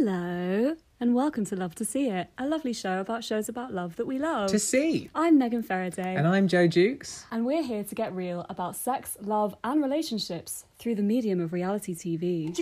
Hello, 0.00 0.76
and 1.00 1.12
welcome 1.12 1.44
to 1.46 1.56
Love 1.56 1.74
to 1.74 1.84
See 1.84 2.08
It, 2.08 2.28
a 2.38 2.46
lovely 2.46 2.72
show 2.72 3.00
about 3.00 3.24
shows 3.24 3.48
about 3.48 3.74
love 3.74 3.96
that 3.96 4.06
we 4.06 4.16
love. 4.20 4.48
To 4.52 4.58
see. 4.60 5.10
I'm 5.12 5.38
Megan 5.38 5.64
Faraday, 5.64 6.14
And 6.14 6.24
I'm 6.24 6.46
Joe 6.46 6.68
Jukes. 6.68 7.26
and 7.32 7.44
we're 7.44 7.64
here 7.64 7.82
to 7.82 7.94
get 7.96 8.14
real 8.14 8.46
about 8.48 8.76
sex, 8.76 9.16
love, 9.20 9.56
and 9.64 9.82
relationships 9.82 10.66
through 10.78 10.94
the 10.94 11.02
medium 11.02 11.40
of 11.40 11.52
reality 11.52 11.96
TV. 11.96 12.56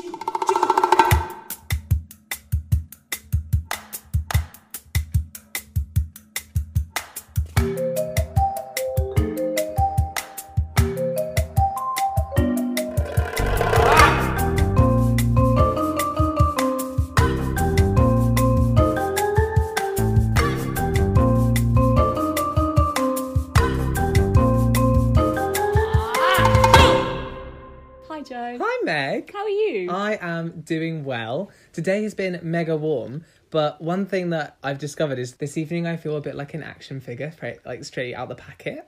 Doing 30.67 31.05
well. 31.05 31.51
Today 31.73 32.03
has 32.03 32.15
been 32.15 32.39
mega 32.43 32.77
warm, 32.77 33.25
but 33.51 33.81
one 33.81 34.05
thing 34.07 34.31
that 34.31 34.57
I've 34.63 34.79
discovered 34.79 35.19
is 35.19 35.35
this 35.35 35.57
evening 35.57 35.87
I 35.87 35.97
feel 35.97 36.17
a 36.17 36.21
bit 36.21 36.35
like 36.35 36.53
an 36.55 36.63
action 36.63 37.01
figure, 37.01 37.33
like 37.65 37.85
straight 37.85 38.15
out 38.15 38.29
the 38.29 38.35
packet, 38.35 38.87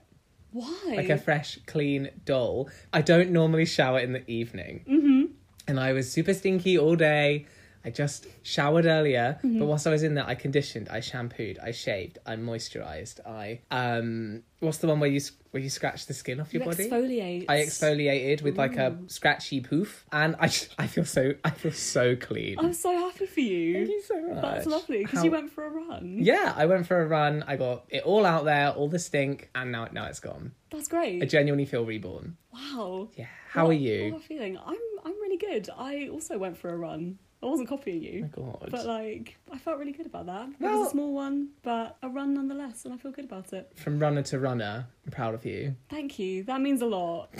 Why? 0.51 0.93
like 0.95 1.09
a 1.09 1.17
fresh, 1.17 1.57
clean 1.65 2.09
doll. 2.25 2.69
I 2.93 3.01
don't 3.01 3.31
normally 3.31 3.65
shower 3.65 3.99
in 3.99 4.13
the 4.13 4.29
evening. 4.29 4.83
Mm-hmm. 4.87 5.23
And 5.67 5.79
I 5.79 5.93
was 5.93 6.11
super 6.11 6.33
stinky 6.33 6.77
all 6.77 6.95
day. 6.95 7.45
I 7.85 7.91
just 7.91 8.27
showered 8.43 8.85
earlier, 8.85 9.39
Mm-hmm. 9.43 9.59
but 9.59 9.65
whilst 9.67 9.87
I 9.87 9.91
was 9.91 10.03
in 10.03 10.13
there, 10.15 10.27
I 10.27 10.35
conditioned, 10.35 10.89
I 10.89 10.99
shampooed, 10.99 11.57
I 11.63 11.71
shaved, 11.71 12.17
I 12.25 12.35
moisturized, 12.35 13.21
I 13.25 13.61
um, 13.71 14.43
what's 14.59 14.79
the 14.79 14.87
one 14.87 14.99
where 14.99 15.09
you 15.09 15.21
where 15.51 15.61
you 15.63 15.69
scratch 15.69 16.05
the 16.05 16.13
skin 16.13 16.39
off 16.39 16.53
your 16.53 16.63
you 16.63 16.69
body? 16.69 16.89
exfoliate. 16.89 17.45
I 17.49 17.57
exfoliated 17.59 18.41
with 18.41 18.57
like 18.57 18.75
a 18.75 18.91
mm. 18.91 19.11
scratchy 19.11 19.61
poof, 19.61 20.05
and 20.11 20.35
I 20.39 20.47
just, 20.47 20.73
I 20.77 20.87
feel 20.87 21.05
so 21.05 21.33
I 21.43 21.49
feel 21.49 21.71
so 21.71 22.15
clean. 22.15 22.59
I'm 22.59 22.73
so 22.73 22.95
happy 22.97 23.25
for 23.25 23.39
you. 23.39 23.73
Thank 23.73 23.89
you 23.89 24.01
so 24.01 24.21
much. 24.21 24.41
That's 24.41 24.65
lovely 24.65 24.99
because 24.99 25.19
How- 25.19 25.25
you 25.25 25.31
went 25.31 25.51
for 25.51 25.65
a 25.65 25.69
run. 25.69 26.17
Yeah, 26.19 26.53
I 26.55 26.65
went 26.65 26.87
for 26.87 27.01
a 27.01 27.07
run. 27.07 27.43
I 27.47 27.55
got 27.55 27.85
it 27.89 28.03
all 28.03 28.25
out 28.25 28.45
there, 28.45 28.69
all 28.69 28.87
the 28.87 28.99
stink, 28.99 29.49
and 29.55 29.71
now 29.71 29.87
now 29.91 30.05
it's 30.05 30.19
gone. 30.19 30.51
That's 30.71 30.87
great. 30.87 31.21
I 31.23 31.25
genuinely 31.25 31.65
feel 31.65 31.85
reborn. 31.85 32.37
wow. 32.53 33.09
Yeah. 33.15 33.25
How 33.49 33.65
What- 33.65 33.71
are 33.71 33.79
you? 33.79 34.07
Am 34.07 34.15
I 34.15 34.19
feeling? 34.19 34.57
I'm 34.57 34.77
I'm 35.03 35.13
really 35.21 35.37
good. 35.37 35.69
I 35.75 36.09
also 36.11 36.37
went 36.37 36.57
for 36.57 36.69
a 36.69 36.77
run. 36.77 37.17
I 37.41 37.45
wasn't 37.45 37.69
copying 37.69 38.03
you. 38.03 38.29
Oh 38.37 38.41
my 38.41 38.49
God. 38.59 38.67
But 38.71 38.85
like, 38.85 39.37
I 39.51 39.57
felt 39.57 39.79
really 39.79 39.93
good 39.93 40.05
about 40.05 40.25
that. 40.25 40.49
it 40.49 40.61
was 40.61 40.87
a 40.87 40.91
small 40.91 41.13
one, 41.13 41.49
but 41.63 41.97
a 42.03 42.09
run 42.09 42.33
nonetheless, 42.33 42.83
and 42.85 42.93
I 42.93 42.97
feel 42.97 43.11
good 43.11 43.25
about 43.25 43.53
it. 43.53 43.71
From 43.75 43.97
runner 43.99 44.21
to 44.23 44.39
runner, 44.39 44.87
I'm 45.05 45.11
proud 45.11 45.33
of 45.33 45.45
you. 45.45 45.75
Thank 45.89 46.19
you. 46.19 46.43
That 46.43 46.59
means 46.61 46.81
a 46.81 46.85
lot. 46.85 47.29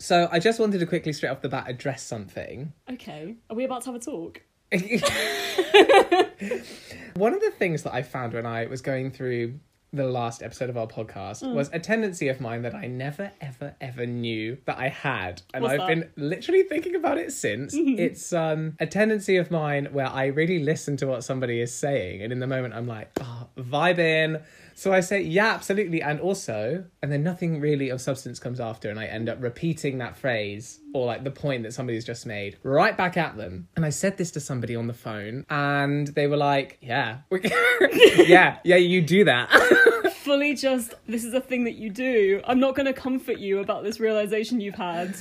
So 0.00 0.28
I 0.30 0.38
just 0.38 0.60
wanted 0.60 0.78
to 0.78 0.86
quickly 0.86 1.12
straight 1.12 1.30
off 1.30 1.42
the 1.42 1.48
bat 1.48 1.64
address 1.68 2.02
something. 2.04 2.72
okay. 2.90 3.34
Are 3.50 3.56
we 3.56 3.64
about 3.64 3.82
to 3.82 3.86
have 3.92 3.96
a 3.96 3.98
talk? 3.98 4.40
One 7.14 7.34
of 7.34 7.40
the 7.40 7.50
things 7.58 7.82
that 7.82 7.92
I 7.92 8.02
found 8.02 8.32
when 8.32 8.46
I 8.46 8.66
was 8.66 8.80
going 8.80 9.10
through 9.10 9.58
the 9.92 10.04
last 10.04 10.42
episode 10.42 10.68
of 10.68 10.76
our 10.76 10.86
podcast 10.86 11.42
Mm. 11.42 11.54
was 11.54 11.70
a 11.72 11.78
tendency 11.78 12.28
of 12.28 12.40
mine 12.40 12.62
that 12.62 12.74
I 12.74 12.86
never, 12.86 13.32
ever, 13.40 13.74
ever 13.80 14.04
knew 14.06 14.58
that 14.66 14.78
I 14.78 14.88
had. 14.88 15.40
And 15.54 15.62
What's 15.62 15.72
I've 15.74 15.80
that? 15.80 15.88
Been 15.88 16.10
literally 16.16 16.62
thinking 16.64 16.94
about 16.94 17.16
it 17.18 17.32
since. 17.32 17.74
It's 17.98 18.32
um, 18.32 18.76
a 18.80 18.86
tendency 18.86 19.36
of 19.36 19.50
mine 19.50 19.88
where 19.92 20.06
I 20.08 20.26
really 20.26 20.58
listen 20.62 20.96
to 20.98 21.06
what 21.06 21.24
somebody 21.24 21.60
is 21.60 21.72
saying. 21.74 22.22
And 22.22 22.32
in 22.32 22.38
the 22.40 22.46
moment, 22.46 22.74
I'm 22.74 22.86
like, 22.86 23.10
oh, 23.20 23.48
vibe 23.58 23.98
in. 23.98 24.40
So 24.74 24.92
I 24.92 25.00
say, 25.00 25.22
yeah, 25.22 25.54
absolutely. 25.54 26.02
And 26.02 26.20
also, 26.20 26.84
and 27.02 27.10
then 27.10 27.24
nothing 27.24 27.60
really 27.60 27.88
of 27.88 28.00
substance 28.00 28.38
comes 28.38 28.60
after. 28.60 28.90
And 28.90 29.00
I 29.00 29.06
end 29.06 29.28
up 29.28 29.42
repeating 29.42 29.98
that 29.98 30.16
phrase 30.16 30.78
or 30.94 31.06
like 31.06 31.24
the 31.24 31.32
point 31.32 31.64
that 31.64 31.72
somebody's 31.72 32.04
just 32.04 32.26
made 32.26 32.58
right 32.62 32.96
back 32.96 33.16
at 33.16 33.36
them. 33.36 33.66
And 33.74 33.84
I 33.84 33.90
said 33.90 34.16
this 34.18 34.30
to 34.32 34.40
somebody 34.40 34.76
on 34.76 34.86
the 34.86 34.94
phone 34.94 35.44
and 35.50 36.06
they 36.08 36.28
were 36.28 36.36
like, 36.36 36.78
yeah, 36.80 37.18
yeah, 37.32 38.58
yeah, 38.64 38.76
you 38.76 39.00
do 39.02 39.24
that. 39.24 39.48
Fully 40.28 40.54
just, 40.54 40.92
this 41.06 41.24
is 41.24 41.32
a 41.32 41.40
thing 41.40 41.64
that 41.64 41.76
you 41.76 41.88
do. 41.88 42.42
I'm 42.46 42.60
not 42.60 42.74
going 42.74 42.84
to 42.84 42.92
comfort 42.92 43.38
you 43.38 43.60
about 43.60 43.82
this 43.82 43.98
realization 43.98 44.60
you've 44.60 44.74
had. 44.74 45.16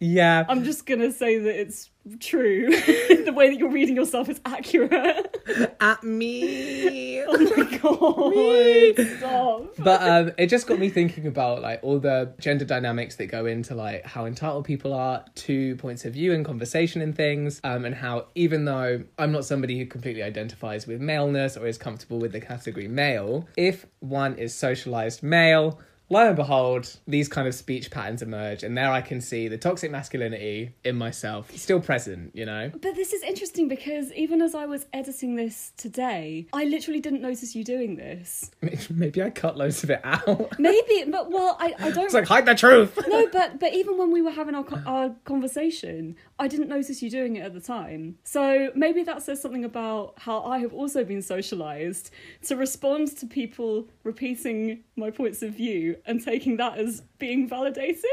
Yeah. 0.00 0.44
I'm 0.48 0.64
just 0.64 0.86
going 0.86 1.00
to 1.00 1.12
say 1.12 1.38
that 1.38 1.60
it's 1.60 1.90
true. 2.18 2.70
the 2.70 3.32
way 3.34 3.50
that 3.50 3.58
you're 3.58 3.70
reading 3.70 3.94
yourself 3.94 4.28
is 4.28 4.40
accurate. 4.44 5.36
at 5.80 6.02
me. 6.02 7.22
oh 7.22 7.38
my 7.56 7.78
god. 8.96 9.16
Stop. 9.18 9.74
But 9.78 10.02
um, 10.02 10.32
it 10.38 10.46
just 10.46 10.66
got 10.66 10.78
me 10.78 10.88
thinking 10.88 11.26
about 11.26 11.62
like 11.62 11.80
all 11.82 11.98
the 11.98 12.32
gender 12.38 12.64
dynamics 12.64 13.16
that 13.16 13.26
go 13.26 13.46
into 13.46 13.74
like 13.74 14.04
how 14.04 14.26
entitled 14.26 14.64
people 14.64 14.92
are 14.92 15.24
to 15.34 15.76
points 15.76 16.04
of 16.04 16.14
view 16.14 16.32
and 16.32 16.44
conversation 16.44 17.00
and 17.02 17.14
things, 17.14 17.60
um, 17.64 17.84
and 17.84 17.94
how 17.94 18.26
even 18.34 18.64
though 18.64 19.02
I'm 19.18 19.32
not 19.32 19.44
somebody 19.44 19.78
who 19.78 19.86
completely 19.86 20.22
identifies 20.22 20.86
with 20.86 21.00
maleness 21.00 21.56
or 21.56 21.66
is 21.66 21.78
comfortable 21.78 22.18
with 22.18 22.32
the 22.32 22.40
category 22.40 22.88
male, 22.88 23.48
if 23.56 23.86
one 24.00 24.36
is 24.36 24.54
socialized 24.54 25.22
male. 25.22 25.80
Lo 26.12 26.26
and 26.26 26.34
behold, 26.34 26.96
these 27.06 27.28
kind 27.28 27.46
of 27.46 27.54
speech 27.54 27.88
patterns 27.88 28.20
emerge, 28.20 28.64
and 28.64 28.76
there 28.76 28.90
I 28.90 29.00
can 29.00 29.20
see 29.20 29.46
the 29.46 29.56
toxic 29.56 29.92
masculinity 29.92 30.74
in 30.82 30.96
myself 30.96 31.56
still 31.56 31.80
present, 31.80 32.34
you 32.34 32.44
know? 32.44 32.72
But 32.72 32.96
this 32.96 33.12
is 33.12 33.22
interesting 33.22 33.68
because 33.68 34.12
even 34.14 34.42
as 34.42 34.56
I 34.56 34.66
was 34.66 34.86
editing 34.92 35.36
this 35.36 35.70
today, 35.76 36.48
I 36.52 36.64
literally 36.64 36.98
didn't 36.98 37.22
notice 37.22 37.54
you 37.54 37.62
doing 37.62 37.94
this. 37.94 38.50
Maybe 38.90 39.22
I 39.22 39.30
cut 39.30 39.56
loads 39.56 39.84
of 39.84 39.90
it 39.90 40.00
out. 40.02 40.52
Maybe, 40.58 41.04
but 41.08 41.30
well, 41.30 41.56
I, 41.60 41.74
I 41.78 41.90
don't. 41.92 42.06
it's 42.06 42.14
like, 42.14 42.26
hide 42.26 42.44
the 42.44 42.56
truth! 42.56 42.98
no, 43.06 43.28
but 43.28 43.60
but 43.60 43.72
even 43.72 43.96
when 43.96 44.10
we 44.10 44.20
were 44.20 44.32
having 44.32 44.56
our 44.56 44.66
our 44.86 45.14
conversation, 45.24 46.16
I 46.40 46.48
didn't 46.48 46.68
notice 46.68 47.02
you 47.02 47.10
doing 47.10 47.36
it 47.36 47.40
at 47.40 47.52
the 47.52 47.60
time. 47.60 48.16
So 48.24 48.70
maybe 48.74 49.02
that 49.02 49.22
says 49.22 49.42
something 49.42 49.66
about 49.66 50.14
how 50.16 50.42
I 50.42 50.58
have 50.60 50.72
also 50.72 51.04
been 51.04 51.20
socialized 51.20 52.10
to 52.46 52.56
respond 52.56 53.14
to 53.18 53.26
people 53.26 53.88
repeating 54.04 54.82
my 54.96 55.10
points 55.10 55.42
of 55.42 55.52
view 55.52 55.96
and 56.06 56.24
taking 56.24 56.56
that 56.56 56.78
as 56.78 57.02
being 57.18 57.46
validated. 57.46 58.04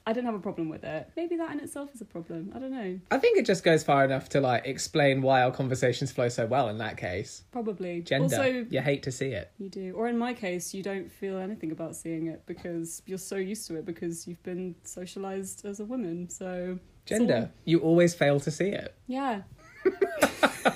I 0.05 0.13
didn't 0.13 0.25
have 0.25 0.35
a 0.35 0.39
problem 0.39 0.69
with 0.69 0.83
it. 0.83 1.09
Maybe 1.15 1.35
that 1.37 1.51
in 1.51 1.59
itself 1.59 1.93
is 1.93 2.01
a 2.01 2.05
problem. 2.05 2.51
I 2.55 2.59
don't 2.59 2.71
know. 2.71 2.99
I 3.11 3.17
think 3.17 3.37
it 3.37 3.45
just 3.45 3.63
goes 3.63 3.83
far 3.83 4.03
enough 4.03 4.29
to 4.29 4.41
like 4.41 4.65
explain 4.65 5.21
why 5.21 5.43
our 5.43 5.51
conversations 5.51 6.11
flow 6.11 6.27
so 6.29 6.45
well 6.47 6.69
in 6.69 6.79
that 6.79 6.97
case. 6.97 7.43
Probably. 7.51 8.01
Gender. 8.01 8.35
Also, 8.35 8.65
you 8.69 8.81
hate 8.81 9.03
to 9.03 9.11
see 9.11 9.27
it. 9.27 9.51
You 9.59 9.69
do. 9.69 9.93
Or 9.95 10.07
in 10.07 10.17
my 10.17 10.33
case, 10.33 10.73
you 10.73 10.81
don't 10.81 11.11
feel 11.11 11.37
anything 11.37 11.71
about 11.71 11.95
seeing 11.95 12.27
it 12.27 12.43
because 12.45 13.03
you're 13.05 13.17
so 13.17 13.35
used 13.35 13.67
to 13.67 13.75
it 13.75 13.85
because 13.85 14.27
you've 14.27 14.41
been 14.43 14.75
socialized 14.83 15.65
as 15.65 15.79
a 15.79 15.85
woman. 15.85 16.29
So 16.29 16.79
Gender. 17.05 17.51
You 17.65 17.79
always 17.79 18.13
fail 18.15 18.39
to 18.39 18.51
see 18.51 18.69
it. 18.69 18.95
yeah. 19.07 19.41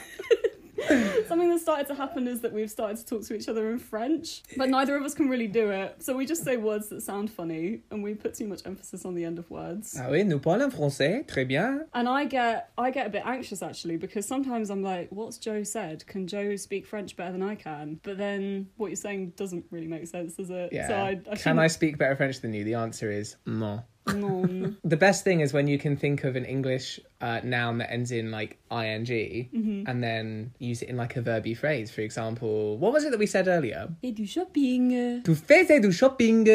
Something 1.28 1.50
that 1.50 1.60
started 1.60 1.88
to 1.88 1.96
happen 1.96 2.28
is 2.28 2.42
that 2.42 2.54
we've 2.54 2.70
started 2.70 2.98
to 2.98 3.06
talk 3.06 3.24
to 3.24 3.36
each 3.36 3.48
other 3.48 3.72
in 3.72 3.80
French, 3.80 4.44
but 4.58 4.70
neither 4.70 4.96
of 4.96 5.04
us 5.04 5.14
can 5.14 5.30
really 5.30 5.48
do 5.48 5.70
it. 5.72 6.04
So 6.04 6.16
we 6.16 6.26
just 6.26 6.44
say 6.44 6.58
words 6.58 6.90
that 6.90 7.02
sound 7.02 7.32
funny 7.32 7.82
and 7.92 8.04
we 8.04 8.14
put 8.14 8.34
too 8.34 8.48
much 8.48 8.62
emphasis 8.66 9.06
on 9.06 9.16
the 9.16 9.26
end 9.26 9.40
of 9.40 9.50
words. 9.50 9.98
Ah 10.00 10.08
oui, 10.10 10.24
nous 10.24 10.40
parlons 10.40 10.72
français. 10.74 11.26
Très 11.26 11.48
bien. 11.48 11.86
And 11.94 12.08
I 12.08 12.26
get 12.26 12.72
I 12.78 12.92
get 12.92 13.08
a 13.08 13.10
bit 13.10 13.24
anxious 13.26 13.62
actually 13.62 13.98
because 13.98 14.26
sometimes 14.26 14.70
I'm 14.70 14.84
like, 14.84 15.10
what's 15.12 15.38
Joe 15.38 15.64
said? 15.64 16.06
Can 16.08 16.28
Joe 16.28 16.56
speak 16.56 16.86
French 16.86 17.16
better 17.16 17.32
than 17.32 17.44
I 17.44 17.56
can? 17.56 18.00
But 18.04 18.18
then 18.18 18.68
what 18.78 18.88
you're 18.88 18.96
saying 18.96 19.34
doesn't 19.36 19.66
really 19.72 19.88
make 19.88 20.08
sense, 20.08 20.36
does 20.36 20.50
it? 20.50 20.70
Yeah. 20.72 20.88
So 20.88 20.96
I, 20.96 21.20
I 21.32 21.36
Can 21.36 21.60
I 21.60 21.68
speak 21.68 21.98
better 21.98 22.16
French 22.16 22.42
than 22.42 22.54
you? 22.54 22.64
The 22.64 22.76
answer 22.76 23.12
is 23.12 23.36
non. 23.46 23.84
The 24.84 24.98
best 24.98 25.24
thing 25.24 25.40
is 25.40 25.52
when 25.54 25.68
you 25.68 25.78
can 25.80 25.96
think 25.98 26.24
of 26.24 26.36
an 26.36 26.46
English 26.46 27.00
uh, 27.22 27.40
noun 27.44 27.80
that 27.80 27.92
ends 27.92 28.12
in 28.12 28.30
like 28.32 28.58
ing 28.72 29.06
Mm-hmm. 29.06 29.84
and 29.88 30.04
then 30.04 30.52
use 30.60 30.82
it 30.84 30.90
in 30.90 30.98
like 30.98 31.16
a 31.18 31.22
verby 31.22 31.58
phrase. 31.58 31.90
For 31.92 32.02
example, 32.02 32.78
what 32.78 32.94
was 32.94 33.04
it 33.04 33.12
that 33.12 33.20
we 33.20 33.26
said 33.26 33.48
earlier? 33.48 33.90
Et 34.04 34.12
du 34.12 34.26
shopping. 34.28 35.24
Tu 35.24 35.34
faisais 35.36 35.82
du 35.82 35.92
shopping. 35.92 36.46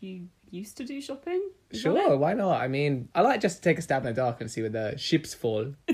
You 0.00 0.28
used 0.50 0.76
to 0.76 0.84
do 0.84 1.00
shopping? 1.00 1.42
Is 1.70 1.80
Sure, 1.80 2.16
why 2.16 2.34
not? 2.34 2.60
I 2.60 2.68
mean, 2.68 3.08
I 3.14 3.22
like 3.22 3.40
just 3.40 3.56
to 3.56 3.62
take 3.62 3.78
a 3.78 3.82
stab 3.82 4.04
in 4.06 4.14
the 4.14 4.20
dark 4.20 4.40
and 4.40 4.50
see 4.50 4.60
where 4.60 4.70
the 4.70 4.96
ships 4.98 5.34
fall. 5.34 5.74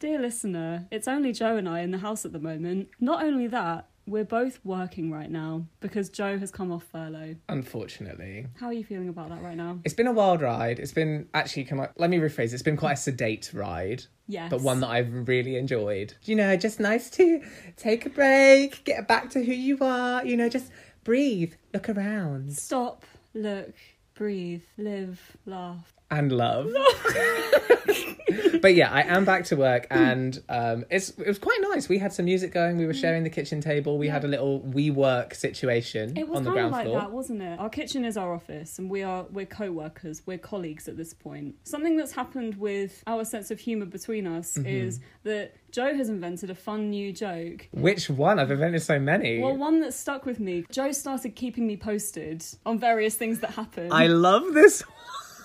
Dear 0.00 0.20
listener, 0.20 0.86
it's 0.90 1.08
only 1.08 1.32
Joe 1.32 1.56
and 1.56 1.66
I 1.68 1.80
in 1.80 1.90
the 1.90 1.98
house 1.98 2.26
at 2.26 2.32
the 2.32 2.38
moment. 2.38 2.88
Not 3.00 3.22
only 3.24 3.46
that, 3.46 3.88
we're 4.06 4.24
both 4.24 4.60
working 4.64 5.10
right 5.10 5.30
now 5.30 5.66
because 5.80 6.08
Joe 6.10 6.38
has 6.38 6.50
come 6.50 6.70
off 6.70 6.84
furlough. 6.92 7.36
Unfortunately. 7.48 8.46
How 8.60 8.66
are 8.66 8.72
you 8.72 8.84
feeling 8.84 9.08
about 9.08 9.30
that 9.30 9.42
right 9.42 9.56
now? 9.56 9.78
It's 9.84 9.94
been 9.94 10.06
a 10.06 10.12
wild 10.12 10.42
ride. 10.42 10.78
It's 10.78 10.92
been 10.92 11.28
actually, 11.34 11.64
come 11.64 11.80
I, 11.80 11.88
let 11.96 12.10
me 12.10 12.18
rephrase. 12.18 12.52
It's 12.52 12.62
been 12.62 12.76
quite 12.76 12.92
a 12.92 12.96
sedate 12.96 13.50
ride, 13.54 14.04
Yes. 14.28 14.50
but 14.50 14.60
one 14.60 14.80
that 14.80 14.88
I've 14.88 15.28
really 15.28 15.56
enjoyed. 15.56 16.14
You 16.24 16.36
know, 16.36 16.56
just 16.56 16.80
nice 16.80 17.08
to 17.10 17.40
take 17.76 18.04
a 18.06 18.10
break, 18.10 18.84
get 18.84 19.08
back 19.08 19.30
to 19.30 19.44
who 19.44 19.52
you 19.52 19.78
are. 19.80 20.24
You 20.24 20.36
know, 20.36 20.48
just 20.48 20.70
breathe, 21.04 21.54
look 21.72 21.88
around. 21.88 22.52
Stop, 22.52 23.04
look, 23.32 23.72
breathe, 24.14 24.62
live, 24.76 25.20
laugh. 25.46 25.93
And 26.10 26.30
love. 26.32 26.70
but 28.60 28.74
yeah, 28.74 28.90
I 28.92 29.02
am 29.02 29.24
back 29.24 29.44
to 29.46 29.56
work, 29.56 29.86
and 29.90 30.40
um, 30.48 30.84
it's 30.90 31.10
it 31.10 31.26
was 31.26 31.38
quite 31.38 31.58
nice. 31.72 31.88
We 31.88 31.98
had 31.98 32.12
some 32.12 32.24
music 32.26 32.52
going. 32.52 32.78
We 32.78 32.86
were 32.86 32.94
sharing 32.94 33.24
the 33.24 33.30
kitchen 33.30 33.60
table. 33.60 33.98
We 33.98 34.08
had 34.08 34.24
a 34.24 34.28
little 34.28 34.60
WeWork 34.60 35.34
situation 35.34 36.16
It 36.16 36.28
was 36.28 36.38
on 36.38 36.44
the 36.44 36.50
kind 36.50 36.58
of 36.66 36.70
ground 36.70 36.72
like 36.72 36.86
floor. 36.86 37.00
that, 37.00 37.10
wasn't 37.12 37.42
it? 37.42 37.58
Our 37.58 37.68
kitchen 37.68 38.04
is 38.04 38.16
our 38.16 38.32
office, 38.32 38.78
and 38.78 38.88
we 38.88 39.02
are 39.02 39.24
we're 39.30 39.46
co-workers, 39.46 40.22
we're 40.26 40.38
colleagues 40.38 40.88
at 40.88 40.96
this 40.96 41.12
point. 41.12 41.56
Something 41.64 41.96
that's 41.96 42.12
happened 42.12 42.56
with 42.56 43.02
our 43.06 43.24
sense 43.24 43.50
of 43.50 43.58
humour 43.58 43.86
between 43.86 44.26
us 44.26 44.54
Mm-hmm. 44.54 44.66
is 44.68 45.00
that 45.24 45.54
Joe 45.72 45.94
has 45.96 46.08
invented 46.08 46.50
a 46.50 46.54
fun 46.54 46.90
new 46.90 47.12
joke. 47.12 47.68
Which 47.72 48.08
one? 48.08 48.38
I've 48.38 48.50
invented 48.50 48.82
so 48.82 48.98
many. 49.00 49.40
Well, 49.40 49.56
one 49.56 49.80
that 49.80 49.92
stuck 49.94 50.24
with 50.26 50.38
me. 50.38 50.64
Joe 50.70 50.92
started 50.92 51.34
keeping 51.34 51.66
me 51.66 51.76
posted 51.76 52.44
on 52.64 52.78
various 52.78 53.16
things 53.16 53.40
that 53.40 53.50
happened. 53.50 53.92
I 53.92 54.06
love 54.06 54.54
this. 54.54 54.84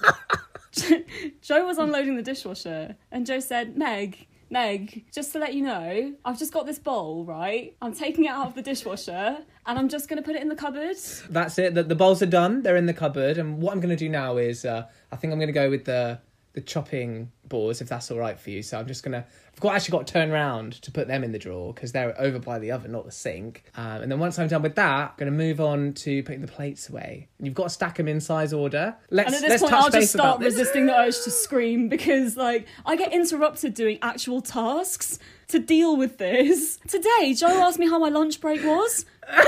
Joe 1.41 1.65
was 1.65 1.77
unloading 1.77 2.15
the 2.15 2.21
dishwasher, 2.21 2.95
and 3.11 3.25
Joe 3.25 3.39
said, 3.39 3.77
"Meg." 3.77 4.27
Meg, 4.51 5.05
just 5.13 5.31
to 5.33 5.37
let 5.37 5.53
you 5.53 5.61
know, 5.61 6.15
I've 6.25 6.39
just 6.39 6.51
got 6.51 6.65
this 6.65 6.79
bowl, 6.79 7.23
right? 7.23 7.75
I'm 7.83 7.93
taking 7.93 8.25
it 8.25 8.29
out 8.29 8.47
of 8.47 8.55
the 8.55 8.63
dishwasher 8.63 9.37
and 9.67 9.77
I'm 9.77 9.87
just 9.89 10.09
going 10.09 10.17
to 10.17 10.23
put 10.23 10.35
it 10.35 10.41
in 10.41 10.49
the 10.49 10.55
cupboard. 10.55 10.97
That's 11.29 11.59
it. 11.59 11.75
The, 11.75 11.83
the 11.83 11.93
bowls 11.93 12.23
are 12.23 12.25
done. 12.25 12.63
They're 12.63 12.75
in 12.75 12.87
the 12.87 12.93
cupboard. 12.95 13.37
And 13.37 13.61
what 13.61 13.73
I'm 13.73 13.79
going 13.79 13.95
to 13.95 13.95
do 13.95 14.09
now 14.09 14.37
is, 14.37 14.65
uh, 14.65 14.87
I 15.11 15.15
think 15.17 15.31
I'm 15.31 15.37
going 15.37 15.49
to 15.49 15.53
go 15.53 15.69
with 15.69 15.85
the 15.85 16.19
the 16.53 16.61
chopping 16.61 17.31
boards, 17.49 17.81
if 17.81 17.89
that's 17.89 18.09
all 18.11 18.17
right 18.17 18.39
for 18.39 18.49
you. 18.49 18.61
So 18.61 18.79
I'm 18.79 18.87
just 18.87 19.03
going 19.03 19.13
to. 19.13 19.25
I've 19.53 19.59
got 19.59 19.75
actually 19.75 19.91
got 19.91 20.07
to 20.07 20.13
turn 20.13 20.31
around 20.31 20.73
to 20.83 20.91
put 20.91 21.07
them 21.07 21.23
in 21.23 21.33
the 21.33 21.39
drawer 21.39 21.73
because 21.73 21.91
they're 21.91 22.19
over 22.21 22.39
by 22.39 22.59
the 22.59 22.71
oven, 22.71 22.93
not 22.93 23.05
the 23.05 23.11
sink. 23.11 23.65
Um, 23.75 24.03
and 24.03 24.11
then 24.11 24.19
once 24.19 24.39
I'm 24.39 24.47
done 24.47 24.61
with 24.61 24.75
that, 24.75 25.09
I'm 25.09 25.15
going 25.17 25.31
to 25.31 25.37
move 25.37 25.59
on 25.59 25.93
to 25.95 26.23
putting 26.23 26.41
the 26.41 26.47
plates 26.47 26.87
away. 26.87 27.27
You've 27.41 27.55
got 27.55 27.63
to 27.63 27.69
stack 27.69 27.97
them 27.97 28.07
in 28.07 28.21
size 28.21 28.53
order. 28.53 28.95
Let's 29.09 29.27
And 29.27 29.35
at 29.35 29.41
this 29.41 29.61
let's 29.61 29.63
point, 29.63 29.73
I'll 29.73 29.89
just 29.89 30.13
start 30.13 30.39
resisting 30.39 30.85
the 30.85 30.97
urge 30.97 31.21
to 31.23 31.31
scream 31.31 31.89
because, 31.89 32.37
like, 32.37 32.67
I 32.85 32.95
get 32.95 33.11
interrupted 33.11 33.73
doing 33.73 33.99
actual 34.01 34.41
tasks 34.41 35.19
to 35.49 35.59
deal 35.59 35.97
with 35.97 36.17
this. 36.17 36.77
Today, 36.87 37.33
Joe 37.33 37.63
asked 37.67 37.79
me 37.79 37.89
how 37.89 37.99
my 37.99 38.09
lunch 38.09 38.39
break 38.39 38.63
was, 38.63 39.05
no, 39.31 39.43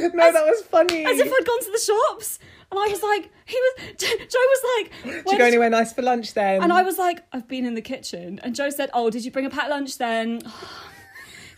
that 0.00 0.46
was 0.46 0.62
funny. 0.62 1.04
as 1.04 1.18
if 1.18 1.26
I'd 1.26 1.46
gone 1.46 1.60
to 1.60 1.70
the 1.70 1.78
shops, 1.78 2.38
and 2.72 2.80
I 2.80 2.88
was 2.88 3.02
like, 3.02 3.30
he 3.44 3.56
was. 3.56 3.94
Joe 3.98 4.08
was 4.08 4.62
like, 4.76 4.92
Did 5.02 5.14
you 5.14 5.22
"Where 5.24 5.38
go 5.38 5.44
anywhere 5.44 5.68
nice 5.68 5.92
for 5.92 6.00
lunch 6.00 6.32
then? 6.32 6.62
And 6.62 6.72
I 6.72 6.82
was 6.82 6.96
like, 6.96 7.22
I've 7.30 7.46
been 7.46 7.66
in 7.66 7.74
the 7.74 7.82
kitchen. 7.82 8.40
And 8.42 8.54
Joe 8.54 8.70
said, 8.70 8.88
Oh, 8.94 9.10
did 9.10 9.26
you 9.26 9.30
bring 9.30 9.44
a 9.44 9.50
packed 9.50 9.68
lunch 9.68 9.98
then? 9.98 10.40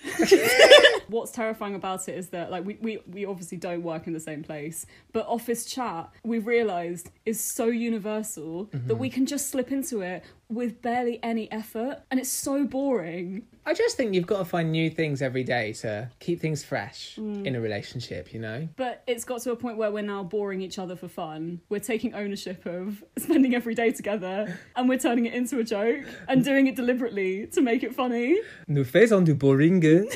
What's 1.09 1.31
terrifying 1.31 1.77
about 1.77 2.09
it 2.09 2.19
is 2.19 2.29
that 2.31 2.51
like 2.51 2.65
we, 2.67 2.79
we, 2.83 2.99
we 3.07 3.25
obviously 3.25 3.57
don't 3.57 3.83
work 3.83 4.07
in 4.07 4.13
the 4.13 4.21
same 4.21 4.43
place, 4.43 4.87
but 5.13 5.27
office 5.27 5.65
chat 5.65 6.11
we've 6.25 6.47
realised 6.47 7.11
is 7.25 7.41
so 7.41 7.67
universal 7.67 8.65
that 8.65 8.79
mm-hmm. 8.79 8.99
we 8.99 9.09
can 9.09 9.25
just 9.25 9.49
slip 9.49 9.73
into 9.73 10.03
it 10.03 10.25
with 10.49 10.83
barely 10.83 11.19
any 11.23 11.51
effort 11.51 12.03
and 12.11 12.21
it's 12.21 12.29
so 12.29 12.65
boring. 12.65 13.47
I 13.67 13.73
just 13.75 13.97
think 13.97 14.15
you've 14.15 14.27
got 14.27 14.39
to 14.39 14.45
find 14.45 14.71
new 14.71 14.91
things 14.91 15.23
every 15.23 15.43
day 15.43 15.73
to 15.75 16.11
keep 16.21 16.41
things 16.41 16.63
fresh 16.63 17.17
Mm. 17.19 17.47
in 17.47 17.55
a 17.57 17.61
relationship. 17.61 18.33
You 18.35 18.41
know. 18.41 18.69
But 18.77 19.03
it's 19.07 19.25
got 19.25 19.41
to 19.43 19.53
a 19.53 19.57
point 19.57 19.79
where 19.79 19.91
we're 19.91 20.03
now 20.03 20.23
boring 20.23 20.61
each 20.61 20.79
other 20.79 20.97
for 20.97 21.09
fun. 21.09 21.61
We're 21.71 21.81
taking 21.81 22.15
ownership 22.15 22.67
of 22.67 23.03
spending 23.19 23.55
every 23.55 23.75
day 23.75 23.91
together 23.91 24.59
and 24.77 24.89
we're 24.89 24.99
turning 24.99 25.27
it 25.27 25.35
into 25.35 25.59
a 25.59 25.65
joke 25.65 26.05
and 26.29 26.45
doing 26.45 26.67
it 26.67 26.77
deliberately 26.77 27.47
to 27.49 27.61
make 27.63 27.83
it 27.83 27.95
funny. 27.95 28.39
Nous 28.69 28.85
faisons 28.85 29.25
du 29.25 29.35
boring. 29.35 29.83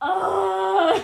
Ah! 0.00 1.02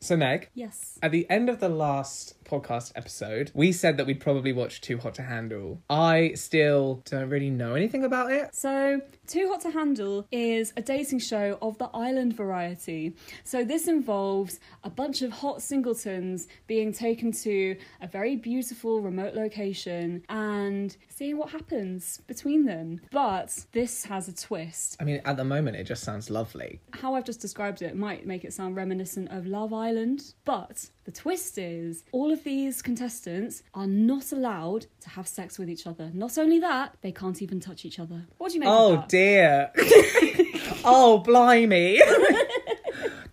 So 0.00 0.16
Meg, 0.16 0.48
yes. 0.54 0.98
at 1.02 1.10
the 1.12 1.28
end 1.28 1.48
of 1.48 1.60
the 1.60 1.68
last 1.68 2.37
podcast 2.48 2.92
episode, 2.96 3.50
we 3.54 3.72
said 3.72 3.96
that 3.96 4.06
we'd 4.06 4.20
probably 4.20 4.52
watch 4.52 4.80
Too 4.80 4.98
Hot 4.98 5.14
to 5.16 5.22
Handle. 5.22 5.80
I 5.88 6.32
still 6.34 7.02
don't 7.04 7.28
really 7.28 7.50
know 7.50 7.74
anything 7.74 8.04
about 8.04 8.32
it. 8.32 8.54
So, 8.54 9.00
Too 9.26 9.48
Hot 9.48 9.60
to 9.62 9.70
Handle 9.70 10.26
is 10.32 10.72
a 10.76 10.82
dating 10.82 11.20
show 11.20 11.58
of 11.60 11.78
the 11.78 11.90
island 11.94 12.34
variety. 12.34 13.14
So, 13.44 13.64
this 13.64 13.88
involves 13.88 14.60
a 14.84 14.90
bunch 14.90 15.22
of 15.22 15.32
hot 15.32 15.62
singletons 15.62 16.48
being 16.66 16.92
taken 16.92 17.32
to 17.32 17.76
a 18.00 18.06
very 18.06 18.36
beautiful 18.36 19.00
remote 19.00 19.34
location 19.34 20.24
and 20.28 20.96
seeing 21.08 21.36
what 21.36 21.50
happens 21.50 22.22
between 22.26 22.64
them. 22.64 23.00
But 23.10 23.66
this 23.72 24.04
has 24.04 24.28
a 24.28 24.34
twist. 24.34 24.96
I 25.00 25.04
mean, 25.04 25.20
at 25.24 25.36
the 25.36 25.44
moment, 25.44 25.76
it 25.76 25.84
just 25.84 26.02
sounds 26.04 26.30
lovely. 26.30 26.80
How 26.92 27.14
I've 27.14 27.24
just 27.24 27.40
described 27.40 27.82
it 27.82 27.96
might 27.96 28.26
make 28.26 28.44
it 28.44 28.52
sound 28.52 28.76
reminiscent 28.76 29.30
of 29.30 29.46
Love 29.46 29.72
Island, 29.72 30.34
but 30.44 30.88
the 31.08 31.12
twist 31.12 31.56
is 31.56 32.04
all 32.12 32.30
of 32.30 32.44
these 32.44 32.82
contestants 32.82 33.62
are 33.72 33.86
not 33.86 34.30
allowed 34.30 34.84
to 35.00 35.08
have 35.08 35.26
sex 35.26 35.58
with 35.58 35.70
each 35.70 35.86
other. 35.86 36.10
Not 36.12 36.36
only 36.36 36.58
that, 36.58 36.96
they 37.00 37.12
can't 37.12 37.40
even 37.40 37.60
touch 37.60 37.86
each 37.86 37.98
other. 37.98 38.26
What 38.36 38.48
do 38.50 38.56
you 38.56 38.60
make 38.60 38.68
of 38.68 38.74
Oh 38.78 38.96
that? 38.96 39.08
dear. 39.08 39.70
oh 40.84 41.20
blimey. 41.24 41.98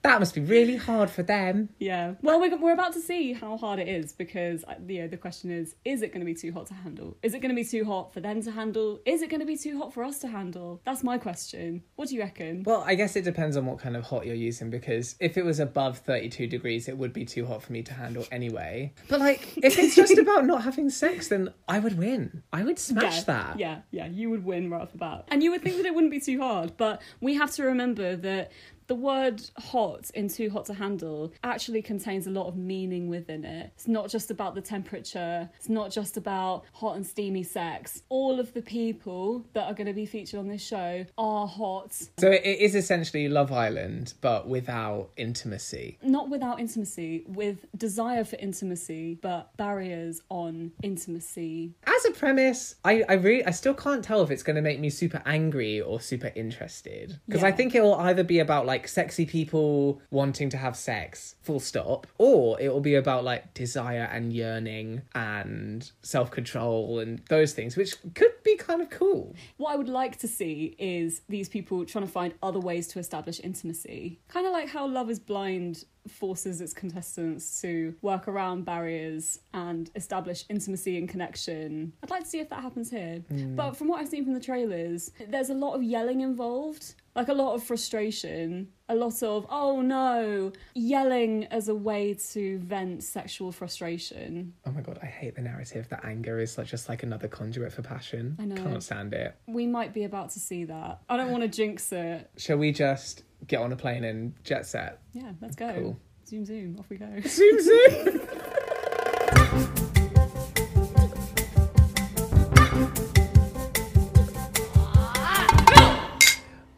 that 0.06 0.20
must 0.20 0.36
be 0.36 0.42
really 0.42 0.76
hard 0.76 1.10
for 1.10 1.24
them. 1.24 1.70
Yeah. 1.80 2.14
Well, 2.22 2.40
we're, 2.40 2.56
we're 2.58 2.74
about 2.74 2.94
to 2.94 3.02
see 3.02 3.34
how 3.34 3.58
hard 3.58 3.80
it 3.80 3.88
is 3.88 4.14
because 4.14 4.64
uh, 4.66 4.76
you 4.88 5.02
know 5.02 5.08
the 5.08 5.18
question 5.18 5.52
is: 5.52 5.76
Is 5.84 6.02
it 6.02 6.10
going 6.10 6.20
to 6.20 6.26
be 6.26 6.36
too 6.36 6.52
hot 6.52 6.68
to 6.68 6.74
handle? 6.74 7.18
Is 7.24 7.34
it 7.34 7.40
going 7.42 7.50
to 7.50 7.56
be 7.56 7.68
too 7.68 7.86
hot 7.86 8.14
for 8.14 8.20
them 8.20 8.42
to 8.44 8.52
handle? 8.52 9.00
Is 9.06 9.22
it 9.22 9.30
going 9.30 9.40
to 9.40 9.46
be 9.46 9.58
too 9.58 9.78
hot 9.78 9.94
for 9.94 10.04
us 10.04 10.20
to 10.20 10.28
handle? 10.28 10.82
That's 10.86 11.04
my 11.04 11.18
question. 11.18 11.84
What 11.96 12.10
do 12.10 12.16
you 12.16 12.22
reckon? 12.22 12.64
Well, 12.64 12.84
I 12.86 12.96
guess 12.96 13.16
it 13.16 13.24
depends 13.24 13.58
on 13.58 13.66
what 13.66 13.80
kind 13.80 13.98
of 13.98 14.04
hot 14.04 14.26
you're 14.26 14.36
using 14.36 14.70
because 14.70 15.16
if 15.20 15.38
it 15.38 15.46
was 15.46 15.60
above 15.60 15.98
32 16.00 16.48
degrees, 16.48 16.88
it 16.88 16.98
would 16.98 17.14
be 17.14 17.26
too 17.26 17.46
hot 17.46 17.64
for 17.64 17.74
me 17.74 17.82
to 17.84 17.94
handle 17.94 18.26
anyway. 18.32 18.94
But 19.08 19.20
like, 19.20 19.58
if 19.58 19.78
it's 19.80 19.96
just 20.04 20.18
about 20.18 20.46
not 20.46 20.64
having 20.64 20.90
sex, 20.90 21.30
then 21.30 21.52
I 21.68 21.80
would 21.80 21.98
win. 21.98 22.44
I 22.54 22.64
would 22.64 22.78
smash 22.78 23.18
yeah, 23.18 23.24
that. 23.24 23.60
Yeah, 23.60 23.80
yeah, 23.92 24.08
you 24.08 24.30
would 24.30 24.46
win 24.46 24.70
right 24.70 24.82
off 24.82 24.92
the 24.92 24.98
bat. 24.98 25.26
And 25.30 25.42
you 25.42 25.52
would 25.52 25.64
think 25.64 25.78
that 25.78 25.86
it 25.86 25.96
wouldn't 25.96 26.12
be 26.12 26.20
too 26.20 26.40
hard, 26.40 26.78
but 26.78 27.02
we 27.22 27.36
have 27.36 27.52
to 27.54 27.64
remember 27.64 28.16
that 28.18 28.52
the 28.88 28.96
word 28.96 29.42
hot 29.58 30.10
in 30.14 30.28
Too 30.30 30.50
Hot 30.50 30.66
to 30.66 30.74
Handle 30.74 31.34
actually 31.44 31.82
contains 31.82 32.28
a 32.28 32.30
lot 32.30 32.48
of 32.48 32.56
meaning 32.56 33.08
within 33.10 33.44
it. 33.44 33.72
It's 33.76 33.88
not 33.88 34.10
just 34.10 34.30
about 34.32 34.56
the 34.56 34.62
temperature, 34.62 35.50
it's 35.58 35.70
not 35.70 35.92
just 35.92 36.18
about 36.18 36.64
hot 36.74 36.96
and 36.96 37.06
steamy 37.06 37.44
sex. 37.44 38.04
All 38.10 38.40
of 38.40 38.54
the 38.54 38.62
people 38.62 39.46
that 39.54 39.66
are 39.66 39.74
going 39.74 39.88
to 39.88 39.94
be 39.94 40.06
featured 40.06 40.40
on 40.40 40.48
this 40.48 40.66
show 40.66 41.06
are 41.18 41.48
hot, 41.48 41.94
So 42.18 42.30
it 42.32 42.44
is 42.46 42.76
essentially 42.76 43.28
Love 43.28 43.52
Island, 43.52 44.14
but 44.22 44.48
without 44.48 45.10
intimacy. 45.18 45.98
not 46.04 46.30
without 46.30 46.60
intimacy, 46.60 47.24
with 47.28 47.66
desire 47.78 48.24
for 48.24 48.36
intimacy, 48.38 49.18
but 49.22 49.56
barriers 49.58 50.22
on 50.30 50.72
intimacy. 50.84 51.74
As 51.86 52.06
a 52.06 52.12
premise, 52.12 52.76
I, 52.84 53.04
I 53.08 53.14
really 53.14 53.46
I 53.46 53.52
still 53.52 53.74
can't 53.74 54.04
tell 54.04 54.22
if 54.22 54.32
it's 54.32 54.44
going 54.44 54.56
to 54.56 54.62
make 54.62 54.80
me 54.80 54.90
super 54.90 55.22
angry 55.26 55.82
or 55.82 56.00
super 56.00 56.32
interested 56.36 57.20
because 57.28 57.44
I 57.44 57.52
think 57.52 57.76
it 57.76 57.82
will 57.82 57.96
either 57.96 58.24
be 58.24 58.40
about 58.40 58.66
like 58.66 58.75
sexy 58.84 59.26
people 59.26 60.02
wanting 60.12 60.50
to 60.50 60.58
have 60.58 60.76
sex, 60.76 61.36
full 61.42 61.60
stop, 61.60 62.08
or 62.18 62.60
it 62.60 62.70
will 62.70 62.82
be 62.82 62.96
about 62.96 63.24
like 63.24 63.54
desire 63.54 64.10
and 64.12 64.34
yearning 64.34 65.02
and 65.14 65.92
self 66.02 66.32
control 66.32 67.00
and 67.00 67.22
those 67.30 67.54
things, 67.54 67.76
which 67.78 67.96
could 68.14 68.34
be 68.44 68.56
kind 68.58 68.82
of 68.82 68.90
cool. 68.90 69.36
What 69.58 69.74
I 69.74 69.76
would 69.76 69.90
like 69.90 70.18
to 70.20 70.28
see 70.28 70.76
is 70.78 71.22
these 71.30 71.50
people 71.50 71.86
trying 71.86 72.06
to 72.06 72.12
find 72.12 72.34
other 72.44 72.60
ways 72.60 72.88
to 72.90 73.00
establish 73.00 73.40
intimacy. 73.44 74.20
Kind 74.28 74.46
of 74.46 74.54
like 74.54 74.70
how 74.70 74.88
Love 74.88 75.10
is 75.10 75.20
Blind 75.20 75.86
forces 76.08 76.62
its 76.62 76.74
contestants 76.74 77.62
to 77.62 77.96
work 78.02 78.28
around 78.28 78.66
barriers 78.66 79.40
and 79.54 79.90
establish 79.96 80.46
intimacy 80.50 80.98
and 80.98 81.10
connection. 81.10 81.94
I'd 82.04 82.10
like 82.10 82.24
to 82.24 82.30
see 82.30 82.40
if 82.40 82.50
that 82.50 82.62
happens 82.62 82.90
here. 82.90 83.24
Hmm. 83.30 83.56
But 83.56 83.78
from 83.78 83.88
what 83.88 84.02
I've 84.02 84.10
seen 84.10 84.24
from 84.24 84.34
the 84.34 84.40
trailers, 84.40 85.12
there's 85.28 85.50
a 85.50 85.54
lot 85.54 85.74
of 85.74 85.84
yelling 85.84 86.22
involved. 86.22 86.96
Like 87.16 87.30
a 87.30 87.34
lot 87.34 87.56
of 87.56 87.64
frustration, 87.64 88.68
a 88.90 88.96
lot 88.96 89.24
of, 89.24 89.48
oh 89.50 89.80
no, 89.80 90.52
yelling 90.74 91.46
as 91.46 91.70
a 91.70 91.76
way 91.76 92.14
to 92.32 92.58
vent 92.60 93.04
sexual 93.04 93.54
frustration. 93.54 94.54
Oh 94.66 94.72
my 94.72 94.82
god, 94.82 95.00
I 95.02 95.06
hate 95.06 95.36
the 95.36 95.42
narrative 95.42 95.88
that 95.90 96.04
anger 96.04 96.40
is 96.40 96.58
like 96.58 96.68
just 96.68 96.90
like 96.90 97.04
another 97.04 97.30
conduit 97.30 97.72
for 97.72 97.84
passion. 97.84 98.36
I 98.38 98.44
know. 98.44 98.62
Can't 98.62 98.84
stand 98.84 99.14
it. 99.14 99.34
We 99.48 99.66
might 99.66 99.94
be 99.94 100.04
about 100.04 100.32
to 100.32 100.40
see 100.40 100.66
that. 100.66 101.00
I 101.08 101.16
don't 101.16 101.32
want 101.32 101.44
to 101.44 101.48
jinx 101.48 101.94
it. 101.94 102.30
Shall 102.36 102.58
we 102.58 102.74
just 102.74 103.24
get 103.48 103.62
on 103.62 103.72
a 103.72 103.76
plane 103.76 104.04
and 104.04 104.34
jet 104.44 104.66
set? 104.66 105.00
Yeah, 105.14 105.32
let's 105.42 105.56
go. 105.56 105.74
Cool. 105.74 106.00
Zoom, 106.28 106.46
zoom, 106.46 106.78
off 106.80 106.90
we 106.90 106.98
go. 106.98 107.08
Zoom 107.26 107.62
zoom. 107.62 108.22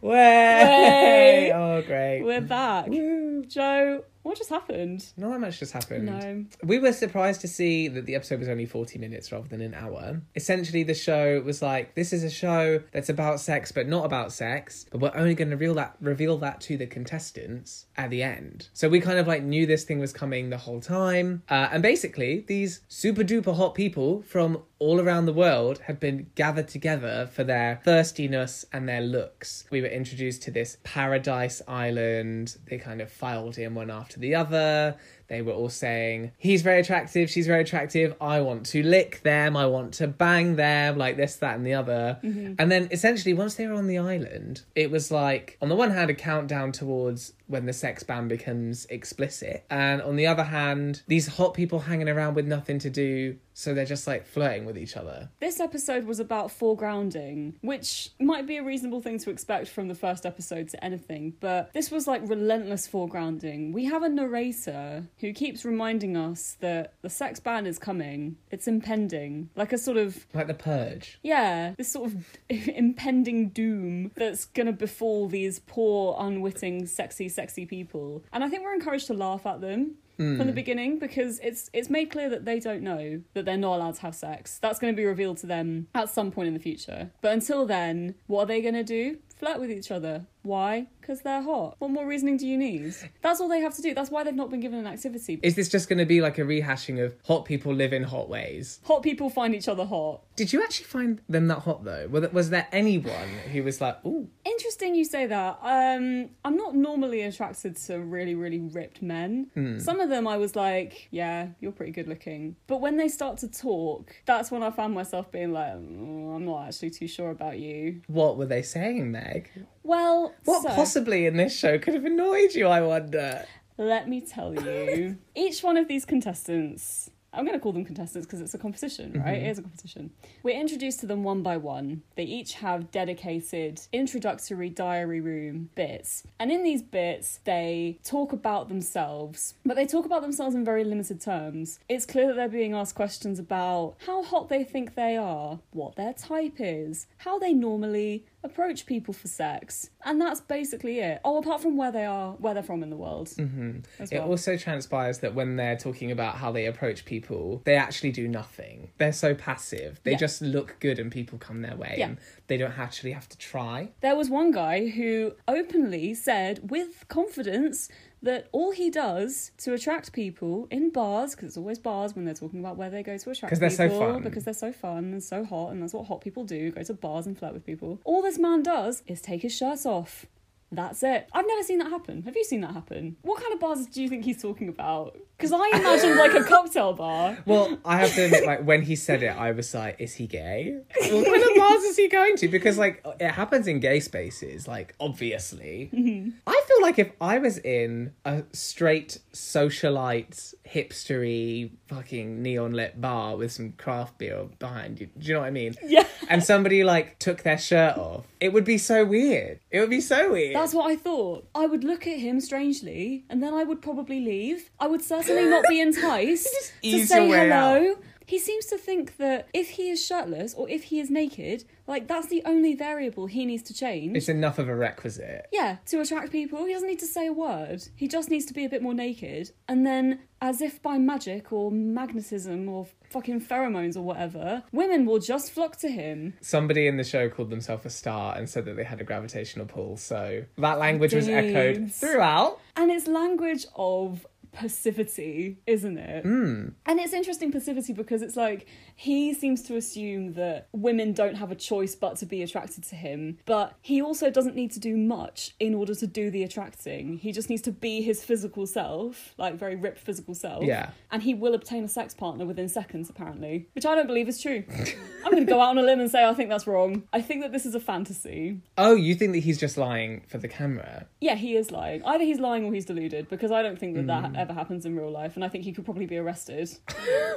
Way! 0.01 0.13
Way. 0.13 1.51
Oh, 1.53 1.81
great. 1.81 2.23
We're 2.23 2.41
back. 2.41 2.87
Woo. 2.87 3.43
Joe, 3.45 4.03
what 4.27 4.37
just 4.37 4.49
happened. 4.49 5.05
Not 5.15 5.31
that 5.31 5.39
much 5.39 5.59
just 5.59 5.71
happened. 5.71 6.05
No. 6.05 6.45
We 6.61 6.79
were 6.79 6.91
surprised 6.91 7.39
to 7.41 7.47
see 7.47 7.87
that 7.87 8.05
the 8.05 8.15
episode 8.15 8.39
was 8.39 8.49
only 8.49 8.65
40 8.65 8.99
minutes 8.99 9.31
rather 9.31 9.47
than 9.47 9.61
an 9.61 9.73
hour. 9.73 10.21
Essentially, 10.35 10.83
the 10.83 10.93
show 10.93 11.41
was 11.41 11.61
like, 11.61 11.95
this 11.95 12.11
is 12.11 12.23
a 12.23 12.29
show 12.29 12.83
that's 12.91 13.07
about 13.07 13.39
sex, 13.39 13.71
but 13.71 13.87
not 13.87 14.05
about 14.05 14.33
sex, 14.33 14.85
but 14.91 14.99
we're 14.99 15.15
only 15.15 15.33
going 15.33 15.49
to 15.49 15.55
reveal 15.55 15.75
that, 15.75 15.95
reveal 16.01 16.37
that 16.39 16.59
to 16.61 16.75
the 16.75 16.87
contestants 16.87 17.85
at 17.95 18.09
the 18.09 18.21
end. 18.21 18.67
So 18.73 18.89
we 18.89 18.99
kind 18.99 19.17
of 19.17 19.27
like 19.27 19.43
knew 19.43 19.65
this 19.65 19.85
thing 19.85 19.99
was 19.99 20.11
coming 20.11 20.49
the 20.49 20.57
whole 20.57 20.81
time. 20.81 21.43
Uh, 21.49 21.69
and 21.71 21.81
basically, 21.81 22.43
these 22.47 22.81
super 22.89 23.23
duper 23.23 23.55
hot 23.55 23.75
people 23.75 24.23
from 24.23 24.61
all 24.79 25.01
around 25.01 25.25
the 25.25 25.33
world 25.33 25.79
had 25.79 25.99
been 25.99 26.27
gathered 26.35 26.67
together 26.67 27.27
for 27.31 27.43
their 27.43 27.81
thirstiness 27.83 28.65
and 28.71 28.87
their 28.87 29.01
looks. 29.01 29.65
We 29.71 29.81
were 29.81 29.87
introduced 29.87 30.43
to 30.43 30.51
this 30.51 30.77
paradise 30.83 31.61
island. 31.67 32.57
They 32.69 32.77
kind 32.77 33.01
of 33.01 33.11
filed 33.11 33.57
in 33.57 33.73
one 33.73 33.89
after 33.89 34.16
the 34.19 34.35
other. 34.35 34.95
They 35.27 35.41
were 35.41 35.53
all 35.53 35.69
saying, 35.69 36.31
he's 36.37 36.61
very 36.61 36.79
attractive, 36.79 37.29
she's 37.29 37.47
very 37.47 37.61
attractive, 37.61 38.15
I 38.21 38.41
want 38.41 38.65
to 38.67 38.83
lick 38.83 39.21
them, 39.23 39.57
I 39.57 39.65
want 39.65 39.93
to 39.95 40.07
bang 40.07 40.55
them, 40.55 40.97
like 40.97 41.17
this, 41.17 41.35
that, 41.37 41.55
and 41.55 41.65
the 41.65 41.73
other. 41.73 42.19
Mm-hmm. 42.23 42.53
And 42.59 42.71
then 42.71 42.87
essentially, 42.91 43.33
once 43.33 43.55
they 43.55 43.67
were 43.67 43.73
on 43.73 43.87
the 43.87 43.97
island, 43.97 44.63
it 44.75 44.89
was 44.89 45.11
like, 45.11 45.57
on 45.61 45.69
the 45.69 45.75
one 45.75 45.91
hand, 45.91 46.09
a 46.09 46.13
countdown 46.13 46.71
towards 46.71 47.33
when 47.47 47.65
the 47.65 47.73
sex 47.73 48.03
ban 48.03 48.27
becomes 48.27 48.85
explicit. 48.87 49.65
And 49.69 50.01
on 50.01 50.17
the 50.17 50.27
other 50.27 50.43
hand, 50.43 51.01
these 51.07 51.27
hot 51.27 51.53
people 51.53 51.79
hanging 51.79 52.09
around 52.09 52.35
with 52.35 52.45
nothing 52.45 52.79
to 52.79 52.89
do, 52.89 53.37
so 53.53 53.73
they're 53.73 53.85
just 53.85 54.05
like 54.05 54.25
flirting 54.25 54.65
with 54.65 54.77
each 54.77 54.97
other. 54.97 55.29
This 55.39 55.59
episode 55.59 56.05
was 56.05 56.19
about 56.19 56.49
foregrounding, 56.49 57.53
which 57.61 58.11
might 58.19 58.45
be 58.45 58.57
a 58.57 58.63
reasonable 58.63 59.01
thing 59.01 59.17
to 59.19 59.29
expect 59.29 59.69
from 59.69 59.87
the 59.87 59.95
first 59.95 60.25
episode 60.25 60.69
to 60.69 60.83
anything, 60.83 61.33
but 61.39 61.73
this 61.73 61.89
was 61.89 62.05
like 62.05 62.21
relentless 62.25 62.87
foregrounding. 62.87 63.73
We 63.73 63.85
have 63.85 64.03
a 64.03 64.09
narrator 64.09 65.07
who 65.19 65.33
keeps 65.33 65.65
reminding 65.65 66.15
us 66.15 66.57
that 66.59 66.93
the 67.01 67.09
sex 67.09 67.39
ban 67.39 67.65
is 67.65 67.79
coming, 67.79 68.37
it's 68.51 68.67
impending, 68.67 69.49
like 69.55 69.73
a 69.73 69.77
sort 69.77 69.97
of 69.97 70.25
Like 70.33 70.47
the 70.47 70.53
purge. 70.53 71.19
yeah, 71.23 71.73
this 71.77 71.91
sort 71.91 72.11
of 72.11 72.25
impending 72.49 73.49
doom 73.49 74.11
that's 74.15 74.45
gonna 74.45 74.73
befall 74.73 75.27
these 75.27 75.59
poor, 75.59 76.15
unwitting, 76.19 76.85
sexy, 76.85 77.29
sexy 77.29 77.65
people. 77.65 78.23
And 78.31 78.43
I 78.43 78.49
think 78.49 78.63
we're 78.63 78.73
encouraged 78.73 79.07
to 79.07 79.13
laugh 79.13 79.45
at 79.45 79.61
them 79.61 79.95
from 80.17 80.37
the 80.39 80.45
hmm. 80.45 80.51
beginning 80.51 80.99
because 80.99 81.39
it's 81.39 81.69
it's 81.73 81.89
made 81.89 82.09
clear 82.09 82.27
that 82.29 82.43
they 82.43 82.59
don't 82.59 82.81
know 82.81 83.21
that 83.33 83.45
they're 83.45 83.55
not 83.55 83.75
allowed 83.77 83.95
to 83.95 84.01
have 84.01 84.15
sex. 84.15 84.57
That's 84.59 84.79
going 84.79 84.91
to 84.91 84.97
be 84.97 85.05
revealed 85.05 85.37
to 85.39 85.47
them 85.47 85.87
at 85.93 86.09
some 86.09 86.31
point 86.31 86.47
in 86.47 86.53
the 86.55 86.59
future. 86.59 87.11
But 87.21 87.33
until 87.33 87.65
then, 87.67 88.15
what 88.25 88.43
are 88.43 88.45
they 88.47 88.61
going 88.61 88.73
to 88.73 88.83
do? 88.83 89.19
Flirt 89.35 89.59
with 89.59 89.69
each 89.69 89.91
other. 89.91 90.25
Why? 90.47 90.87
Because 91.01 91.21
they're 91.21 91.41
hot. 91.41 91.75
What 91.79 91.91
more 91.91 92.05
reasoning 92.05 92.37
do 92.37 92.47
you 92.47 92.57
need? 92.57 92.95
That's 93.21 93.39
all 93.39 93.47
they 93.47 93.59
have 93.61 93.75
to 93.75 93.81
do. 93.81 93.93
That's 93.93 94.09
why 94.09 94.23
they've 94.23 94.35
not 94.35 94.49
been 94.49 94.59
given 94.59 94.79
an 94.79 94.87
activity. 94.87 95.39
Is 95.43 95.55
this 95.55 95.69
just 95.69 95.87
going 95.89 95.99
to 95.99 96.05
be 96.05 96.21
like 96.21 96.37
a 96.37 96.41
rehashing 96.41 97.03
of 97.03 97.13
hot 97.25 97.45
people 97.45 97.73
live 97.73 97.93
in 97.93 98.03
hot 98.03 98.29
ways? 98.29 98.79
Hot 98.85 99.03
people 99.03 99.29
find 99.29 99.53
each 99.53 99.67
other 99.67 99.85
hot. 99.85 100.21
Did 100.35 100.53
you 100.53 100.63
actually 100.63 100.85
find 100.85 101.21
them 101.29 101.47
that 101.47 101.59
hot 101.59 101.83
though? 101.83 102.07
Was 102.09 102.21
there, 102.21 102.29
was 102.31 102.49
there 102.49 102.67
anyone 102.71 103.29
who 103.51 103.63
was 103.63 103.79
like, 103.81 104.03
ooh, 104.05 104.27
Interesting 104.45 104.95
you 104.95 105.05
say 105.05 105.25
that. 105.27 105.59
Um, 105.61 106.29
I'm 106.43 106.55
not 106.55 106.75
normally 106.75 107.21
attracted 107.21 107.75
to 107.87 107.99
really, 107.99 108.33
really 108.33 108.59
ripped 108.59 109.01
men. 109.01 109.79
Some 109.79 109.99
of 109.99 110.09
them 110.09 110.27
I 110.27 110.37
was 110.37 110.55
like, 110.55 111.07
yeah, 111.11 111.49
you're 111.59 111.71
pretty 111.71 111.91
good 111.91 112.07
looking. 112.07 112.55
But 112.67 112.81
when 112.81 112.97
they 112.97 113.07
start 113.07 113.37
to 113.39 113.47
talk, 113.47 114.15
that's 114.25 114.49
when 114.49 114.63
I 114.63 114.71
found 114.71 114.93
myself 114.93 115.31
being 115.31 115.51
like, 115.51 115.73
"Mm, 115.73 116.35
I'm 116.35 116.45
not 116.45 116.67
actually 116.67 116.91
too 116.91 117.07
sure 117.07 117.29
about 117.29 117.59
you. 117.59 118.01
what 118.07 118.37
were 118.37 118.45
they 118.45 118.61
saying, 118.61 119.11
Meg? 119.11 119.49
Well, 119.83 120.33
What 120.45 120.63
so, 120.63 120.69
possibly 120.69 121.25
in 121.25 121.37
this 121.37 121.57
show 121.57 121.77
could 121.79 121.93
have 121.93 122.05
annoyed 122.05 122.53
you, 122.53 122.67
I 122.67 122.81
wonder? 122.81 123.45
let 123.77 124.09
me 124.09 124.21
tell 124.21 124.53
you. 124.55 125.17
Each 125.35 125.61
one 125.61 125.77
of 125.77 125.87
these 125.87 126.05
contestants. 126.05 127.11
I'm 127.37 127.45
going 127.45 127.57
to 127.57 127.61
call 127.61 127.71
them 127.71 127.85
contestants 127.85 128.25
because 128.25 128.41
it's 128.41 128.53
a 128.53 128.57
competition, 128.57 129.21
right? 129.23 129.37
It 129.37 129.47
is 129.47 129.59
a 129.59 129.61
competition. 129.61 130.09
We're 130.41 130.59
introduced 130.59 130.99
to 131.01 131.05
them 131.05 131.23
one 131.23 131.43
by 131.43 131.57
one. 131.57 132.01
They 132.15 132.23
each 132.23 132.55
have 132.55 132.91
dedicated 132.91 133.79
introductory 133.93 134.69
diary 134.69 135.21
room 135.21 135.69
bits. 135.75 136.23
And 136.39 136.51
in 136.51 136.63
these 136.63 136.81
bits, 136.81 137.39
they 137.43 137.99
talk 138.03 138.33
about 138.33 138.69
themselves, 138.69 139.53
but 139.63 139.75
they 139.75 139.85
talk 139.85 140.05
about 140.05 140.23
themselves 140.23 140.55
in 140.55 140.65
very 140.65 140.83
limited 140.83 141.21
terms. 141.21 141.79
It's 141.87 142.05
clear 142.05 142.27
that 142.27 142.35
they're 142.35 142.49
being 142.49 142.73
asked 142.73 142.95
questions 142.95 143.37
about 143.37 143.95
how 144.05 144.23
hot 144.23 144.49
they 144.49 144.63
think 144.63 144.95
they 144.95 145.15
are, 145.15 145.59
what 145.71 145.95
their 145.95 146.13
type 146.13 146.55
is, 146.57 147.05
how 147.17 147.37
they 147.37 147.53
normally 147.53 148.25
approach 148.43 148.85
people 148.85 149.13
for 149.13 149.27
sex. 149.27 149.89
And 150.05 150.21
that's 150.21 150.41
basically 150.41 150.99
it. 150.99 151.19
Oh, 151.23 151.37
apart 151.37 151.61
from 151.61 151.75
where 151.75 151.91
they 151.91 152.05
are, 152.05 152.31
where 152.33 152.53
they're 152.53 152.63
from 152.63 152.81
in 152.81 152.89
the 152.89 152.95
world. 152.95 153.27
Mm-hmm. 153.27 153.79
As 153.99 154.11
It 154.11 154.19
also 154.19 154.57
transpires 154.57 155.19
that 155.19 155.35
when 155.35 155.55
they're 155.55 155.77
talking 155.77 156.11
about 156.11 156.35
how 156.35 156.51
they 156.51 156.65
approach 156.65 157.05
people, 157.05 157.26
they 157.65 157.75
actually 157.75 158.11
do 158.11 158.27
nothing. 158.27 158.89
They're 158.97 159.11
so 159.13 159.33
passive. 159.35 159.99
They 160.03 160.11
Yeah. 160.11 160.17
just 160.17 160.41
look 160.41 160.77
good 160.79 160.99
and 160.99 161.11
people 161.11 161.37
come 161.37 161.61
their 161.61 161.75
way. 161.75 161.95
Yeah. 161.97 162.07
And 162.09 162.17
they 162.47 162.57
don't 162.57 162.77
actually 162.77 163.11
have 163.11 163.27
to 163.29 163.37
try. 163.37 163.89
There 164.01 164.15
was 164.15 164.29
one 164.29 164.51
guy 164.51 164.87
who 164.89 165.33
openly 165.47 166.13
said 166.13 166.69
with 166.71 167.05
confidence 167.07 167.89
that 168.23 168.47
all 168.51 168.71
he 168.71 168.89
does 168.89 169.51
to 169.59 169.73
attract 169.73 170.11
people 170.11 170.67
in 170.71 170.89
bars, 170.89 171.35
because 171.35 171.49
it's 171.49 171.57
always 171.57 171.77
bars 171.77 172.15
when 172.15 172.25
they're 172.25 172.33
talking 172.33 172.59
about 172.59 172.75
where 172.75 172.89
they 172.89 173.03
go 173.03 173.15
to 173.17 173.29
attract 173.29 173.55
so 173.55 173.69
people, 173.87 173.99
fun. 173.99 174.23
because 174.23 174.43
they're 174.43 174.53
so 174.55 174.71
fun 174.71 175.05
and 175.13 175.23
so 175.23 175.43
hot, 175.43 175.71
and 175.71 175.81
that's 175.81 175.93
what 175.93 176.07
hot 176.07 176.21
people 176.21 176.43
do 176.43 176.71
go 176.71 176.81
to 176.81 176.93
bars 176.95 177.27
and 177.27 177.37
flirt 177.37 177.53
with 177.53 177.63
people. 177.65 177.99
All 178.05 178.21
this 178.23 178.39
man 178.39 178.63
does 178.63 179.03
is 179.05 179.21
take 179.21 179.43
his 179.43 179.55
shirts 179.55 179.85
off. 179.85 180.25
That's 180.71 181.01
it. 181.03 181.29
I've 181.31 181.47
never 181.47 181.63
seen 181.63 181.77
that 181.77 181.89
happen. 181.89 182.23
Have 182.23 182.35
you 182.35 182.43
seen 182.43 182.61
that 182.61 182.73
happen? 182.73 183.17
What 183.21 183.39
kind 183.41 183.53
of 183.53 183.59
bars 183.59 183.85
do 183.85 184.01
you 184.01 184.09
think 184.09 184.25
he's 184.25 184.41
talking 184.41 184.67
about? 184.67 185.17
Because 185.37 185.51
I 185.53 185.77
imagined 185.77 186.17
like 186.17 186.33
a 186.33 186.43
cocktail 186.43 186.93
bar. 186.93 187.37
Well, 187.45 187.77
I 187.85 187.97
have 187.97 188.13
to 188.15 188.25
admit, 188.25 188.45
like 188.45 188.65
when 188.65 188.81
he 188.81 188.95
said 188.95 189.21
it, 189.21 189.27
I 189.37 189.51
was 189.51 189.71
like, 189.73 189.97
"Is 189.99 190.15
he 190.15 190.25
gay? 190.25 190.79
What 190.95 191.25
kind 191.25 191.43
of 191.43 191.55
bars 191.55 191.83
is 191.83 191.95
he 191.95 192.07
going 192.07 192.37
to?" 192.37 192.47
Because 192.47 192.79
like 192.79 193.05
it 193.19 193.31
happens 193.31 193.67
in 193.67 193.79
gay 193.79 193.99
spaces, 193.99 194.67
like 194.67 194.95
obviously. 194.99 195.91
Mm-hmm. 195.93 196.31
I 196.47 196.63
feel 196.67 196.81
like 196.81 196.97
if 196.97 197.11
I 197.21 197.37
was 197.37 197.59
in 197.59 198.13
a 198.25 198.43
straight 198.51 199.19
socialite, 199.31 200.55
hipstery, 200.67 201.69
fucking 201.87 202.41
neon 202.41 202.73
lit 202.73 202.99
bar 202.99 203.37
with 203.37 203.51
some 203.51 203.73
craft 203.73 204.17
beer 204.17 204.45
behind 204.57 204.99
you, 204.99 205.07
do 205.17 205.27
you 205.27 205.33
know 205.35 205.41
what 205.41 205.47
I 205.47 205.51
mean? 205.51 205.75
Yeah. 205.85 206.07
And 206.29 206.43
somebody 206.43 206.83
like 206.83 207.19
took 207.19 207.43
their 207.43 207.59
shirt 207.59 207.95
off, 207.97 208.25
it 208.39 208.53
would 208.53 208.65
be 208.65 208.79
so 208.79 209.05
weird. 209.05 209.59
It 209.69 209.81
would 209.81 209.91
be 209.91 210.01
so 210.01 210.31
weird. 210.31 210.55
That's 210.55 210.73
what 210.73 210.89
I 210.89 210.95
thought. 210.95 211.47
I 211.53 211.67
would 211.67 211.83
look 211.83 212.07
at 212.07 212.17
him 212.17 212.41
strangely, 212.41 213.23
and 213.29 213.43
then 213.43 213.53
I 213.53 213.63
would 213.63 213.83
probably 213.83 214.19
leave. 214.19 214.71
I 214.79 214.87
would 214.87 215.03
certainly 215.03 215.26
not 215.35 215.65
be 215.69 215.79
enticed 215.81 216.73
to 216.83 217.05
say 217.05 217.27
hello. 217.27 217.95
He 218.25 218.39
seems 218.39 218.65
to 218.65 218.77
think 218.77 219.15
that 219.17 219.47
if 219.53 219.69
he 219.69 219.89
is 219.89 220.05
shirtless 220.05 220.53
or 220.53 220.67
if 220.69 220.83
he 220.83 220.99
is 220.99 221.09
naked, 221.09 221.63
like 221.87 222.09
that's 222.09 222.27
the 222.27 222.43
only 222.43 222.75
variable 222.75 223.25
he 223.27 223.45
needs 223.45 223.63
to 223.63 223.73
change. 223.73 224.17
it's 224.17 224.27
enough 224.27 224.59
of 224.59 224.67
a 224.67 224.75
requisite. 224.75 225.47
yeah, 225.53 225.77
to 225.85 226.01
attract 226.01 226.33
people, 226.33 226.65
he 226.65 226.73
doesn't 226.73 226.89
need 226.89 226.99
to 226.99 227.05
say 227.07 227.27
a 227.27 227.31
word. 227.31 227.87
He 227.95 228.09
just 228.09 228.29
needs 228.29 228.45
to 228.47 228.53
be 228.53 228.65
a 228.65 228.69
bit 228.69 228.81
more 228.81 228.93
naked. 228.93 229.51
And 229.69 229.87
then, 229.87 230.19
as 230.41 230.59
if 230.61 230.81
by 230.83 230.97
magic 230.97 231.53
or 231.53 231.71
magnetism 231.71 232.67
or 232.67 232.87
fucking 233.09 233.39
pheromones 233.39 233.95
or 233.95 234.01
whatever, 234.01 234.63
women 234.73 235.05
will 235.05 235.19
just 235.19 235.51
flock 235.51 235.77
to 235.77 235.87
him. 235.87 236.33
Somebody 236.41 236.85
in 236.87 236.97
the 236.97 237.05
show 237.05 237.29
called 237.29 237.49
themselves 237.49 237.85
a 237.85 237.89
star 237.89 238.37
and 238.37 238.49
said 238.49 238.65
that 238.65 238.75
they 238.75 238.83
had 238.83 238.99
a 238.99 239.05
gravitational 239.05 239.67
pull. 239.67 239.95
So 239.95 240.43
that 240.57 240.79
language 240.79 241.13
was 241.13 241.29
echoed 241.29 241.93
throughout. 241.93 242.59
And 242.75 242.91
it's 242.91 243.07
language 243.07 243.65
of 243.75 244.27
passivity, 244.51 245.57
isn't 245.65 245.97
it? 245.97 246.25
Mm. 246.25 246.73
And 246.85 246.99
it's 246.99 247.13
interesting 247.13 247.51
passivity 247.51 247.93
because 247.93 248.21
it's 248.21 248.35
like 248.35 248.67
he 248.99 249.31
seems 249.35 249.61
to 249.61 249.75
assume 249.75 250.33
that 250.33 250.67
women 250.71 251.13
don't 251.13 251.35
have 251.35 251.51
a 251.51 251.55
choice 251.55 251.93
but 251.93 252.17
to 252.17 252.25
be 252.25 252.41
attracted 252.41 252.83
to 252.85 252.95
him, 252.95 253.37
but 253.45 253.75
he 253.79 254.01
also 254.01 254.31
doesn't 254.31 254.55
need 254.55 254.71
to 254.71 254.79
do 254.79 254.97
much 254.97 255.55
in 255.59 255.75
order 255.75 255.93
to 255.93 256.07
do 256.07 256.31
the 256.31 256.43
attracting. 256.43 257.19
He 257.19 257.31
just 257.31 257.47
needs 257.47 257.61
to 257.61 257.71
be 257.71 258.01
his 258.01 258.23
physical 258.23 258.65
self, 258.65 259.35
like 259.37 259.53
very 259.53 259.75
ripped 259.75 259.99
physical 259.99 260.33
self. 260.33 260.63
Yeah. 260.63 260.89
And 261.11 261.21
he 261.21 261.35
will 261.35 261.53
obtain 261.53 261.83
a 261.83 261.87
sex 261.87 262.15
partner 262.15 262.43
within 262.43 262.67
seconds, 262.67 263.07
apparently, 263.07 263.69
which 263.73 263.85
I 263.85 263.93
don't 263.93 264.07
believe 264.07 264.27
is 264.27 264.41
true. 264.41 264.63
I'm 265.23 265.31
going 265.31 265.45
to 265.45 265.49
go 265.49 265.61
out 265.61 265.69
on 265.69 265.77
a 265.77 265.83
limb 265.83 265.99
and 265.99 266.09
say 266.09 266.25
I 266.25 266.33
think 266.33 266.49
that's 266.49 266.65
wrong. 266.65 267.03
I 267.13 267.21
think 267.21 267.43
that 267.43 267.51
this 267.51 267.67
is 267.67 267.75
a 267.75 267.79
fantasy. 267.79 268.61
Oh, 268.79 268.95
you 268.95 269.13
think 269.13 269.33
that 269.33 269.39
he's 269.39 269.59
just 269.59 269.77
lying 269.77 270.23
for 270.27 270.39
the 270.39 270.47
camera? 270.47 271.05
Yeah, 271.21 271.35
he 271.35 271.55
is 271.55 271.69
lying. 271.69 272.03
Either 272.03 272.23
he's 272.23 272.39
lying 272.39 272.65
or 272.65 272.73
he's 272.73 272.85
deluded 272.85 273.29
because 273.29 273.51
I 273.51 273.61
don't 273.61 273.77
think 273.77 273.95
that 273.95 274.07
that 274.07 274.29
hmm. 274.29 274.35
ever 274.35 274.53
happens 274.53 274.87
in 274.87 274.95
real 274.95 275.11
life, 275.11 275.35
and 275.35 275.45
I 275.45 275.49
think 275.49 275.65
he 275.65 275.71
could 275.71 275.85
probably 275.85 276.07
be 276.07 276.17
arrested. 276.17 276.67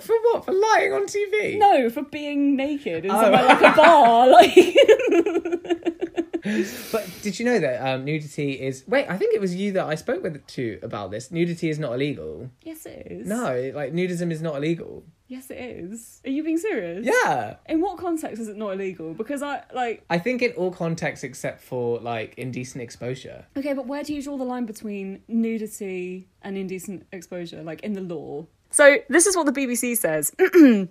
for 0.01 0.17
what? 0.23 0.47
For 0.47 0.53
lying 0.53 0.95
on 0.95 1.07
TV? 1.07 1.50
No, 1.59 1.91
for 1.91 2.03
being 2.03 2.57
naked 2.57 3.05
in 3.05 3.11
Oh. 3.11 3.21
somewhere 3.21 3.45
like 3.45 3.61
a 3.61 3.77
bar. 3.77 4.29
Like, 6.43 6.77
But 6.91 7.07
did 7.21 7.39
you 7.39 7.45
know 7.45 7.59
that 7.61 7.87
um, 7.87 8.05
nudity 8.07 8.53
is? 8.53 8.83
Wait, 8.89 9.07
I 9.11 9.19
think 9.19 9.35
it 9.35 9.41
was 9.43 9.55
you 9.55 9.73
that 9.73 9.85
I 9.85 9.95
spoke 9.95 10.23
with 10.23 10.45
to 10.49 10.79
about 10.83 11.11
this. 11.11 11.31
Nudity 11.31 11.69
is 11.69 11.79
not 11.79 11.93
illegal. 11.93 12.51
yes, 12.63 12.87
it 12.87 13.07
is. 13.11 13.27
No, 13.29 13.71
like 13.75 13.93
nudism 13.93 14.33
is 14.33 14.41
not 14.41 14.57
illegal. 14.57 15.05
Yes, 15.29 15.51
it 15.51 15.59
is. 15.59 16.21
Are 16.25 16.31
you 16.31 16.43
being 16.43 16.57
serious? 16.59 17.07
Yeah. 17.07 17.57
In 17.69 17.81
what 17.83 17.99
context 17.99 18.41
is 18.41 18.49
it 18.49 18.57
not 18.57 18.71
illegal? 18.73 19.13
Because 19.13 19.43
I 19.43 19.63
like. 19.75 20.03
I 20.09 20.19
think 20.19 20.41
in 20.41 20.53
all 20.53 20.71
contexts 20.73 21.25
except 21.25 21.63
for 21.63 22.01
like 22.01 22.35
indecent 22.39 22.83
exposure. 22.83 23.45
Okay, 23.57 23.75
but 23.75 23.87
where 23.87 24.03
do 24.03 24.15
you 24.15 24.23
draw 24.23 24.39
the 24.39 24.45
line 24.45 24.65
between 24.65 25.23
nudity 25.29 26.27
and 26.43 26.57
indecent 26.57 27.07
exposure, 27.13 27.63
like 27.63 27.83
in 27.83 27.93
the 27.93 28.01
law? 28.01 28.47
So 28.73 28.97
this 29.09 29.27
is 29.27 29.37
what 29.37 29.47
the 29.47 29.53
BBC 29.53 29.97
says. 29.97 30.33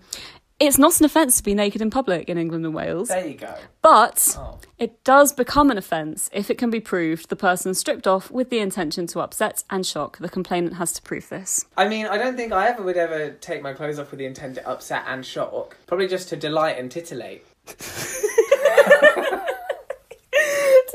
it's 0.60 0.78
not 0.78 1.00
an 1.00 1.06
offence 1.06 1.38
to 1.38 1.44
be 1.44 1.54
naked 1.54 1.82
in 1.82 1.90
public 1.90 2.28
in 2.30 2.38
England 2.38 2.66
and 2.66 2.74
Wales, 2.76 3.08
There 3.08 3.26
you 3.26 3.36
go. 3.36 3.56
but 3.82 4.36
Oh. 4.38 4.58
it 4.78 5.04
does 5.04 5.32
become 5.32 5.72
an 5.72 5.78
offence 5.78 6.30
if 6.34 6.50
it 6.50 6.58
can 6.58 6.70
be 6.70 6.80
proved 6.80 7.30
the 7.30 7.36
person 7.36 7.74
stripped 7.74 8.06
off 8.08 8.30
with 8.30 8.50
the 8.50 8.60
intention 8.60 9.08
to 9.08 9.22
upset 9.22 9.64
and 9.70 9.86
shock. 9.86 10.18
The 10.18 10.30
complainant 10.30 10.76
has 10.76 10.92
to 10.94 11.02
prove 11.02 11.30
this. 11.30 11.66
I 11.78 11.88
mean, 11.88 12.06
I 12.08 12.18
don't 12.18 12.36
think 12.36 12.52
I 12.52 12.68
ever 12.68 12.84
would 12.84 12.98
ever 12.98 13.32
take 13.32 13.62
my 13.62 13.74
clothes 13.74 14.00
off 14.00 14.12
with 14.12 14.18
the 14.20 14.26
intent 14.26 14.56
to 14.56 14.68
upset 14.70 15.04
and 15.08 15.26
shock. 15.26 15.78
Probably 15.88 16.08
just 16.08 16.28
to 16.30 16.36
delight 16.36 16.78
and 16.78 16.92
titillate. 16.92 17.46
to 17.68 17.78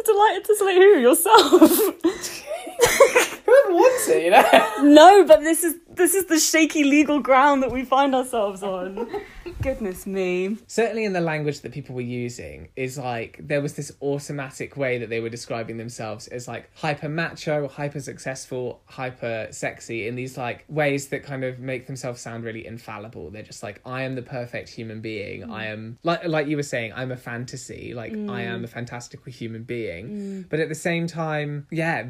delight 0.04 0.32
and 0.36 0.44
titillate 0.44 0.76
who? 0.76 0.98
Yourself? 1.00 1.80
Whoever 3.44 3.74
wants 3.74 4.08
it, 4.08 4.24
you 4.24 4.30
know? 4.30 4.44
no, 4.82 5.24
but 5.26 5.40
this 5.40 5.64
is 5.64 5.76
this 5.94 6.14
is 6.14 6.26
the 6.26 6.38
shaky 6.38 6.84
legal 6.84 7.20
ground 7.20 7.62
that 7.62 7.70
we 7.70 7.84
find 7.84 8.14
ourselves 8.14 8.62
on. 8.62 9.08
Goodness 9.62 10.06
me. 10.06 10.58
Certainly 10.66 11.04
in 11.04 11.12
the 11.12 11.20
language 11.20 11.60
that 11.60 11.72
people 11.72 11.94
were 11.94 12.00
using, 12.00 12.68
is 12.76 12.98
like 12.98 13.38
there 13.40 13.60
was 13.60 13.74
this 13.74 13.92
automatic 14.02 14.76
way 14.76 14.98
that 14.98 15.08
they 15.08 15.20
were 15.20 15.28
describing 15.28 15.76
themselves 15.76 16.26
as 16.28 16.48
like 16.48 16.70
hyper 16.74 17.08
macho, 17.08 17.68
hyper 17.68 18.00
successful, 18.00 18.82
hyper 18.86 19.48
sexy 19.50 20.08
in 20.08 20.16
these 20.16 20.36
like 20.36 20.64
ways 20.68 21.08
that 21.08 21.22
kind 21.22 21.44
of 21.44 21.58
make 21.58 21.86
themselves 21.86 22.20
sound 22.20 22.44
really 22.44 22.66
infallible. 22.66 23.30
They're 23.30 23.42
just 23.42 23.62
like, 23.62 23.80
I 23.86 24.02
am 24.02 24.14
the 24.14 24.22
perfect 24.22 24.68
human 24.68 25.00
being. 25.00 25.50
I 25.50 25.66
am 25.66 25.98
like 26.02 26.26
like 26.26 26.48
you 26.48 26.56
were 26.56 26.62
saying, 26.62 26.92
I'm 26.94 27.12
a 27.12 27.16
fantasy. 27.16 27.94
Like 27.94 28.12
I 28.12 28.16
mm. 28.16 28.30
am 28.30 28.64
a 28.64 28.68
fantastical 28.68 29.32
human 29.32 29.62
being. 29.62 30.08
Mm. 30.08 30.48
But 30.48 30.60
at 30.60 30.68
the 30.68 30.74
same 30.74 31.06
time, 31.06 31.66
yeah, 31.70 32.02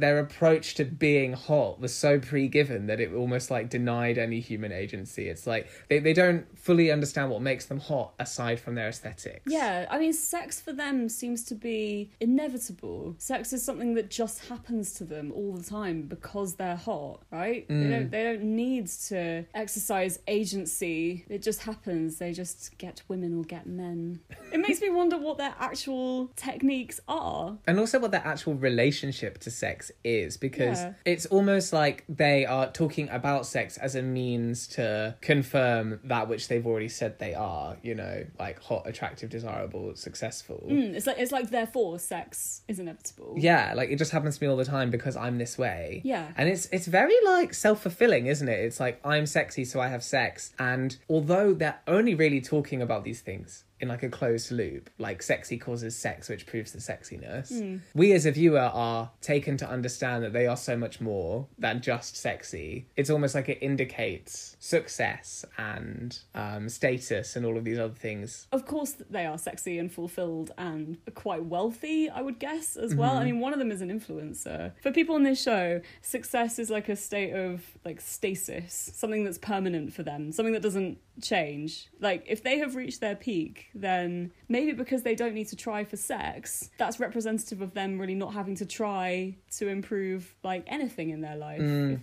their 0.00 0.12
their 0.12 0.20
approach 0.20 0.74
to 0.74 0.84
being 0.84 1.32
hot 1.32 1.80
was 1.80 1.94
so 1.94 2.18
pre-given 2.18 2.86
that 2.86 3.00
it 3.00 3.14
almost 3.14 3.50
like 3.50 3.70
denied 3.70 4.18
any 4.18 4.40
human 4.40 4.72
agency. 4.72 5.28
It's 5.28 5.46
like 5.46 5.68
they, 5.88 5.98
they 5.98 6.12
don't 6.12 6.46
fully 6.58 6.90
understand 6.90 7.30
what 7.30 7.40
makes 7.40 7.66
them 7.66 7.80
hot 7.80 8.12
aside 8.18 8.60
from 8.60 8.74
their 8.74 8.88
aesthetics. 8.88 9.40
Yeah, 9.46 9.86
I 9.90 9.98
mean, 9.98 10.12
sex 10.12 10.60
for 10.60 10.72
them 10.72 11.08
seems 11.08 11.44
to 11.44 11.54
be 11.54 12.10
inevitable. 12.20 13.14
Sex 13.18 13.52
is 13.52 13.64
something 13.64 13.94
that 13.94 14.10
just 14.10 14.46
happens 14.48 14.92
to 14.94 15.04
them 15.04 15.32
all 15.34 15.54
the 15.54 15.64
time 15.64 16.02
because 16.02 16.56
they're 16.56 16.76
hot, 16.76 17.22
right? 17.30 17.66
They 17.68 17.74
don't. 17.74 18.08
Mm. 18.08 18.10
They 18.10 18.22
don't 18.24 18.44
need 18.44 18.88
to 19.08 19.44
exercise 19.54 20.18
agency. 20.26 21.24
It 21.28 21.42
just 21.42 21.62
happens. 21.62 22.18
They 22.18 22.32
just 22.32 22.76
get 22.76 23.02
women 23.08 23.38
or 23.38 23.44
get 23.44 23.66
men. 23.66 24.20
It 24.52 24.58
makes 24.58 24.80
me 24.80 24.90
wonder 24.90 25.16
what 25.16 25.38
their 25.38 25.54
actual 25.58 26.30
techniques 26.36 27.00
are. 27.08 27.56
And 27.66 27.78
also 27.78 27.98
what 27.98 28.10
their 28.10 28.26
actual 28.26 28.54
relationship 28.54 29.38
to 29.38 29.50
sex 29.50 29.81
is, 30.04 30.36
because 30.36 30.78
Yeah. 30.78 30.92
it's 31.04 31.26
almost 31.26 31.72
like 31.72 32.04
they 32.08 32.44
are 32.46 32.70
talking 32.70 33.08
about 33.08 33.46
sex 33.46 33.76
as 33.78 33.94
a 33.96 34.02
means 34.02 34.66
to 34.68 35.16
confirm 35.20 36.00
that 36.04 36.28
which 36.28 36.48
they've 36.48 36.66
already 36.66 36.88
said 36.88 37.18
they 37.18 37.34
are, 37.34 37.76
you 37.82 37.94
know, 37.94 38.24
like 38.38 38.60
hot, 38.60 38.82
attractive, 38.86 39.30
desirable, 39.30 39.94
successful. 39.96 40.66
Mm, 40.70 40.94
it's 40.94 41.06
like 41.06 41.18
it's 41.18 41.32
like 41.32 41.50
therefore 41.50 41.98
sex 41.98 42.62
is 42.68 42.78
inevitable. 42.78 43.34
Yeah, 43.36 43.72
like 43.74 43.90
it 43.90 43.96
just 43.96 44.12
happens 44.12 44.38
to 44.38 44.44
me 44.44 44.50
all 44.50 44.56
the 44.56 44.64
time 44.64 44.90
because 44.90 45.16
I'm 45.16 45.38
this 45.38 45.58
way. 45.58 46.02
Yeah. 46.04 46.28
And 46.36 46.48
it's 46.48 46.66
it's 46.72 46.86
very 46.86 47.14
like 47.24 47.54
self-fulfilling, 47.54 48.26
isn't 48.26 48.48
it? 48.48 48.60
It's 48.60 48.80
like 48.80 49.00
I'm 49.04 49.26
sexy 49.26 49.64
so 49.64 49.80
I 49.80 49.88
have 49.88 50.02
sex 50.02 50.52
and 50.58 50.96
although 51.08 51.54
they're 51.54 51.80
only 51.86 52.14
really 52.14 52.40
talking 52.40 52.82
about 52.82 53.04
these 53.04 53.20
things 53.20 53.64
in 53.82 53.88
like 53.88 54.04
a 54.04 54.08
closed 54.08 54.52
loop, 54.52 54.88
like 54.98 55.22
sexy 55.22 55.58
causes 55.58 55.96
sex 55.96 56.28
which 56.28 56.46
proves 56.46 56.70
the 56.72 56.78
sexiness. 56.78 57.80
We 57.94 58.12
as 58.12 58.24
a 58.24 58.30
viewer 58.30 58.60
are 58.60 59.10
taken 59.20 59.56
to 59.58 59.68
understand 59.68 60.22
that 60.22 60.32
they 60.32 60.46
are 60.46 60.56
so 60.56 60.76
much 60.76 61.00
more 61.00 61.48
than 61.58 61.80
just 61.82 62.16
sexy. 62.16 62.86
It's 62.96 63.10
almost 63.10 63.34
like 63.34 63.48
it 63.48 63.58
indicates 63.60 64.56
success 64.60 65.44
and 65.58 66.16
um, 66.36 66.68
status 66.68 67.34
and 67.34 67.44
all 67.44 67.56
of 67.58 67.64
these 67.64 67.78
other 67.78 67.92
things. 67.94 68.46
of 68.52 68.64
course 68.64 68.94
they 69.10 69.26
are 69.26 69.36
sexy 69.36 69.78
and 69.78 69.92
fulfilled 69.92 70.52
and 70.56 70.98
quite 71.14 71.44
wealthy 71.44 72.08
i 72.08 72.22
would 72.22 72.38
guess 72.38 72.76
as 72.76 72.94
well 72.94 73.16
i 73.16 73.24
mean 73.24 73.40
one 73.40 73.52
of 73.52 73.58
them 73.58 73.72
is 73.72 73.80
an 73.80 73.88
influencer 73.90 74.70
for 74.82 74.92
people 74.92 75.16
on 75.16 75.24
this 75.24 75.42
show 75.42 75.80
success 76.00 76.58
is 76.60 76.70
like 76.70 76.88
a 76.88 76.94
state 76.94 77.32
of 77.32 77.62
like 77.84 78.00
stasis 78.00 78.92
something 78.94 79.24
that's 79.24 79.38
permanent 79.38 79.92
for 79.92 80.02
them 80.04 80.30
something 80.30 80.52
that 80.52 80.62
doesn't 80.62 80.98
change 81.20 81.88
like 82.00 82.24
if 82.26 82.42
they 82.42 82.58
have 82.58 82.74
reached 82.74 83.00
their 83.00 83.14
peak 83.14 83.68
then 83.74 84.30
maybe 84.48 84.72
because 84.72 85.02
they 85.02 85.14
don't 85.14 85.34
need 85.34 85.48
to 85.48 85.56
try 85.56 85.84
for 85.84 85.96
sex 85.96 86.70
that's 86.78 86.98
representative 86.98 87.60
of 87.60 87.74
them 87.74 87.98
really 87.98 88.14
not 88.14 88.32
having 88.32 88.54
to 88.54 88.64
try 88.64 89.34
to 89.50 89.68
improve 89.68 90.34
like 90.42 90.64
anything 90.66 91.10
in 91.10 91.20
their 91.20 91.36
life 91.36 91.60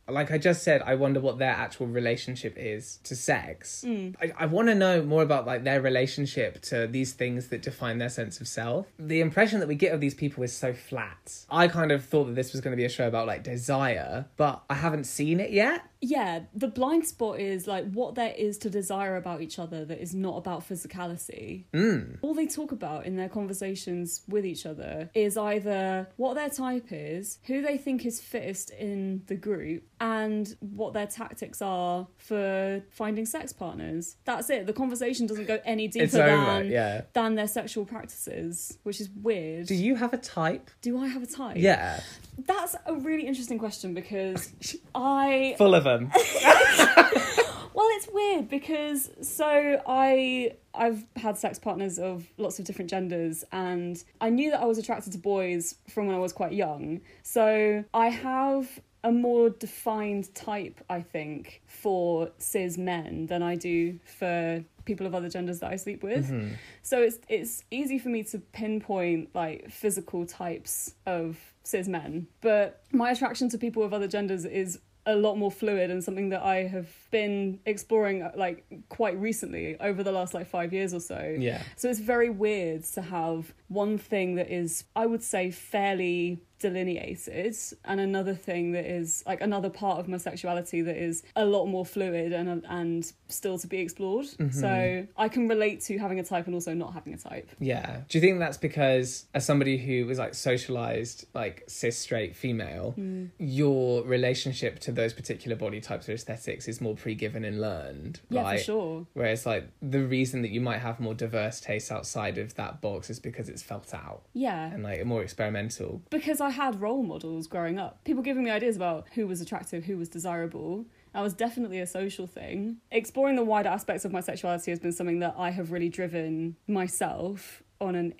like 0.08 0.32
I 0.32 0.38
just 0.38 0.64
said, 0.64 0.82
I 0.82 0.96
wonder 0.96 1.20
what 1.20 1.38
their 1.38 1.52
actual 1.52 1.88
relationship 1.88 2.56
is 2.58 3.00
to 3.04 3.16
sex. 3.16 3.84
Mm. 3.86 4.16
I, 4.22 4.44
I 4.44 4.46
want 4.46 4.68
to 4.68 4.76
know 4.76 5.02
more 5.02 5.24
about 5.24 5.46
like 5.46 5.64
their 5.64 5.82
relationship 5.82 6.62
to 6.64 6.88
these 6.88 7.14
things 7.14 7.48
that 7.48 7.62
define 7.62 7.98
their 7.98 8.10
sense 8.10 8.42
of 8.42 8.48
self. 8.48 8.88
The 8.98 9.22
impression 9.22 9.60
that 9.60 9.68
we 9.68 9.76
get 9.76 9.94
of 9.94 10.02
these 10.02 10.14
people 10.14 10.44
is 10.44 10.54
so 10.54 10.74
flat. 10.74 11.46
I 11.50 11.68
kind 11.68 11.92
of 11.92 12.04
thought 12.04 12.26
that 12.26 12.36
this 12.36 12.52
was 12.52 12.62
going 12.62 12.72
to 12.72 12.78
be 12.78 12.86
a 12.86 12.90
show 12.90 13.08
about 13.08 13.28
like 13.28 13.44
desire, 13.44 14.26
but 14.38 14.64
I 14.70 14.76
haven't 14.76 15.06
seen 15.06 15.40
it 15.40 15.52
yet. 15.52 15.84
yeah 16.02 16.42
the 16.54 16.68
blind 16.68 17.06
spot 17.06 17.40
is 17.40 17.68
like 17.68 17.90
what 17.92 18.16
there 18.16 18.34
is 18.38 18.58
to 18.60 18.70
desire 18.70 19.09
about 19.18 19.42
each 19.42 19.60
other 19.60 19.86
that 19.86 20.02
is 20.02 20.14
not 20.16 20.38
about 20.38 20.68
physicality 20.68 21.66
Mm. 21.74 22.18
all 22.22 22.34
they 22.34 22.48
talk 22.48 22.72
about 22.72 23.06
in 23.06 23.16
their 23.16 23.30
conversations 23.30 24.22
with 24.28 24.46
each 24.46 24.66
other 24.66 25.10
is 25.14 25.38
either 25.38 26.08
what 26.18 26.34
their 26.36 26.50
type 26.50 26.88
is 26.92 27.40
who 27.46 27.62
they 27.62 27.78
think 27.78 28.06
is 28.06 28.20
fittest 28.20 28.70
in 28.72 29.24
the 29.28 29.36
group 29.36 29.84
and 30.02 30.56
what 30.60 30.94
their 30.94 31.08
tactics 31.08 31.62
are 31.62 32.08
for 32.18 32.82
finding 32.90 33.26
sex 33.26 33.52
partners 33.54 34.16
that's 34.26 34.50
it 34.50 34.66
the 34.66 34.74
conversation 34.74 35.26
doesn't 35.28 35.48
go 35.48 35.60
any 35.66 35.88
deeper 35.88 36.08
than 36.08 36.70
yeah. 36.70 37.02
than 37.14 37.36
their 37.36 37.48
sexual 37.48 37.86
practices 37.86 38.78
which 38.84 39.00
is 39.02 39.10
weird 39.22 39.68
Do 39.68 39.76
you 39.76 39.96
have 39.96 40.14
a 40.14 40.18
type? 40.18 40.70
do 40.82 40.98
i 41.00 41.08
have 41.08 41.24
a 41.24 41.28
type 41.28 41.58
Yeah. 41.58 42.00
that's 42.46 42.76
a 42.86 42.94
really 42.96 43.26
interesting 43.28 43.60
question 43.60 43.94
because 43.94 44.54
i 44.96 45.56
Full 45.58 45.76
of 45.76 45.84
them. 45.84 46.12
Well, 47.80 47.88
it's 47.92 48.10
weird 48.12 48.50
because 48.50 49.10
so 49.22 49.82
I 49.88 50.52
I've 50.74 51.06
had 51.16 51.38
sex 51.38 51.58
partners 51.58 51.98
of 51.98 52.28
lots 52.36 52.60
of 52.60 52.66
different 52.66 52.90
genders 52.90 53.46
and 53.54 54.04
I 54.20 54.30
knew 54.32 54.52
that 54.52 54.60
I 54.60 54.66
was 54.66 54.78
attracted 54.78 55.14
to 55.14 55.18
boys 55.18 55.76
from 55.88 56.08
when 56.08 56.14
I 56.14 56.20
was 56.20 56.34
quite 56.34 56.52
young. 56.52 57.00
So 57.24 57.86
I 57.94 58.10
have 58.10 58.82
a 59.06 59.14
more 59.14 59.50
defined 59.50 60.36
type, 60.36 60.84
I 60.90 61.00
think, 61.00 61.62
for 61.68 62.32
cis 62.38 62.78
men 62.78 63.28
than 63.28 63.42
I 63.42 63.56
do 63.56 63.98
for 64.04 64.62
people 64.84 65.08
of 65.08 65.16
other 65.16 65.30
genders 65.30 65.62
that 65.62 65.72
I 65.72 65.78
sleep 65.78 66.04
with. 66.04 66.30
Mm-hmm. 66.30 66.56
So 66.82 67.02
it's 67.02 67.20
it's 67.30 67.64
easy 67.72 67.98
for 67.98 68.10
me 68.10 68.24
to 68.24 68.40
pinpoint 68.40 69.34
like 69.34 69.72
physical 69.72 70.26
types 70.26 70.96
of 71.06 71.38
cis 71.64 71.88
men, 71.88 72.28
but 72.42 72.84
my 72.92 73.12
attraction 73.12 73.48
to 73.52 73.58
people 73.58 73.84
of 73.84 73.94
other 73.94 74.10
genders 74.10 74.44
is 74.44 74.80
a 75.06 75.16
lot 75.16 75.38
more 75.38 75.50
fluid 75.50 75.90
and 75.90 76.04
something 76.04 76.28
that 76.30 76.42
I 76.42 76.68
have 76.68 76.90
been 77.12 77.60
exploring 77.66 78.22
uh, 78.22 78.32
like 78.36 78.66
quite 78.90 79.20
recently 79.20 79.80
over 79.80 80.04
the 80.04 80.12
last 80.12 80.34
like 80.34 80.48
5 80.48 80.74
years 80.74 80.94
or 80.94 81.00
so. 81.00 81.36
Yeah. 81.38 81.62
So 81.76 81.90
it's 81.90 82.00
very 82.00 82.30
weird 82.30 82.84
to 82.96 83.02
have 83.02 83.54
one 83.68 83.98
thing 83.98 84.36
that 84.36 84.50
is 84.50 84.86
I 84.96 85.06
would 85.06 85.24
say 85.24 85.52
fairly 85.52 86.42
delineated 86.60 87.56
and 87.86 88.02
another 88.02 88.34
thing 88.34 88.74
that 88.74 88.86
is 88.86 89.24
like 89.26 89.40
another 89.40 89.70
part 89.70 89.98
of 89.98 90.10
my 90.10 90.18
sexuality 90.18 90.82
that 90.82 90.98
is 90.98 91.24
a 91.38 91.46
lot 91.46 91.66
more 91.68 91.86
fluid 91.86 92.34
and 92.34 92.66
and 92.68 93.14
still 93.30 93.58
to 93.58 93.68
be 93.68 93.78
explored. 93.78 94.28
So 94.52 95.08
I 95.16 95.30
can 95.30 95.48
relate 95.48 95.82
to 95.82 95.98
having 95.98 96.20
a 96.20 96.24
type 96.24 96.46
and 96.48 96.56
also 96.56 96.74
not 96.74 96.94
having 96.94 97.14
a 97.14 97.18
type. 97.18 97.50
Yeah. 97.60 98.02
Do 98.10 98.18
you 98.18 98.22
think 98.22 98.40
that's 98.40 98.58
because, 98.58 99.28
as 99.34 99.46
somebody 99.46 99.78
who 99.78 100.06
was 100.06 100.18
like 100.18 100.34
socialized, 100.34 101.26
like 101.34 101.64
cis 101.68 101.98
straight 101.98 102.36
female, 102.36 102.96
your 103.38 104.04
relationship 104.04 104.80
to 104.80 104.92
those 104.92 105.14
particular 105.14 105.56
body 105.56 105.80
types 105.80 106.10
or 106.10 106.14
aesthetics 106.14 106.68
is 106.68 106.82
more 106.82 106.96
pre 107.00 107.16
given 107.16 107.44
and 107.44 107.60
learned? 107.60 108.20
Yeah, 108.30 108.44
right? 108.44 108.60
for 108.60 108.64
sure. 108.66 109.08
Whereas, 109.14 109.46
like, 109.46 109.68
the 109.82 110.02
reason 110.06 110.42
that 110.44 110.52
you 110.52 110.62
might 110.62 110.80
have 110.80 111.00
more 111.00 111.14
diverse 111.16 111.60
tastes 111.60 111.92
outside 111.92 112.38
of 112.38 112.54
that 112.56 112.82
box 112.82 113.10
is 113.10 113.20
because 113.20 113.50
it's 113.50 113.64
felt 113.64 113.94
out 113.94 114.22
Yeah. 114.34 114.72
and 114.74 114.84
like 114.84 115.04
more 115.06 115.24
experimental. 115.24 116.02
because 116.10 116.40
I 116.42 116.50
had 116.52 116.80
role 116.82 117.04
models 117.04 117.48
growing 117.48 117.80
up. 117.80 118.04
People 118.04 118.22
giving 118.24 118.44
me 118.44 118.52
ideas 118.52 118.76
about 118.76 119.08
who 119.16 119.26
was 119.26 119.42
attractive, 119.42 119.86
who 119.86 119.98
was 119.98 120.10
desirable. 120.10 120.86
That 121.14 121.22
was 121.22 121.34
definitely 121.34 121.80
a 121.80 121.88
social 121.88 122.28
thing. 122.28 122.78
Exploring 122.92 123.36
the 123.36 123.44
wider 123.44 123.70
aspects 123.70 124.06
of 124.06 124.12
my 124.12 124.20
sexuality 124.22 124.70
has 124.72 124.80
been 124.80 124.92
something 124.92 125.20
that 125.20 125.34
I 125.38 125.50
have 125.52 125.72
really 125.72 125.90
driven 125.90 126.56
myself 126.68 127.64
on 127.82 127.96
an 127.96 128.14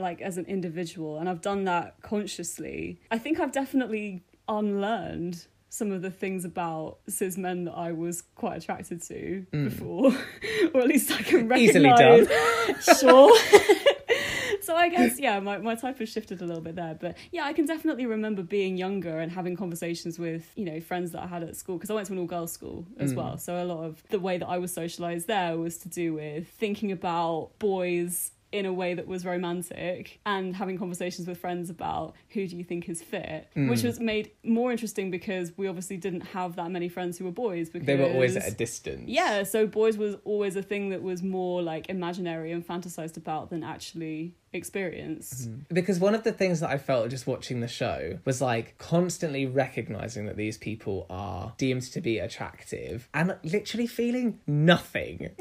like 0.00 0.20
as 0.22 0.38
an 0.38 0.46
individual 0.46 1.18
and 1.18 1.28
I've 1.28 1.40
done 1.42 1.64
that 1.64 1.96
consciously. 2.00 3.00
I 3.10 3.18
think 3.18 3.40
I've 3.40 3.50
definitely 3.52 4.22
unlearned 4.48 5.46
some 5.72 5.92
of 5.92 6.02
the 6.02 6.10
things 6.10 6.44
about 6.44 6.98
cis 7.08 7.36
men 7.38 7.64
that 7.64 7.72
I 7.74 7.92
was 7.92 8.22
quite 8.34 8.56
attracted 8.58 9.00
to 9.04 9.46
Mm. 9.52 9.64
before, 9.70 10.06
or 10.74 10.80
at 10.80 10.88
least 10.88 11.10
I 11.12 11.22
can 11.22 11.50
Easily 11.56 11.88
recognize. 11.88 12.26
done. 12.26 12.96
sure. 12.98 13.38
so 14.62 14.74
I 14.76 14.88
guess 14.88 15.18
yeah, 15.18 15.38
my, 15.40 15.58
my 15.58 15.74
type 15.76 15.98
has 16.00 16.08
shifted 16.08 16.42
a 16.42 16.44
little 16.44 16.60
bit 16.62 16.74
there, 16.76 16.96
but 17.00 17.16
yeah, 17.32 17.44
I 17.44 17.52
can 17.52 17.66
definitely 17.66 18.06
remember 18.06 18.42
being 18.42 18.76
younger 18.76 19.20
and 19.20 19.30
having 19.30 19.56
conversations 19.56 20.18
with 20.18 20.50
you 20.56 20.64
know 20.64 20.80
friends 20.80 21.12
that 21.12 21.22
I 21.22 21.26
had 21.26 21.42
at 21.42 21.56
school 21.56 21.76
because 21.76 21.90
I 21.90 21.94
went 21.94 22.06
to 22.08 22.12
an 22.14 22.18
all 22.18 22.26
girls 22.26 22.52
school 22.52 22.86
as 22.98 23.12
Mm. 23.12 23.16
well. 23.16 23.38
So 23.38 23.62
a 23.62 23.64
lot 23.64 23.84
of 23.84 24.02
the 24.10 24.18
way 24.18 24.38
that 24.38 24.48
I 24.48 24.58
was 24.58 24.72
socialized 24.72 25.26
there 25.28 25.56
was 25.56 25.78
to 25.78 25.88
do 25.88 26.14
with 26.14 26.48
thinking 26.48 26.90
about 26.92 27.50
boys 27.58 28.32
in 28.52 28.66
a 28.66 28.72
way 28.72 28.94
that 28.94 29.06
was 29.06 29.24
romantic 29.24 30.20
and 30.26 30.56
having 30.56 30.76
conversations 30.78 31.28
with 31.28 31.38
friends 31.38 31.70
about 31.70 32.14
who 32.30 32.46
do 32.48 32.56
you 32.56 32.64
think 32.64 32.88
is 32.88 33.00
fit, 33.02 33.46
which 33.54 33.80
Mm. 33.80 33.84
was 33.84 34.00
made 34.00 34.30
more 34.42 34.72
interesting 34.72 35.10
because 35.10 35.52
we 35.56 35.68
obviously 35.68 35.96
didn't 35.96 36.22
have 36.22 36.56
that 36.56 36.70
many 36.70 36.88
friends 36.88 37.16
who 37.18 37.24
were 37.26 37.30
boys 37.30 37.70
because 37.70 37.86
They 37.86 37.96
were 37.96 38.06
always 38.12 38.36
at 38.36 38.48
a 38.48 38.50
distance. 38.54 39.08
yeah, 39.08 39.44
so 39.44 39.66
boys 39.66 39.96
was 39.96 40.16
always 40.24 40.56
a 40.56 40.62
thing 40.62 40.88
that 40.90 41.02
was 41.02 41.22
more 41.22 41.62
like 41.62 41.88
imaginary 41.88 42.50
and 42.52 42.66
fantasized 42.66 43.16
about 43.16 43.50
than 43.50 43.62
actually 43.62 44.34
experienced. 44.52 45.48
Because 45.72 46.00
one 46.00 46.14
of 46.14 46.24
the 46.24 46.32
things 46.32 46.58
that 46.58 46.70
I 46.70 46.78
felt 46.78 47.08
just 47.10 47.26
watching 47.26 47.60
the 47.60 47.68
show 47.68 48.18
was 48.24 48.40
like 48.40 48.76
constantly 48.78 49.46
recognizing 49.46 50.26
that 50.26 50.36
these 50.36 50.58
people 50.58 51.06
are 51.08 51.54
deemed 51.56 51.82
to 51.82 52.00
be 52.00 52.18
attractive 52.18 53.08
and 53.14 53.36
literally 53.44 53.86
feeling 53.86 54.40
nothing. 54.48 55.30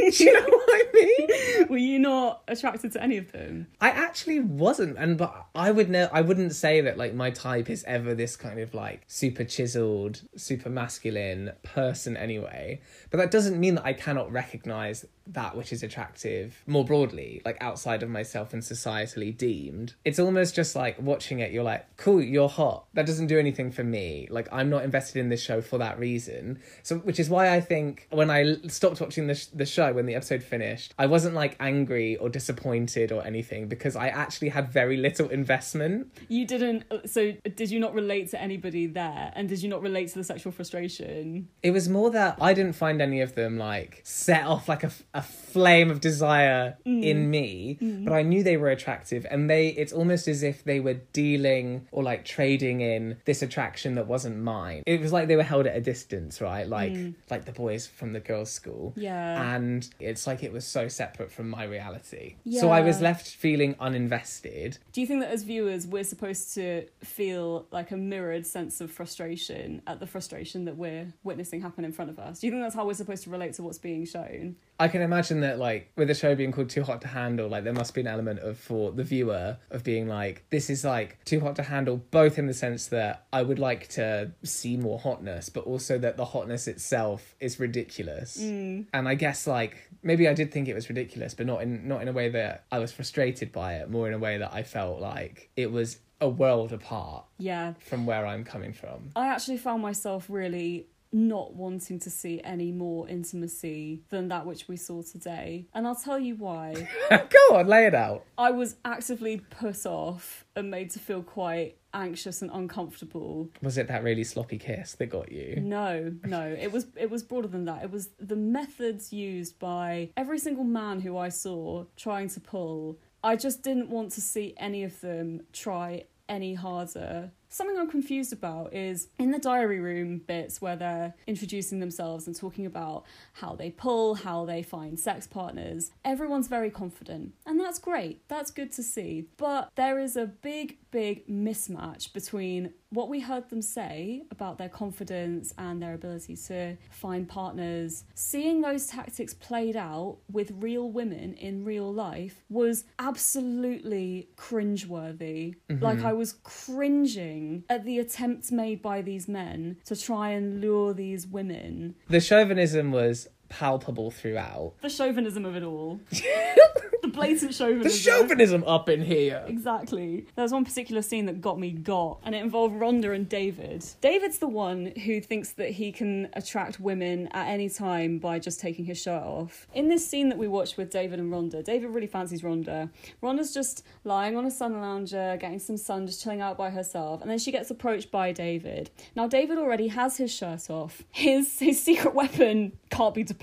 Do 0.10 0.24
you 0.24 0.32
know 0.32 0.46
what 0.46 0.68
I 0.68 0.84
mean? 0.94 1.68
Were 1.68 1.76
you 1.76 1.98
not 1.98 2.42
attracted 2.48 2.92
to 2.92 3.02
any 3.02 3.16
of 3.16 3.32
them? 3.32 3.66
I 3.80 3.90
actually 3.90 4.40
wasn't, 4.40 4.96
and 4.98 5.18
but 5.18 5.46
I 5.54 5.70
would 5.70 5.90
know 5.90 6.08
I 6.12 6.20
wouldn't 6.22 6.54
say 6.54 6.80
that 6.80 6.96
like 6.98 7.14
my 7.14 7.30
type 7.30 7.68
is 7.70 7.84
ever 7.84 8.14
this 8.14 8.36
kind 8.36 8.60
of 8.60 8.74
like 8.74 9.02
super 9.06 9.44
chiseled, 9.44 10.22
super 10.36 10.70
masculine 10.70 11.52
person 11.62 12.16
anyway. 12.16 12.80
But 13.10 13.18
that 13.18 13.30
doesn't 13.30 13.58
mean 13.58 13.74
that 13.76 13.84
I 13.84 13.92
cannot 13.92 14.32
recognize 14.32 15.04
that 15.32 15.56
which 15.56 15.72
is 15.72 15.82
attractive 15.82 16.62
more 16.66 16.84
broadly, 16.84 17.42
like 17.44 17.56
outside 17.60 18.02
of 18.02 18.08
myself 18.08 18.52
and 18.52 18.62
societally 18.62 19.36
deemed. 19.36 19.94
It's 20.04 20.18
almost 20.18 20.54
just 20.54 20.74
like 20.76 21.00
watching 21.00 21.40
it, 21.40 21.52
you're 21.52 21.64
like, 21.64 21.86
cool, 21.96 22.22
you're 22.22 22.48
hot. 22.48 22.86
That 22.94 23.06
doesn't 23.06 23.28
do 23.28 23.38
anything 23.38 23.70
for 23.70 23.84
me. 23.84 24.28
Like 24.30 24.48
I'm 24.52 24.70
not 24.70 24.84
invested 24.84 25.20
in 25.20 25.28
this 25.28 25.42
show 25.42 25.60
for 25.60 25.78
that 25.78 25.98
reason. 25.98 26.58
So 26.82 26.96
which 26.98 27.20
is 27.20 27.28
why 27.30 27.54
I 27.54 27.60
think 27.60 28.06
when 28.10 28.30
I 28.30 28.56
stopped 28.68 29.00
watching 29.00 29.26
the 29.26 29.34
sh- 29.34 29.46
the 29.46 29.66
show 29.66 29.92
when 29.92 30.06
the 30.06 30.14
episode 30.14 30.42
finished, 30.42 30.94
I 30.98 31.06
wasn't 31.06 31.34
like 31.34 31.56
angry 31.60 32.16
or 32.16 32.28
disappointed 32.28 33.12
or 33.12 33.24
anything 33.24 33.68
because 33.68 33.96
I 33.96 34.08
actually 34.08 34.48
had 34.48 34.68
very 34.68 34.96
little 34.96 35.28
investment. 35.28 36.12
You 36.28 36.46
didn't. 36.46 36.84
Uh, 36.90 37.06
so 37.06 37.32
did 37.56 37.70
you 37.70 37.80
not 37.80 37.94
relate 37.94 38.30
to 38.30 38.40
anybody 38.40 38.86
there, 38.86 39.32
and 39.34 39.48
did 39.48 39.62
you 39.62 39.68
not 39.68 39.82
relate 39.82 40.08
to 40.08 40.18
the 40.18 40.24
sexual 40.24 40.52
frustration? 40.52 41.48
It 41.62 41.70
was 41.70 41.88
more 41.88 42.10
that 42.10 42.38
I 42.40 42.54
didn't 42.54 42.74
find 42.74 43.00
any 43.00 43.20
of 43.20 43.34
them 43.34 43.58
like 43.58 44.00
set 44.04 44.44
off 44.46 44.68
like 44.68 44.82
a, 44.82 44.86
f- 44.86 45.02
a 45.20 45.22
flame 45.22 45.90
of 45.90 46.00
desire 46.00 46.78
mm. 46.86 47.02
in 47.02 47.30
me, 47.30 47.76
mm. 47.80 48.04
but 48.04 48.14
I 48.14 48.22
knew 48.22 48.42
they 48.42 48.56
were 48.56 48.70
attractive 48.70 49.26
and 49.30 49.50
they 49.50 49.68
it's 49.68 49.92
almost 49.92 50.28
as 50.28 50.42
if 50.42 50.64
they 50.64 50.80
were 50.80 50.94
dealing 51.12 51.86
or 51.90 52.02
like 52.02 52.24
trading 52.24 52.80
in 52.80 53.18
this 53.26 53.42
attraction 53.42 53.96
that 53.96 54.06
wasn't 54.06 54.38
mine. 54.38 54.82
It 54.86 55.00
was 55.00 55.12
like 55.12 55.28
they 55.28 55.36
were 55.36 55.42
held 55.42 55.66
at 55.66 55.76
a 55.76 55.80
distance, 55.80 56.40
right? 56.40 56.66
Like 56.66 56.92
mm. 56.92 57.14
like 57.30 57.44
the 57.44 57.52
boys 57.52 57.86
from 57.86 58.12
the 58.12 58.20
girls' 58.20 58.50
school. 58.50 58.94
Yeah. 58.96 59.54
And 59.54 59.88
it's 59.98 60.26
like 60.26 60.42
it 60.42 60.52
was 60.52 60.64
so 60.64 60.88
separate 60.88 61.30
from 61.32 61.50
my 61.50 61.64
reality. 61.64 62.36
So 62.50 62.70
I 62.70 62.80
was 62.80 63.00
left 63.00 63.28
feeling 63.28 63.74
uninvested. 63.74 64.78
Do 64.92 65.00
you 65.00 65.06
think 65.06 65.20
that 65.20 65.30
as 65.30 65.42
viewers 65.42 65.86
we're 65.86 66.04
supposed 66.04 66.54
to 66.54 66.86
feel 67.02 67.66
like 67.70 67.90
a 67.90 67.96
mirrored 67.96 68.46
sense 68.46 68.80
of 68.80 68.90
frustration 68.90 69.82
at 69.86 70.00
the 70.00 70.06
frustration 70.06 70.64
that 70.64 70.76
we're 70.76 71.12
witnessing 71.24 71.60
happen 71.60 71.84
in 71.84 71.92
front 71.92 72.10
of 72.10 72.18
us? 72.18 72.40
Do 72.40 72.46
you 72.46 72.52
think 72.52 72.62
that's 72.62 72.74
how 72.74 72.86
we're 72.86 72.94
supposed 72.94 73.24
to 73.24 73.30
relate 73.30 73.54
to 73.54 73.62
what's 73.62 73.78
being 73.78 74.06
shown? 74.06 74.56
I 74.80 74.88
can 74.88 75.02
imagine 75.02 75.40
that, 75.42 75.58
like, 75.58 75.92
with 75.96 76.08
the 76.08 76.14
show 76.14 76.34
being 76.34 76.52
called 76.52 76.70
Too 76.70 76.82
Hot 76.82 77.02
to 77.02 77.08
Handle, 77.08 77.48
like, 77.48 77.64
there 77.64 77.74
must 77.74 77.94
be 77.94 78.00
an 78.00 78.06
element 78.06 78.40
of, 78.40 78.58
for 78.58 78.90
the 78.92 79.04
viewer, 79.04 79.58
of 79.70 79.84
being 79.84 80.08
like, 80.08 80.44
this 80.48 80.70
is 80.70 80.84
like 80.84 81.22
too 81.26 81.38
hot 81.40 81.54
to 81.56 81.62
handle, 81.62 81.98
both 82.10 82.38
in 82.38 82.46
the 82.46 82.54
sense 82.54 82.86
that 82.88 83.26
I 83.30 83.42
would 83.42 83.58
like 83.58 83.88
to 83.88 84.32
see 84.42 84.78
more 84.78 84.98
hotness, 84.98 85.50
but 85.50 85.64
also 85.64 85.98
that 85.98 86.16
the 86.16 86.24
hotness 86.24 86.66
itself 86.66 87.34
is 87.40 87.60
ridiculous. 87.60 88.38
Mm. 88.40 88.86
And 88.94 89.06
I 89.06 89.14
guess, 89.16 89.46
like, 89.46 89.76
maybe 90.02 90.26
I 90.26 90.32
did 90.32 90.50
think 90.50 90.66
it 90.66 90.74
was 90.74 90.88
ridiculous, 90.88 91.34
but 91.34 91.44
not 91.46 91.60
in 91.62 91.86
not 91.86 92.00
in 92.00 92.08
a 92.08 92.12
way 92.12 92.30
that 92.30 92.64
I 92.72 92.78
was 92.78 92.90
frustrated 92.90 93.52
by 93.52 93.74
it, 93.74 93.90
more 93.90 94.08
in 94.08 94.14
a 94.14 94.18
way 94.18 94.38
that 94.38 94.52
I 94.54 94.62
felt 94.62 94.98
like 95.00 95.50
it 95.56 95.70
was 95.70 95.98
a 96.22 96.28
world 96.28 96.72
apart 96.72 97.24
Yeah. 97.38 97.74
from 97.80 98.04
where 98.06 98.26
I'm 98.26 98.44
coming 98.44 98.72
from. 98.72 99.10
I 99.16 99.26
actually 99.28 99.56
found 99.58 99.82
myself 99.82 100.26
really 100.28 100.86
not 101.12 101.54
wanting 101.54 101.98
to 102.00 102.10
see 102.10 102.40
any 102.44 102.72
more 102.72 103.08
intimacy 103.08 104.02
than 104.10 104.28
that 104.28 104.46
which 104.46 104.68
we 104.68 104.76
saw 104.76 105.02
today. 105.02 105.66
And 105.74 105.86
I'll 105.86 105.96
tell 105.96 106.18
you 106.18 106.36
why. 106.36 106.88
Go 107.10 107.56
on, 107.56 107.66
lay 107.66 107.86
it 107.86 107.94
out. 107.94 108.24
I 108.38 108.50
was 108.50 108.76
actively 108.84 109.38
put 109.50 109.86
off 109.86 110.44
and 110.54 110.70
made 110.70 110.90
to 110.90 110.98
feel 110.98 111.22
quite 111.22 111.76
anxious 111.92 112.42
and 112.42 112.50
uncomfortable. 112.52 113.48
Was 113.62 113.78
it 113.78 113.88
that 113.88 114.04
really 114.04 114.24
sloppy 114.24 114.58
kiss 114.58 114.94
that 114.94 115.06
got 115.06 115.32
you? 115.32 115.60
No, 115.60 116.14
no, 116.24 116.46
it 116.46 116.70
was 116.70 116.86
it 116.96 117.10
was 117.10 117.22
broader 117.22 117.48
than 117.48 117.64
that. 117.64 117.82
It 117.82 117.90
was 117.90 118.10
the 118.18 118.36
methods 118.36 119.12
used 119.12 119.58
by 119.58 120.10
every 120.16 120.38
single 120.38 120.64
man 120.64 121.00
who 121.00 121.16
I 121.16 121.28
saw 121.28 121.84
trying 121.96 122.28
to 122.30 122.40
pull. 122.40 122.98
I 123.22 123.36
just 123.36 123.62
didn't 123.62 123.90
want 123.90 124.12
to 124.12 124.20
see 124.20 124.54
any 124.56 124.84
of 124.84 125.00
them 125.00 125.42
try 125.52 126.04
any 126.28 126.54
harder. 126.54 127.32
Something 127.52 127.76
I'm 127.76 127.90
confused 127.90 128.32
about 128.32 128.72
is 128.72 129.08
in 129.18 129.32
the 129.32 129.38
diary 129.40 129.80
room 129.80 130.18
bits 130.18 130.62
where 130.62 130.76
they're 130.76 131.14
introducing 131.26 131.80
themselves 131.80 132.28
and 132.28 132.36
talking 132.36 132.64
about 132.64 133.04
how 133.32 133.56
they 133.56 133.70
pull, 133.70 134.14
how 134.14 134.44
they 134.44 134.62
find 134.62 134.98
sex 134.98 135.26
partners. 135.26 135.90
Everyone's 136.04 136.46
very 136.46 136.70
confident, 136.70 137.34
and 137.44 137.58
that's 137.58 137.80
great. 137.80 138.22
That's 138.28 138.52
good 138.52 138.70
to 138.74 138.84
see. 138.84 139.26
But 139.36 139.72
there 139.74 139.98
is 139.98 140.16
a 140.16 140.26
big, 140.26 140.78
big 140.92 141.26
mismatch 141.26 142.12
between 142.12 142.72
what 142.90 143.08
we 143.08 143.20
heard 143.20 143.48
them 143.50 143.62
say 143.62 144.22
about 144.30 144.58
their 144.58 144.68
confidence 144.68 145.54
and 145.58 145.80
their 145.80 145.94
ability 145.94 146.36
to 146.36 146.76
find 146.90 147.28
partners, 147.28 148.04
seeing 148.14 148.60
those 148.60 148.86
tactics 148.86 149.32
played 149.34 149.76
out 149.76 150.18
with 150.30 150.52
real 150.56 150.90
women 150.90 151.34
in 151.34 151.64
real 151.64 151.92
life 151.92 152.44
was 152.48 152.84
absolutely 152.98 154.28
cringeworthy. 154.36 155.54
Like, 155.68 155.98
mm-hmm. 155.98 156.06
I 156.06 156.12
was 156.12 156.32
cringing 156.42 157.39
at 157.68 157.84
the 157.84 157.98
attempts 157.98 158.50
made 158.50 158.82
by 158.82 159.02
these 159.02 159.28
men 159.28 159.76
to 159.86 159.96
try 159.96 160.30
and 160.30 160.60
lure 160.60 160.92
these 160.92 161.26
women. 161.26 161.94
The 162.08 162.20
chauvinism 162.20 162.90
was 162.92 163.28
palpable 163.50 164.10
throughout. 164.10 164.72
The 164.80 164.88
chauvinism 164.88 165.44
of 165.44 165.54
it 165.56 165.62
all. 165.62 166.00
the 166.10 167.08
blatant 167.08 167.52
chauvinism. 167.52 167.82
The 167.82 167.90
chauvinism 167.90 168.64
up 168.64 168.88
in 168.88 169.02
here. 169.02 169.44
Exactly. 169.46 170.26
There 170.36 170.42
was 170.42 170.52
one 170.52 170.64
particular 170.64 171.02
scene 171.02 171.26
that 171.26 171.40
got 171.40 171.58
me 171.58 171.72
got, 171.72 172.20
and 172.24 172.34
it 172.34 172.42
involved 172.42 172.74
Rhonda 172.74 173.14
and 173.14 173.28
David. 173.28 173.84
David's 174.00 174.38
the 174.38 174.48
one 174.48 174.92
who 175.04 175.20
thinks 175.20 175.52
that 175.52 175.70
he 175.70 175.92
can 175.92 176.28
attract 176.32 176.80
women 176.80 177.28
at 177.32 177.48
any 177.48 177.68
time 177.68 178.18
by 178.18 178.38
just 178.38 178.60
taking 178.60 178.84
his 178.84 179.02
shirt 179.02 179.22
off. 179.22 179.66
In 179.74 179.88
this 179.88 180.06
scene 180.06 180.28
that 180.30 180.38
we 180.38 180.48
watched 180.48 180.76
with 180.76 180.90
David 180.90 181.18
and 181.18 181.32
Rhonda, 181.32 181.62
David 181.62 181.90
really 181.90 182.06
fancies 182.06 182.42
Rhonda. 182.42 182.88
Rhonda's 183.22 183.52
just 183.52 183.84
lying 184.04 184.36
on 184.36 184.46
a 184.46 184.50
sun 184.50 184.80
lounger, 184.80 185.36
getting 185.40 185.58
some 185.58 185.76
sun, 185.76 186.06
just 186.06 186.22
chilling 186.22 186.40
out 186.40 186.56
by 186.56 186.70
herself, 186.70 187.20
and 187.20 187.30
then 187.30 187.38
she 187.38 187.52
gets 187.52 187.70
approached 187.70 188.10
by 188.10 188.32
David. 188.32 188.90
Now, 189.16 189.26
David 189.26 189.58
already 189.58 189.88
has 189.88 190.16
his 190.16 190.32
shirt 190.32 190.70
off. 190.70 191.02
His 191.10 191.58
his 191.58 191.82
secret 191.82 192.14
weapon 192.14 192.72
can't 192.90 193.14
be 193.14 193.24
deployed. 193.24 193.39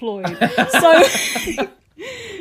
So 0.71 1.67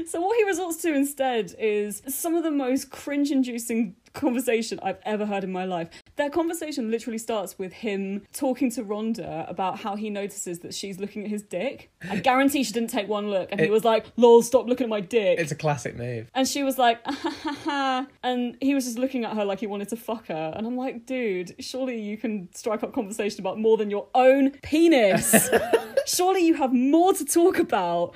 So 0.06 0.20
what 0.20 0.36
he 0.36 0.44
resorts 0.44 0.76
to 0.82 0.94
instead 0.94 1.54
is 1.58 2.02
some 2.06 2.36
of 2.36 2.44
the 2.44 2.50
most 2.50 2.90
cringe-inducing 2.90 3.96
conversation 4.12 4.78
I've 4.82 4.98
ever 5.04 5.26
heard 5.26 5.44
in 5.44 5.50
my 5.50 5.64
life. 5.64 5.88
Their 6.16 6.31
conversation 6.31 6.90
literally 6.90 7.18
starts 7.18 7.59
with 7.59 7.72
him 7.72 8.22
talking 8.33 8.70
to 8.72 8.83
Rhonda 8.83 9.48
about 9.50 9.81
how 9.81 9.96
he 9.96 10.09
notices 10.09 10.61
that 10.61 10.74
she's 10.74 10.98
looking 10.98 11.24
at 11.24 11.31
his 11.31 11.42
dick. 11.42 11.90
I 12.09 12.16
guarantee 12.20 12.64
she 12.64 12.72
didn't 12.72 12.90
take 12.90 13.07
one 13.07 13.29
look, 13.29 13.50
and 13.52 13.61
he 13.61 13.70
was 13.70 13.85
like, 13.85 14.07
"Lol, 14.16 14.42
stop 14.42 14.66
looking 14.66 14.85
at 14.85 14.90
my 14.90 15.00
dick." 15.00 15.38
It's 15.38 15.52
a 15.52 15.57
classic 15.57 15.96
move. 15.96 16.31
And 16.35 16.48
she 16.48 16.62
was 16.62 16.79
like, 16.79 17.00
"Ah, 17.07 17.12
ha, 17.12 17.31
ha, 17.31 17.52
ha," 17.64 18.07
and 18.22 18.57
he 18.61 18.74
was 18.74 18.85
just 18.85 18.98
looking 18.98 19.24
at 19.24 19.35
her 19.37 19.44
like 19.44 19.61
he 19.61 19.66
wanted 19.66 19.88
to 19.90 19.96
fuck 19.96 20.29
her. 20.29 20.55
And 20.57 20.66
I'm 20.66 20.76
like, 20.76 21.05
dude, 21.05 21.55
surely 21.59 22.00
you 22.00 22.16
can 22.16 22.48
strike 22.55 22.83
up 22.83 22.94
conversation 22.94 23.40
about 23.40 23.59
more 23.59 23.76
than 23.76 23.90
your 23.90 24.09
own 24.14 24.52
penis. 24.62 25.50
surely 26.07 26.46
you 26.46 26.55
have 26.55 26.72
more 26.72 27.12
to 27.12 27.24
talk 27.24 27.59
about. 27.59 28.14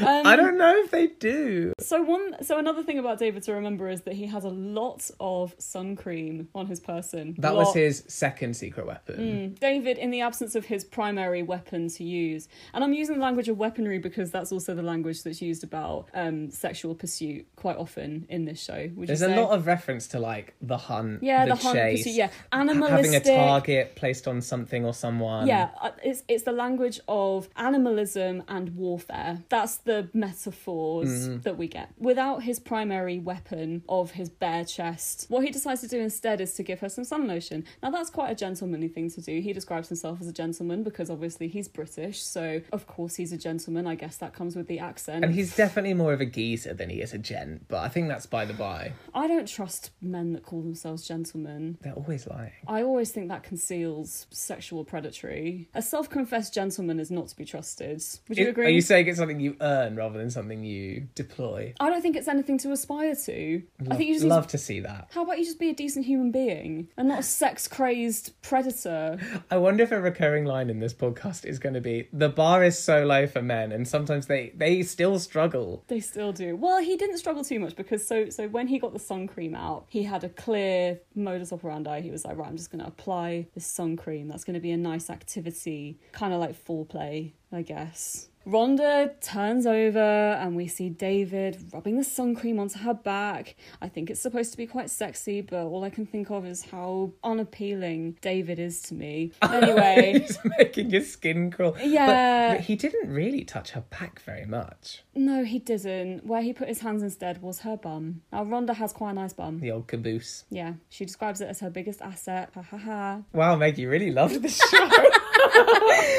Um, 0.00 0.26
I 0.26 0.36
don't 0.36 0.58
know 0.58 0.76
if 0.76 0.90
they 0.90 1.08
do. 1.08 1.72
so 1.80 2.02
one, 2.02 2.42
so 2.42 2.58
another 2.58 2.82
thing 2.82 2.98
about 2.98 3.18
David 3.18 3.42
to 3.44 3.54
remember 3.54 3.88
is 3.88 4.02
that 4.02 4.14
he 4.14 4.26
has 4.26 4.44
a 4.44 4.48
lot 4.48 5.10
of 5.20 5.54
sun 5.58 5.96
cream 5.96 6.48
on 6.54 6.66
his 6.66 6.80
person. 6.80 7.23
Weapon. 7.28 7.42
That 7.42 7.54
was 7.54 7.74
his 7.74 8.04
second 8.08 8.56
secret 8.56 8.86
weapon. 8.86 9.54
David, 9.60 9.98
in 9.98 10.10
the 10.10 10.20
absence 10.20 10.54
of 10.54 10.66
his 10.66 10.84
primary 10.84 11.42
weapon 11.42 11.88
to 11.88 12.04
use, 12.04 12.48
and 12.72 12.82
I'm 12.84 12.92
using 12.92 13.16
the 13.16 13.22
language 13.22 13.48
of 13.48 13.56
weaponry 13.58 13.98
because 13.98 14.30
that's 14.30 14.52
also 14.52 14.74
the 14.74 14.82
language 14.82 15.22
that's 15.22 15.42
used 15.42 15.64
about 15.64 16.08
um, 16.14 16.50
sexual 16.50 16.94
pursuit 16.94 17.46
quite 17.56 17.76
often 17.76 18.26
in 18.28 18.44
this 18.44 18.62
show. 18.62 18.90
There's 18.96 19.22
a 19.22 19.28
lot 19.28 19.50
of 19.50 19.66
reference 19.66 20.06
to 20.08 20.18
like 20.18 20.54
the 20.60 20.76
hunt, 20.76 21.22
yeah, 21.22 21.46
the, 21.46 21.54
the, 21.54 21.62
hunt 21.62 21.76
chase, 21.76 22.04
pursuit, 22.04 22.16
yeah, 22.16 22.30
ha- 22.52 22.88
having 22.88 23.14
a 23.14 23.20
target 23.20 23.96
placed 23.96 24.28
on 24.28 24.40
something 24.40 24.84
or 24.84 24.94
someone. 24.94 25.46
Yeah, 25.46 25.70
uh, 25.80 25.90
it's 26.02 26.22
it's 26.28 26.44
the 26.44 26.52
language 26.52 27.00
of 27.08 27.48
animalism 27.56 28.42
and 28.48 28.76
warfare. 28.76 29.42
That's 29.48 29.76
the 29.78 30.08
metaphors 30.12 31.04
Mm-hmm. 31.04 31.40
that 31.42 31.56
we 31.56 31.68
get. 31.68 31.90
Without 31.98 32.42
his 32.42 32.58
primary 32.58 33.18
weapon 33.18 33.82
of 33.88 34.12
his 34.12 34.28
bare 34.28 34.64
chest, 34.64 35.26
what 35.28 35.44
he 35.44 35.50
decides 35.50 35.80
to 35.82 35.88
do 35.88 36.00
instead 36.00 36.40
is 36.40 36.54
to 36.54 36.62
give 36.62 36.80
her 36.80 36.88
some 36.88 37.04
sun 37.14 37.28
lotion. 37.28 37.64
Now 37.82 37.90
that's 37.90 38.10
quite 38.10 38.30
a 38.30 38.34
gentlemanly 38.34 38.88
thing 38.88 39.10
to 39.10 39.20
do. 39.20 39.40
He 39.40 39.52
describes 39.52 39.88
himself 39.88 40.20
as 40.20 40.26
a 40.28 40.32
gentleman 40.32 40.82
because 40.82 41.10
obviously 41.10 41.48
he's 41.48 41.68
British, 41.68 42.22
so 42.22 42.60
of 42.72 42.86
course 42.86 43.14
he's 43.16 43.32
a 43.32 43.36
gentleman. 43.36 43.86
I 43.86 43.94
guess 43.94 44.16
that 44.18 44.32
comes 44.34 44.56
with 44.56 44.66
the 44.66 44.78
accent. 44.80 45.24
And 45.24 45.32
he's 45.34 45.54
definitely 45.56 45.94
more 45.94 46.12
of 46.12 46.20
a 46.20 46.26
geezer 46.26 46.74
than 46.74 46.90
he 46.90 47.00
is 47.00 47.12
a 47.14 47.18
gent, 47.18 47.66
but 47.68 47.78
I 47.78 47.88
think 47.88 48.08
that's 48.08 48.26
by 48.26 48.44
the 48.44 48.52
by. 48.54 48.92
I 49.14 49.28
don't 49.28 49.46
trust 49.46 49.90
men 50.02 50.32
that 50.32 50.42
call 50.44 50.62
themselves 50.62 51.06
gentlemen. 51.06 51.78
They're 51.82 51.92
always 51.92 52.26
lying. 52.26 52.52
I 52.66 52.82
always 52.82 53.10
think 53.12 53.28
that 53.28 53.42
conceals 53.44 54.26
sexual 54.30 54.84
predatory. 54.84 55.68
A 55.74 55.82
self-confessed 55.82 56.52
gentleman 56.52 56.98
is 56.98 57.10
not 57.10 57.28
to 57.28 57.36
be 57.36 57.44
trusted. 57.44 58.02
Would 58.28 58.38
you 58.38 58.44
Is- 58.44 58.50
agree? 58.50 58.66
Are 58.66 58.70
you 58.70 58.80
saying 58.80 59.06
it's 59.06 59.18
something 59.18 59.38
you 59.40 59.56
earn 59.60 59.94
rather 59.96 60.18
than 60.18 60.30
something 60.30 60.64
you 60.64 61.06
deploy? 61.14 61.74
I 61.78 61.90
don't 61.90 62.02
think 62.02 62.16
it's 62.16 62.28
anything 62.28 62.58
to 62.58 62.72
aspire 62.72 63.14
to. 63.14 63.62
I 63.90 63.96
think 63.96 64.08
you 64.08 64.14
just 64.14 64.26
love 64.26 64.46
to- 64.48 64.54
to 64.54 64.58
see 64.58 64.80
that. 64.80 65.08
How 65.12 65.22
about 65.24 65.38
you 65.38 65.44
just 65.44 65.58
be 65.58 65.70
a 65.70 65.74
decent 65.74 66.06
human 66.06 66.30
being 66.30 66.88
and 66.96 67.03
not 67.04 67.20
a 67.20 67.22
sex 67.22 67.68
crazed 67.68 68.40
predator? 68.42 69.18
I 69.50 69.56
wonder 69.56 69.82
if 69.82 69.92
a 69.92 70.00
recurring 70.00 70.44
line 70.44 70.70
in 70.70 70.80
this 70.80 70.94
podcast 70.94 71.44
is 71.44 71.58
going 71.58 71.74
to 71.74 71.80
be 71.80 72.08
the 72.12 72.28
bar 72.28 72.64
is 72.64 72.78
so 72.78 73.04
low 73.04 73.26
for 73.26 73.42
men, 73.42 73.72
and 73.72 73.86
sometimes 73.86 74.26
they 74.26 74.52
they 74.56 74.82
still 74.82 75.18
struggle. 75.18 75.84
They 75.88 76.00
still 76.00 76.32
do. 76.32 76.56
Well, 76.56 76.82
he 76.82 76.96
didn't 76.96 77.18
struggle 77.18 77.44
too 77.44 77.60
much 77.60 77.76
because 77.76 78.06
so 78.06 78.28
so 78.30 78.48
when 78.48 78.68
he 78.68 78.78
got 78.78 78.92
the 78.92 78.98
sun 78.98 79.26
cream 79.26 79.54
out, 79.54 79.86
he 79.88 80.02
had 80.02 80.24
a 80.24 80.28
clear 80.28 81.00
modus 81.14 81.52
operandi. 81.52 82.00
He 82.00 82.10
was 82.10 82.24
like, 82.24 82.36
right, 82.36 82.48
I'm 82.48 82.56
just 82.56 82.70
going 82.70 82.82
to 82.82 82.88
apply 82.88 83.46
this 83.54 83.66
sun 83.66 83.96
cream. 83.96 84.28
That's 84.28 84.44
going 84.44 84.54
to 84.54 84.60
be 84.60 84.72
a 84.72 84.76
nice 84.76 85.10
activity, 85.10 85.98
kind 86.12 86.32
of 86.32 86.40
like 86.40 86.64
foreplay, 86.64 87.32
I 87.52 87.62
guess. 87.62 88.28
Rhonda 88.46 89.18
turns 89.22 89.66
over 89.66 89.98
and 89.98 90.54
we 90.54 90.66
see 90.68 90.90
David 90.90 91.70
rubbing 91.72 91.96
the 91.96 92.04
sun 92.04 92.34
cream 92.34 92.58
onto 92.58 92.78
her 92.80 92.92
back. 92.92 93.56
I 93.80 93.88
think 93.88 94.10
it's 94.10 94.20
supposed 94.20 94.50
to 94.52 94.56
be 94.58 94.66
quite 94.66 94.90
sexy, 94.90 95.40
but 95.40 95.64
all 95.66 95.82
I 95.82 95.88
can 95.90 96.04
think 96.04 96.30
of 96.30 96.44
is 96.44 96.62
how 96.66 97.12
unappealing 97.22 98.18
David 98.20 98.58
is 98.58 98.82
to 98.82 98.94
me. 98.94 99.32
Anyway, 99.54 100.18
He's 100.26 100.38
making 100.58 100.90
your 100.90 101.02
skin 101.02 101.50
crawl. 101.50 101.76
Yeah. 101.80 102.54
But, 102.54 102.62
he 102.64 102.76
didn't 102.76 103.08
really 103.10 103.44
touch 103.44 103.70
her 103.70 103.82
back 103.88 104.20
very 104.20 104.44
much. 104.44 105.02
no, 105.14 105.44
he 105.44 105.58
didn't. 105.58 106.26
Where 106.26 106.42
he 106.42 106.52
put 106.52 106.68
his 106.68 106.80
hands 106.80 107.02
instead 107.02 107.40
was 107.40 107.60
her 107.60 107.76
bum. 107.76 108.22
Now, 108.32 108.44
Rhonda 108.44 108.74
has 108.74 108.92
quite 108.92 109.12
a 109.12 109.14
nice 109.14 109.32
bum. 109.32 109.60
The 109.60 109.70
old 109.70 109.86
caboose. 109.86 110.44
Yeah, 110.50 110.74
she 110.90 111.04
describes 111.04 111.40
it 111.40 111.48
as 111.48 111.60
her 111.60 111.70
biggest 111.70 112.02
asset. 112.02 112.50
Ha 112.54 112.62
ha 112.62 112.76
ha. 112.76 113.18
Wow, 113.32 113.56
Meg, 113.56 113.78
you 113.78 113.88
really 113.88 114.10
loved 114.10 114.42
this 114.42 114.58
show. 114.70 114.88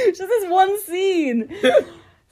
Just 0.07 0.19
this 0.19 0.49
one 0.49 0.79
scene. 0.81 1.49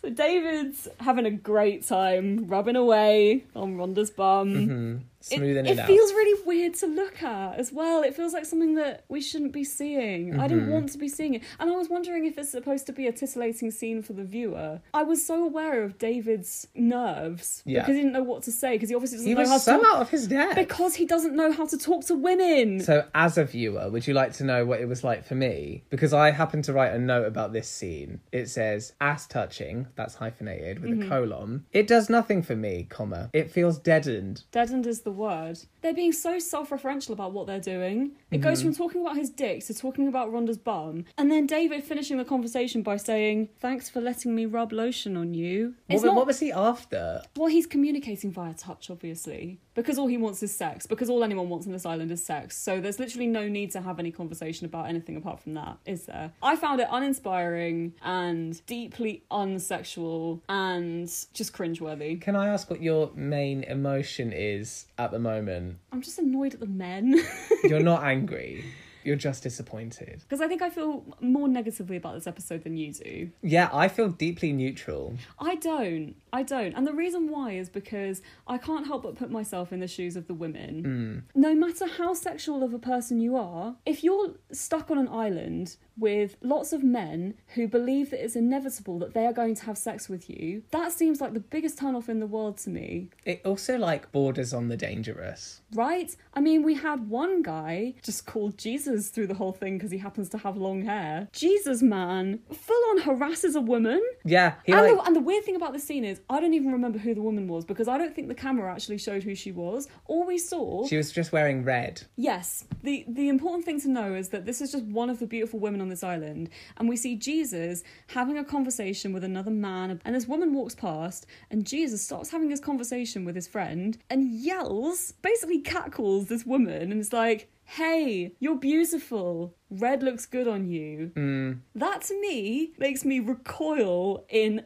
So 0.03 0.09
David's 0.09 0.87
having 0.99 1.25
a 1.25 1.31
great 1.31 1.85
time 1.87 2.47
rubbing 2.47 2.75
away 2.75 3.45
on 3.55 3.77
Rhonda's 3.77 4.11
bum. 4.11 4.53
Mm-hmm. 4.53 4.97
Smoothing 5.25 5.65
it, 5.65 5.77
it, 5.77 5.79
it 5.79 5.85
feels 5.85 6.11
really 6.11 6.41
weird 6.45 6.73
to 6.75 6.87
look 6.87 7.23
at 7.23 7.57
as 7.57 7.71
well. 7.71 8.03
It 8.03 8.13
feels 8.15 8.33
like 8.33 8.45
something 8.45 8.75
that 8.75 9.05
we 9.07 9.21
shouldn't 9.21 9.53
be 9.53 9.63
seeing. 9.63 10.37
I 10.39 10.47
didn't 10.49 10.69
want 10.69 10.89
to 10.89 10.97
be 10.97 11.07
seeing 11.07 11.35
it. 11.35 11.43
And 11.59 11.71
I 11.71 11.75
was 11.75 11.87
wondering 11.89 12.25
if 12.25 12.37
it's 12.37 12.49
supposed 12.51 12.85
to 12.87 12.91
be 12.93 13.07
a 13.07 13.11
titillating 13.13 13.71
scene 13.71 14.01
for 14.01 14.11
the 14.13 14.25
viewer. 14.25 14.81
I 14.93 15.03
was 15.03 15.25
so 15.25 15.43
aware 15.45 15.83
of 15.83 15.97
David's 15.97 16.67
nerves 16.75 17.63
Yeah. 17.65 17.81
because 17.81 17.95
he 17.95 18.01
didn't 18.01 18.13
know 18.13 18.23
what 18.23 18.43
to 18.43 18.51
say 18.51 18.73
because 18.73 18.89
he 18.89 18.95
obviously 18.95 19.17
doesn't 19.19 19.29
he 19.29 19.33
know 19.35 19.49
how 19.49 19.57
so 19.57 19.79
to 19.79 19.87
out 19.87 20.01
of 20.01 20.09
his 20.09 20.27
depth. 20.27 20.55
because 20.55 20.95
he 20.95 21.05
doesn't 21.05 21.35
know 21.35 21.51
how 21.51 21.65
to 21.67 21.77
talk 21.77 22.05
to 22.07 22.15
women. 22.15 22.81
So, 22.81 23.05
as 23.15 23.37
a 23.37 23.45
viewer, 23.45 23.89
would 23.89 24.05
you 24.07 24.13
like 24.13 24.33
to 24.33 24.43
know 24.43 24.65
what 24.65 24.81
it 24.81 24.87
was 24.87 25.03
like 25.03 25.23
for 25.25 25.35
me? 25.35 25.83
Because 25.89 26.13
I 26.13 26.31
happened 26.31 26.65
to 26.65 26.73
write 26.73 26.93
a 26.93 26.99
note 26.99 27.25
about 27.27 27.53
this 27.53 27.67
scene. 27.69 28.19
It 28.31 28.49
says 28.49 28.93
ass 28.99 29.25
touching, 29.27 29.87
that's 29.95 30.15
hyphenated 30.15 30.79
with 30.79 30.91
Mm-hmm. 30.91 31.03
a 31.03 31.07
colon. 31.09 31.65
It 31.71 31.87
does 31.87 32.09
nothing 32.09 32.43
for 32.43 32.55
me, 32.55 32.85
comma. 32.89 33.29
It 33.33 33.49
feels 33.49 33.79
deadened. 33.79 34.43
Deadened 34.51 34.85
is 34.85 35.01
the 35.01 35.11
word. 35.13 35.59
They're 35.81 35.93
being 35.93 36.11
so 36.11 36.39
self-referential 36.39 37.11
about 37.11 37.31
what 37.33 37.47
they're 37.47 37.59
doing. 37.59 38.11
It 38.33 38.41
goes 38.41 38.59
Mm-hmm. 38.59 38.67
from 38.69 38.75
talking 38.75 39.01
about 39.01 39.15
his 39.17 39.29
dick 39.29 39.65
to 39.65 39.73
talking 39.73 40.07
about 40.07 40.31
Rhonda's 40.31 40.57
bum, 40.57 41.05
and 41.17 41.31
then 41.31 41.45
David 41.45 41.83
finishing 41.83 42.17
the 42.17 42.25
conversation 42.25 42.81
by 42.83 42.97
saying, 42.97 43.49
"Thanks 43.59 43.89
for 43.89 44.01
letting 44.01 44.33
me 44.35 44.45
rub 44.45 44.71
lotion 44.71 45.15
on 45.17 45.33
you." 45.33 45.75
What, 45.87 45.95
It's 45.95 46.03
wa- 46.03 46.07
not 46.07 46.15
what 46.17 46.27
was 46.27 46.39
he 46.39 46.51
after? 46.51 47.21
well, 47.37 47.47
he's 47.47 47.67
communicating 47.67 48.31
via 48.31 48.53
touch, 48.53 48.89
obviously, 48.89 49.59
because 49.75 49.97
all 49.97 50.07
he 50.07 50.17
wants 50.17 50.41
is 50.43 50.55
sex. 50.55 50.85
Because 50.87 51.09
all 51.09 51.23
anyone 51.23 51.49
wants 51.49 51.65
on 51.67 51.73
this 51.73 51.85
island 51.85 52.11
is 52.11 52.23
sex. 52.25 52.57
So 52.57 52.79
there's 52.81 52.99
literally 52.99 53.27
no 53.27 53.47
need 53.47 53.71
to 53.71 53.81
have 53.81 53.99
any 53.99 54.11
conversation 54.11 54.65
about 54.65 54.87
anything 54.87 55.15
apart 55.17 55.39
from 55.41 55.53
that, 55.55 55.77
is 55.85 56.05
there? 56.05 56.31
I 56.41 56.55
found 56.55 56.79
it 56.81 56.87
uninspiring 56.91 57.93
and 58.03 58.65
deeply 58.65 59.23
unsexual 59.31 60.41
and 60.49 61.07
just 61.33 61.53
cringeworthy. 61.53 62.19
Can 62.21 62.35
I 62.35 62.47
ask 62.47 62.69
what 62.69 62.81
your 62.81 63.11
main 63.15 63.63
emotion 63.63 64.31
is 64.33 64.85
at 64.97 65.11
the 65.11 65.19
moment? 65.19 65.77
I'm 65.91 66.01
just 66.01 66.19
annoyed 66.19 66.53
at 66.53 66.59
the 66.59 66.65
men. 66.67 67.19
You're 67.63 67.79
not 67.81 68.03
angry. 68.23 68.65
You're 69.03 69.17
just 69.17 69.43
disappointed. 69.43 70.21
Because 70.21 70.39
I 70.39 70.47
think 70.47 70.61
I 70.61 70.69
feel 70.69 71.03
more 71.19 71.47
negatively 71.49 71.97
about 71.97 72.15
this 72.15 72.25
episode 72.25 72.63
than 72.63 72.77
you 72.77 72.93
do. 72.93 73.29
Yeah, 73.41 73.69
I 73.73 73.89
feel 73.89 74.07
deeply 74.07 74.53
neutral. 74.53 75.15
I 75.39 75.55
don't. 75.55 76.15
I 76.33 76.41
don't. 76.41 76.73
And 76.73 76.87
the 76.87 76.93
reason 76.93 77.29
why 77.29 77.51
is 77.51 77.69
because 77.69 78.23
I 78.47 78.57
can't 78.57 78.87
help 78.87 79.03
but 79.03 79.15
put 79.15 79.29
myself 79.29 79.71
in 79.71 79.79
the 79.79 79.87
shoes 79.87 80.15
of 80.15 80.25
the 80.25 80.33
women. 80.33 81.25
Mm. 81.35 81.39
No 81.39 81.53
matter 81.53 81.85
how 81.85 82.15
sexual 82.15 82.63
of 82.63 82.73
a 82.73 82.79
person 82.79 83.19
you 83.19 83.37
are, 83.37 83.75
if 83.85 84.03
you're 84.03 84.31
stuck 84.51 84.89
on 84.89 84.97
an 84.97 85.07
island 85.07 85.77
with 85.95 86.37
lots 86.41 86.73
of 86.73 86.83
men 86.83 87.35
who 87.53 87.67
believe 87.67 88.09
that 88.09 88.23
it's 88.23 88.35
inevitable 88.35 88.97
that 88.97 89.13
they 89.13 89.27
are 89.27 89.31
going 89.31 89.53
to 89.53 89.65
have 89.65 89.77
sex 89.77 90.09
with 90.09 90.27
you, 90.27 90.63
that 90.71 90.91
seems 90.91 91.21
like 91.21 91.35
the 91.35 91.39
biggest 91.39 91.77
turn 91.77 91.93
off 91.95 92.09
in 92.09 92.19
the 92.19 92.25
world 92.25 92.57
to 92.57 92.71
me. 92.71 93.09
It 93.25 93.41
also 93.45 93.77
like 93.77 94.11
borders 94.11 94.55
on 94.55 94.69
the 94.69 94.75
dangerous. 94.75 95.61
Right? 95.75 96.15
I 96.33 96.41
mean, 96.41 96.63
we 96.63 96.73
had 96.73 97.09
one 97.09 97.43
guy 97.43 97.93
just 98.01 98.25
called 98.25 98.57
Jesus 98.57 99.09
through 99.09 99.27
the 99.27 99.35
whole 99.35 99.51
thing 99.51 99.77
because 99.77 99.91
he 99.91 99.99
happens 99.99 100.29
to 100.29 100.39
have 100.39 100.57
long 100.57 100.83
hair. 100.85 101.27
Jesus, 101.31 101.83
man, 101.83 102.39
full 102.51 102.89
on 102.89 103.01
harasses 103.01 103.55
a 103.55 103.61
woman. 103.61 104.01
Yeah, 104.25 104.55
he 104.65 104.71
and, 104.71 104.81
like 104.81 104.95
the, 104.95 105.03
and 105.03 105.15
the 105.15 105.19
weird 105.19 105.43
thing 105.43 105.55
about 105.55 105.73
this 105.73 105.83
scene 105.83 106.03
is, 106.03 106.21
I 106.29 106.39
don't 106.39 106.53
even 106.53 106.71
remember 106.71 106.97
who 106.99 107.13
the 107.13 107.21
woman 107.21 107.47
was 107.47 107.65
because 107.65 107.87
I 107.87 107.97
don't 107.97 108.15
think 108.15 108.27
the 108.27 108.35
camera 108.35 108.71
actually 108.71 108.97
showed 108.97 109.23
who 109.23 109.35
she 109.35 109.51
was. 109.51 109.87
All 110.05 110.25
we 110.25 110.37
saw, 110.37 110.87
she 110.87 110.97
was 110.97 111.11
just 111.11 111.31
wearing 111.31 111.63
red. 111.63 112.03
yes, 112.15 112.65
the 112.83 113.05
the 113.07 113.29
important 113.29 113.65
thing 113.65 113.79
to 113.81 113.89
know 113.89 114.13
is 114.13 114.29
that 114.29 114.45
this 114.45 114.61
is 114.61 114.71
just 114.71 114.85
one 114.85 115.09
of 115.09 115.19
the 115.19 115.27
beautiful 115.27 115.59
women 115.59 115.81
on 115.81 115.89
this 115.89 116.03
island, 116.03 116.49
and 116.77 116.87
we 116.89 116.95
see 116.95 117.15
Jesus 117.15 117.83
having 118.07 118.37
a 118.37 118.43
conversation 118.43 119.13
with 119.13 119.23
another 119.23 119.51
man, 119.51 120.01
and 120.05 120.15
this 120.15 120.27
woman 120.27 120.53
walks 120.53 120.75
past, 120.75 121.25
and 121.49 121.65
Jesus 121.65 122.01
stops 122.03 122.29
having 122.31 122.49
his 122.49 122.59
conversation 122.59 123.25
with 123.25 123.35
his 123.35 123.47
friend 123.47 123.97
and 124.09 124.31
yells, 124.31 125.13
basically 125.21 125.59
catcalls 125.59 126.27
this 126.27 126.45
woman, 126.45 126.91
and 126.91 126.99
is 126.99 127.13
like. 127.13 127.49
Hey, 127.65 128.33
you're 128.39 128.57
beautiful. 128.57 129.55
Red 129.69 130.03
looks 130.03 130.25
good 130.25 130.47
on 130.47 130.67
you. 130.67 131.11
Mm. 131.15 131.59
That 131.75 132.01
to 132.03 132.19
me 132.21 132.73
makes 132.77 133.03
me 133.03 133.19
recoil 133.19 134.25
in 134.29 134.63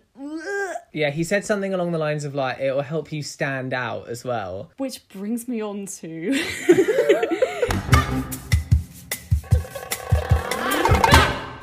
Yeah, 0.93 1.12
he 1.12 1.23
said 1.23 1.45
something 1.45 1.73
along 1.73 1.91
the 1.91 1.97
lines 1.97 2.25
of 2.25 2.36
like 2.36 2.60
it 2.60 2.73
will 2.73 2.81
help 2.81 3.12
you 3.12 3.21
stand 3.21 3.73
out 3.73 4.10
as 4.10 4.23
well. 4.23 4.71
Which 4.77 5.07
brings 5.10 5.47
me 5.47 5.62
on 5.62 5.86
to. 5.86 6.31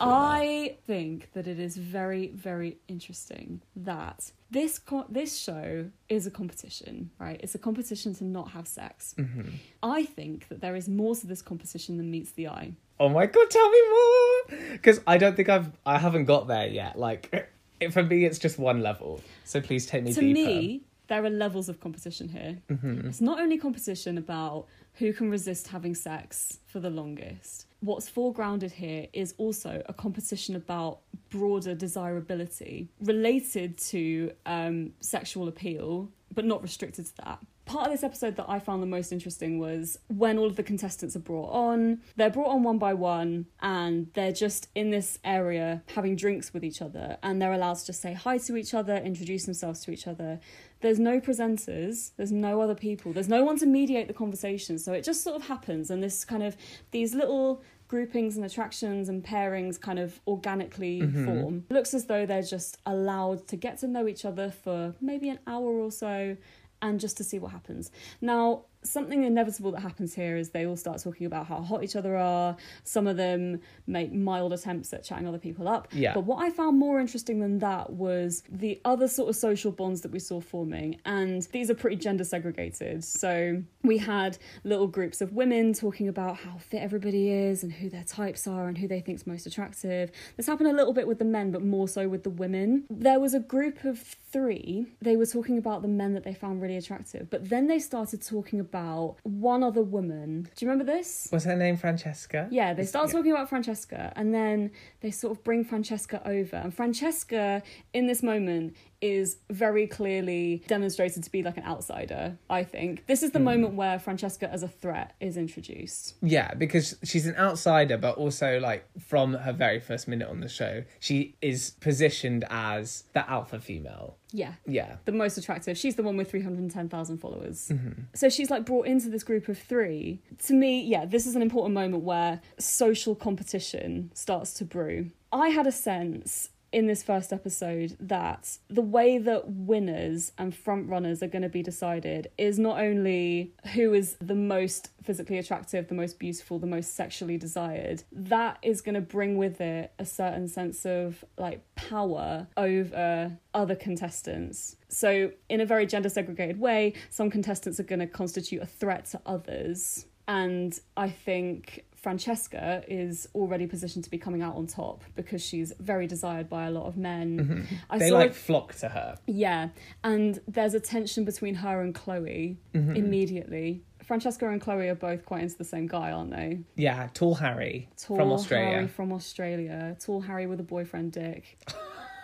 I 0.04 0.76
think 0.86 1.32
that 1.32 1.46
it 1.46 1.58
is 1.58 1.76
very, 1.76 2.28
very 2.28 2.78
interesting 2.88 3.62
that 3.76 4.30
this 4.50 4.78
co- 4.78 5.06
this 5.08 5.38
show 5.38 5.90
is 6.08 6.26
a 6.26 6.30
competition, 6.30 7.10
right? 7.18 7.40
It's 7.42 7.54
a 7.54 7.58
competition 7.58 8.14
to 8.16 8.24
not 8.24 8.50
have 8.50 8.68
sex. 8.68 9.14
Mm-hmm. 9.18 9.48
I 9.82 10.04
think 10.04 10.48
that 10.48 10.60
there 10.60 10.76
is 10.76 10.88
more 10.88 11.14
to 11.16 11.26
this 11.26 11.42
competition 11.42 11.96
than 11.96 12.10
meets 12.10 12.32
the 12.32 12.48
eye. 12.48 12.72
Oh 13.00 13.08
my 13.08 13.26
god, 13.26 13.50
tell 13.50 13.70
me 13.70 13.80
more! 13.90 14.58
Because 14.72 15.00
I 15.06 15.18
don't 15.18 15.34
think 15.36 15.48
I've 15.48 15.70
I 15.84 15.98
haven't 15.98 16.26
got 16.26 16.46
there 16.46 16.66
yet. 16.66 16.98
Like 16.98 17.50
for 17.90 18.02
me, 18.02 18.24
it's 18.24 18.38
just 18.38 18.58
one 18.58 18.82
level. 18.82 19.20
So 19.44 19.60
please 19.60 19.86
take 19.86 20.04
me 20.04 20.12
to 20.12 20.20
deeper. 20.20 20.34
me, 20.34 20.82
there 21.08 21.24
are 21.24 21.30
levels 21.30 21.68
of 21.68 21.80
competition 21.80 22.28
here. 22.28 22.58
Mm-hmm. 22.70 23.08
It's 23.08 23.20
not 23.20 23.40
only 23.40 23.58
competition 23.58 24.18
about 24.18 24.66
who 24.94 25.12
can 25.12 25.30
resist 25.30 25.68
having 25.68 25.94
sex 25.94 26.58
for 26.66 26.80
the 26.80 26.90
longest. 26.90 27.66
What's 27.80 28.08
foregrounded 28.08 28.70
here 28.70 29.08
is 29.12 29.34
also 29.36 29.82
a 29.86 29.92
competition 29.92 30.56
about 30.56 31.00
broader 31.30 31.74
desirability 31.74 32.88
related 33.00 33.76
to 33.78 34.32
um, 34.46 34.92
sexual 35.00 35.48
appeal 35.48 36.08
but 36.34 36.44
not 36.44 36.62
restricted 36.62 37.06
to 37.06 37.16
that. 37.24 37.38
Part 37.64 37.86
of 37.86 37.92
this 37.92 38.02
episode 38.02 38.36
that 38.36 38.46
I 38.48 38.58
found 38.58 38.82
the 38.82 38.86
most 38.86 39.10
interesting 39.10 39.58
was 39.58 39.98
when 40.08 40.36
all 40.36 40.46
of 40.46 40.56
the 40.56 40.62
contestants 40.62 41.16
are 41.16 41.20
brought 41.20 41.50
on. 41.50 42.02
They're 42.16 42.30
brought 42.30 42.50
on 42.50 42.62
one 42.62 42.78
by 42.78 42.92
one 42.92 43.46
and 43.60 44.08
they're 44.14 44.32
just 44.32 44.68
in 44.74 44.90
this 44.90 45.18
area 45.24 45.82
having 45.94 46.14
drinks 46.14 46.52
with 46.52 46.62
each 46.62 46.82
other 46.82 47.16
and 47.22 47.40
they're 47.40 47.52
allowed 47.52 47.78
to 47.78 47.86
just 47.86 48.02
say 48.02 48.12
hi 48.12 48.36
to 48.38 48.56
each 48.56 48.74
other, 48.74 48.96
introduce 48.96 49.44
themselves 49.44 49.80
to 49.84 49.92
each 49.92 50.06
other. 50.06 50.40
There's 50.82 50.98
no 50.98 51.18
presenters, 51.20 52.10
there's 52.18 52.32
no 52.32 52.60
other 52.60 52.74
people, 52.74 53.14
there's 53.14 53.28
no 53.28 53.42
one 53.44 53.58
to 53.60 53.66
mediate 53.66 54.08
the 54.08 54.14
conversation. 54.14 54.78
So 54.78 54.92
it 54.92 55.02
just 55.02 55.22
sort 55.22 55.36
of 55.36 55.46
happens 55.48 55.90
and 55.90 56.02
this 56.02 56.24
kind 56.26 56.42
of 56.42 56.58
these 56.90 57.14
little 57.14 57.62
groupings 57.94 58.34
and 58.36 58.44
attractions 58.44 59.08
and 59.08 59.24
pairings 59.24 59.80
kind 59.80 60.00
of 60.00 60.20
organically 60.26 61.00
mm-hmm. 61.00 61.26
form. 61.26 61.64
It 61.70 61.74
looks 61.74 61.94
as 61.94 62.06
though 62.06 62.26
they're 62.26 62.42
just 62.42 62.76
allowed 62.86 63.46
to 63.46 63.56
get 63.56 63.78
to 63.78 63.86
know 63.86 64.08
each 64.08 64.24
other 64.24 64.50
for 64.50 64.96
maybe 65.00 65.28
an 65.28 65.38
hour 65.46 65.70
or 65.78 65.92
so 65.92 66.36
and 66.82 66.98
just 66.98 67.16
to 67.18 67.22
see 67.22 67.38
what 67.38 67.52
happens. 67.52 67.92
Now, 68.20 68.64
something 68.84 69.24
inevitable 69.24 69.72
that 69.72 69.80
happens 69.80 70.14
here 70.14 70.36
is 70.36 70.50
they 70.50 70.66
all 70.66 70.76
start 70.76 71.02
talking 71.02 71.26
about 71.26 71.46
how 71.46 71.60
hot 71.60 71.82
each 71.82 71.96
other 71.96 72.16
are. 72.16 72.56
Some 72.84 73.06
of 73.06 73.16
them 73.16 73.60
make 73.86 74.12
mild 74.12 74.52
attempts 74.52 74.92
at 74.92 75.04
chatting 75.04 75.26
other 75.26 75.38
people 75.38 75.66
up. 75.66 75.88
Yeah. 75.92 76.14
But 76.14 76.24
what 76.24 76.42
I 76.42 76.50
found 76.50 76.78
more 76.78 77.00
interesting 77.00 77.40
than 77.40 77.58
that 77.60 77.90
was 77.90 78.42
the 78.50 78.80
other 78.84 79.08
sort 79.08 79.28
of 79.30 79.36
social 79.36 79.72
bonds 79.72 80.02
that 80.02 80.12
we 80.12 80.18
saw 80.18 80.40
forming. 80.40 81.00
And 81.04 81.42
these 81.52 81.70
are 81.70 81.74
pretty 81.74 81.96
gender 81.96 82.24
segregated. 82.24 83.04
So 83.04 83.62
we 83.82 83.98
had 83.98 84.38
little 84.64 84.86
groups 84.86 85.20
of 85.20 85.32
women 85.32 85.72
talking 85.72 86.08
about 86.08 86.36
how 86.36 86.58
fit 86.58 86.82
everybody 86.82 87.30
is 87.30 87.62
and 87.62 87.72
who 87.72 87.88
their 87.88 88.04
types 88.04 88.46
are 88.46 88.68
and 88.68 88.76
who 88.76 88.86
they 88.86 89.00
think's 89.00 89.26
most 89.26 89.46
attractive. 89.46 90.10
This 90.36 90.46
happened 90.46 90.68
a 90.68 90.74
little 90.74 90.92
bit 90.92 91.06
with 91.06 91.18
the 91.18 91.24
men, 91.24 91.50
but 91.50 91.62
more 91.62 91.88
so 91.88 92.08
with 92.08 92.22
the 92.22 92.30
women. 92.30 92.84
There 92.90 93.18
was 93.18 93.32
a 93.34 93.40
group 93.40 93.84
of 93.84 93.98
three. 93.98 94.86
They 95.00 95.16
were 95.16 95.26
talking 95.26 95.56
about 95.56 95.82
the 95.82 95.88
men 95.88 96.12
that 96.14 96.24
they 96.24 96.34
found 96.34 96.60
really 96.60 96.76
attractive. 96.76 97.30
But 97.30 97.48
then 97.48 97.66
they 97.66 97.78
started 97.78 98.20
talking 98.22 98.60
about 98.60 98.73
one 99.22 99.62
other 99.62 99.82
woman. 99.82 100.42
Do 100.42 100.64
you 100.64 100.70
remember 100.70 100.90
this? 100.90 101.28
Was 101.32 101.44
her 101.44 101.56
name 101.56 101.76
Francesca? 101.76 102.48
Yeah, 102.50 102.74
they 102.74 102.84
start 102.84 103.10
talking 103.10 103.32
about 103.32 103.48
Francesca 103.48 104.12
and 104.16 104.34
then 104.34 104.70
they 105.00 105.10
sort 105.10 105.36
of 105.36 105.44
bring 105.44 105.64
Francesca 105.64 106.20
over. 106.26 106.56
And 106.56 106.74
Francesca, 106.74 107.62
in 107.92 108.06
this 108.06 108.22
moment, 108.22 108.76
is 109.04 109.36
very 109.50 109.86
clearly 109.86 110.64
demonstrated 110.66 111.22
to 111.22 111.30
be 111.30 111.42
like 111.42 111.58
an 111.58 111.64
outsider, 111.64 112.38
I 112.48 112.64
think. 112.64 113.06
This 113.06 113.22
is 113.22 113.32
the 113.32 113.38
hmm. 113.38 113.44
moment 113.44 113.74
where 113.74 113.98
Francesca 113.98 114.50
as 114.50 114.62
a 114.62 114.68
threat 114.68 115.14
is 115.20 115.36
introduced. 115.36 116.14
Yeah, 116.22 116.54
because 116.54 116.96
she's 117.04 117.26
an 117.26 117.36
outsider, 117.36 117.98
but 117.98 118.16
also 118.16 118.58
like 118.60 118.88
from 118.98 119.34
her 119.34 119.52
very 119.52 119.78
first 119.78 120.08
minute 120.08 120.28
on 120.28 120.40
the 120.40 120.48
show, 120.48 120.84
she 121.00 121.36
is 121.42 121.72
positioned 121.80 122.46
as 122.48 123.04
the 123.12 123.28
alpha 123.28 123.60
female. 123.60 124.16
Yeah. 124.32 124.54
Yeah. 124.66 124.96
The 125.04 125.12
most 125.12 125.36
attractive. 125.36 125.76
She's 125.76 125.96
the 125.96 126.02
one 126.02 126.16
with 126.16 126.30
310,000 126.30 127.18
followers. 127.18 127.68
Mm-hmm. 127.68 128.02
So 128.14 128.30
she's 128.30 128.50
like 128.50 128.64
brought 128.64 128.86
into 128.86 129.10
this 129.10 129.22
group 129.22 129.48
of 129.48 129.58
three. 129.58 130.22
To 130.46 130.54
me, 130.54 130.80
yeah, 130.82 131.04
this 131.04 131.26
is 131.26 131.36
an 131.36 131.42
important 131.42 131.74
moment 131.74 132.02
where 132.04 132.40
social 132.58 133.14
competition 133.14 134.10
starts 134.14 134.54
to 134.54 134.64
brew. 134.64 135.10
I 135.30 135.48
had 135.48 135.66
a 135.66 135.72
sense 135.72 136.50
in 136.74 136.88
this 136.88 137.04
first 137.04 137.32
episode 137.32 137.96
that 138.00 138.58
the 138.68 138.82
way 138.82 139.16
that 139.16 139.48
winners 139.48 140.32
and 140.36 140.52
front 140.52 140.88
runners 140.88 141.22
are 141.22 141.28
going 141.28 141.42
to 141.42 141.48
be 141.48 141.62
decided 141.62 142.28
is 142.36 142.58
not 142.58 142.80
only 142.80 143.54
who 143.74 143.94
is 143.94 144.16
the 144.20 144.34
most 144.34 144.90
physically 145.00 145.38
attractive, 145.38 145.86
the 145.86 145.94
most 145.94 146.18
beautiful, 146.18 146.58
the 146.58 146.66
most 146.66 146.96
sexually 146.96 147.38
desired, 147.38 148.02
that 148.10 148.58
is 148.60 148.80
going 148.80 148.96
to 148.96 149.00
bring 149.00 149.36
with 149.36 149.60
it 149.60 149.92
a 150.00 150.04
certain 150.04 150.48
sense 150.48 150.84
of 150.84 151.24
like 151.38 151.62
power 151.76 152.48
over 152.56 153.38
other 153.54 153.76
contestants. 153.76 154.74
So, 154.88 155.30
in 155.48 155.60
a 155.60 155.66
very 155.66 155.86
gender 155.86 156.08
segregated 156.08 156.58
way, 156.58 156.94
some 157.08 157.30
contestants 157.30 157.78
are 157.78 157.84
going 157.84 158.00
to 158.00 158.08
constitute 158.08 158.60
a 158.60 158.66
threat 158.66 159.04
to 159.12 159.20
others. 159.24 160.06
And 160.26 160.76
I 160.96 161.10
think 161.10 161.84
Francesca 162.04 162.84
is 162.86 163.26
already 163.34 163.66
positioned 163.66 164.04
to 164.04 164.10
be 164.10 164.18
coming 164.18 164.42
out 164.42 164.56
on 164.56 164.66
top 164.66 165.02
because 165.16 165.42
she's 165.42 165.72
very 165.80 166.06
desired 166.06 166.50
by 166.50 166.66
a 166.66 166.70
lot 166.70 166.84
of 166.84 166.98
men. 166.98 167.38
Mm-hmm. 167.38 167.74
I 167.88 167.96
They 167.96 168.10
like 168.10 168.34
flock 168.34 168.74
to 168.76 168.90
her. 168.90 169.16
yeah, 169.26 169.70
and 170.04 170.38
there's 170.46 170.74
a 170.74 170.80
tension 170.80 171.24
between 171.24 171.54
her 171.54 171.80
and 171.80 171.94
Chloe 171.94 172.58
mm-hmm. 172.74 172.94
immediately. 172.94 173.84
Francesca 174.02 174.46
and 174.50 174.60
Chloe 174.60 174.88
are 174.90 174.94
both 174.94 175.24
quite 175.24 175.44
into 175.44 175.56
the 175.56 175.64
same 175.64 175.86
guy, 175.86 176.12
aren't 176.12 176.30
they? 176.30 176.58
Yeah, 176.76 177.08
tall 177.14 177.36
Harry 177.36 177.88
Tall 177.96 178.18
from 178.18 178.32
Australia. 178.32 178.66
Harry 178.66 178.86
from 178.88 179.10
Australia. 179.10 179.96
Tall 179.98 180.20
Harry 180.20 180.46
with 180.46 180.60
a 180.60 180.64
boyfriend 180.64 181.12
Dick. 181.12 181.58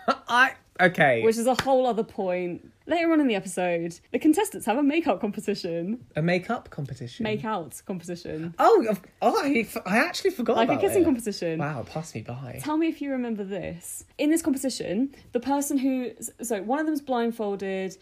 I 0.29 0.53
okay. 0.81 1.23
Which 1.23 1.37
is 1.37 1.47
a 1.47 1.55
whole 1.63 1.87
other 1.87 2.05
point. 2.05 2.71
Later 2.87 3.13
on 3.13 3.21
in 3.21 3.29
the 3.29 3.37
episode, 3.37 4.01
the 4.11 4.19
contestants 4.19 4.67
have 4.67 4.77
a 4.77 4.83
make-up 4.83 5.21
competition. 5.21 6.05
a 6.17 6.23
makeup 6.23 6.71
competition. 6.71 7.23
Make-out 7.23 7.81
competition. 7.87 8.53
Oh, 8.59 8.87
of- 8.89 9.01
oh, 9.23 9.41
I, 9.45 9.69
I 9.87 9.99
actually 9.99 10.31
forgot 10.31 10.57
Like 10.57 10.69
a 10.69 10.73
about 10.73 10.81
kissing 10.81 11.03
it. 11.03 11.05
competition. 11.05 11.59
Wow, 11.61 11.85
pass 11.89 12.15
me 12.15 12.23
by. 12.23 12.59
Tell 12.63 12.77
me 12.77 12.89
if 12.89 13.01
you 13.01 13.13
remember 13.13 13.45
this. 13.45 14.05
In 14.19 14.31
this 14.31 14.43
competition, 14.43 15.15
the 15.33 15.39
person 15.41 15.79
who 15.79 16.11
so 16.43 16.63
one 16.63 16.81
of 16.81 16.87
them's 16.87 17.01
blindfolded, 17.01 17.97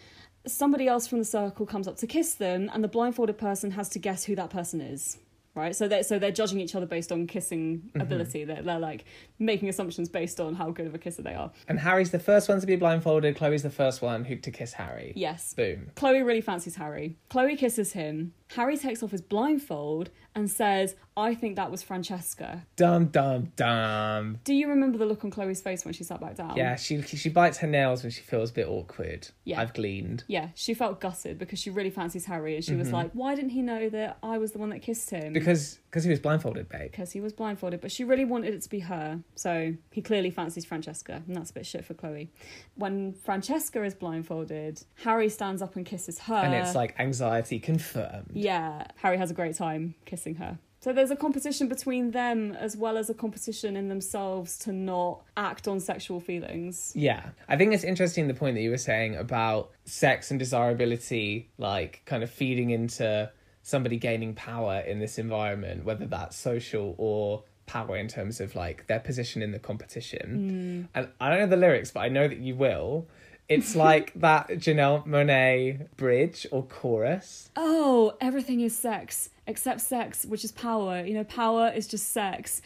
somebody 0.46 0.86
else 0.88 1.06
from 1.06 1.18
the 1.18 1.24
circle 1.26 1.66
comes 1.66 1.86
up 1.86 1.96
to 1.98 2.06
kiss 2.06 2.34
them, 2.34 2.70
and 2.72 2.82
the 2.82 2.88
blindfolded 2.88 3.36
person 3.36 3.72
has 3.72 3.90
to 3.90 3.98
guess 3.98 4.24
who 4.24 4.34
that 4.36 4.48
person 4.48 4.80
is. 4.80 5.18
Right, 5.58 5.74
so 5.74 5.88
they're 5.88 6.02
so 6.04 6.18
they're 6.18 6.30
judging 6.32 6.60
each 6.60 6.74
other 6.74 6.86
based 6.86 7.10
on 7.12 7.26
kissing 7.26 7.82
Mm-hmm. 7.88 8.00
ability. 8.00 8.44
They're, 8.44 8.62
they're 8.62 8.78
like 8.78 9.04
making 9.38 9.68
assumptions 9.68 10.08
based 10.08 10.38
on 10.40 10.54
how 10.54 10.70
good 10.70 10.86
of 10.86 10.94
a 10.94 10.98
kisser 10.98 11.22
they 11.22 11.34
are. 11.34 11.50
And 11.68 11.78
Harry's 11.80 12.10
the 12.10 12.18
first 12.18 12.48
one 12.48 12.60
to 12.60 12.66
be 12.66 12.76
blindfolded. 12.76 13.36
Chloe's 13.36 13.62
the 13.62 13.70
first 13.70 14.00
one 14.02 14.24
who 14.24 14.36
to 14.36 14.50
kiss 14.50 14.72
Harry. 14.74 15.12
Yes. 15.16 15.54
Boom. 15.54 15.90
Chloe 15.96 16.22
really 16.22 16.40
fancies 16.40 16.76
Harry. 16.76 17.16
Chloe 17.28 17.56
kisses 17.56 17.92
him. 17.92 18.32
Harry 18.54 18.76
takes 18.76 19.02
off 19.02 19.10
his 19.10 19.20
blindfold 19.22 20.10
and 20.34 20.50
says, 20.50 20.94
"I 21.16 21.34
think 21.34 21.56
that 21.56 21.70
was 21.70 21.82
Francesca." 21.82 22.66
Dum 22.76 23.06
dum 23.06 23.52
dum. 23.56 24.38
Do 24.44 24.54
you 24.54 24.68
remember 24.68 24.98
the 24.98 25.06
look 25.06 25.24
on 25.24 25.30
Chloe's 25.30 25.60
face 25.60 25.84
when 25.84 25.94
she 25.94 26.04
sat 26.04 26.20
back 26.20 26.36
down? 26.36 26.56
Yeah, 26.56 26.76
she 26.76 27.02
she 27.02 27.28
bites 27.28 27.58
her 27.58 27.66
nails 27.66 28.02
when 28.02 28.10
she 28.10 28.22
feels 28.22 28.50
a 28.50 28.52
bit 28.52 28.68
awkward. 28.68 29.28
Yeah. 29.44 29.60
I've 29.60 29.74
gleaned. 29.74 30.24
Yeah, 30.26 30.48
she 30.54 30.74
felt 30.74 31.00
gutted 31.00 31.38
because 31.38 31.58
she 31.58 31.70
really 31.70 31.90
fancies 31.90 32.26
Harry, 32.26 32.54
and 32.54 32.64
she 32.64 32.74
was 32.74 32.92
like, 32.92 33.10
"Why 33.12 33.34
didn't 33.34 33.50
he 33.50 33.62
know 33.62 33.88
that 33.88 34.18
I 34.22 34.38
was 34.38 34.52
the 34.52 34.58
one 34.58 34.70
that 34.70 34.80
kissed 34.80 35.10
him?" 35.10 35.22
Mm-hmm. 35.22 35.32
Because 35.32 35.78
because 35.90 36.04
he 36.04 36.10
was 36.10 36.20
blindfolded, 36.20 36.68
babe. 36.68 36.90
because 36.90 37.12
he 37.12 37.20
was 37.20 37.32
blindfolded, 37.32 37.80
but 37.80 37.90
she 37.90 38.04
really 38.04 38.24
wanted 38.24 38.54
it 38.54 38.62
to 38.62 38.68
be 38.68 38.80
her. 38.80 39.20
So 39.34 39.74
he 39.90 40.02
clearly 40.02 40.30
fancies 40.30 40.64
Francesca, 40.64 41.22
and 41.26 41.34
that's 41.36 41.50
a 41.50 41.54
bit 41.54 41.66
shit 41.66 41.84
for 41.84 41.94
Chloe. 41.94 42.30
When 42.74 43.12
Francesca 43.14 43.82
is 43.84 43.94
blindfolded, 43.94 44.82
Harry 45.04 45.28
stands 45.28 45.62
up 45.62 45.76
and 45.76 45.86
kisses 45.86 46.18
her, 46.20 46.34
And 46.34 46.54
it's 46.54 46.74
like 46.74 46.94
anxiety 46.98 47.58
confirmed. 47.58 48.30
yeah, 48.34 48.86
Harry 48.96 49.16
has 49.18 49.30
a 49.30 49.34
great 49.34 49.54
time 49.56 49.94
kissing 50.04 50.34
her. 50.36 50.58
So 50.80 50.92
there's 50.92 51.10
a 51.10 51.16
competition 51.16 51.66
between 51.66 52.12
them 52.12 52.52
as 52.52 52.76
well 52.76 52.96
as 52.98 53.10
a 53.10 53.14
competition 53.14 53.76
in 53.76 53.88
themselves 53.88 54.56
to 54.60 54.72
not 54.72 55.22
act 55.36 55.66
on 55.66 55.80
sexual 55.80 56.20
feelings. 56.20 56.92
Yeah. 56.94 57.30
I 57.48 57.56
think 57.56 57.74
it's 57.74 57.82
interesting 57.82 58.28
the 58.28 58.34
point 58.34 58.54
that 58.54 58.60
you 58.62 58.70
were 58.70 58.78
saying 58.78 59.16
about 59.16 59.72
sex 59.86 60.30
and 60.30 60.38
desirability, 60.38 61.50
like 61.58 62.02
kind 62.04 62.22
of 62.22 62.30
feeding 62.30 62.70
into 62.70 63.28
somebody 63.68 63.98
gaining 63.98 64.34
power 64.34 64.80
in 64.80 64.98
this 64.98 65.18
environment, 65.18 65.84
whether 65.84 66.06
that's 66.06 66.36
social 66.36 66.94
or 66.96 67.42
power 67.66 67.98
in 67.98 68.08
terms 68.08 68.40
of 68.40 68.56
like 68.56 68.86
their 68.86 68.98
position 68.98 69.42
in 69.42 69.52
the 69.52 69.58
competition. 69.58 70.88
And 70.94 71.08
I 71.20 71.28
don't 71.28 71.40
know 71.40 71.46
the 71.46 71.56
lyrics, 71.56 71.90
but 71.90 72.00
I 72.00 72.08
know 72.08 72.26
that 72.26 72.38
you 72.38 72.54
will. 72.54 73.06
It's 73.46 73.76
like 73.88 74.12
that 74.16 74.48
Janelle 74.48 75.06
Monáe 75.06 75.86
bridge 75.98 76.46
or 76.50 76.62
chorus. 76.64 77.50
Oh, 77.56 78.16
everything 78.22 78.62
is 78.62 78.76
sex 78.76 79.28
except 79.46 79.82
sex, 79.82 80.24
which 80.24 80.44
is 80.44 80.52
power. 80.52 81.04
You 81.04 81.12
know, 81.14 81.24
power 81.24 81.70
is 81.74 81.86
just 81.86 82.08
sex. 82.08 82.62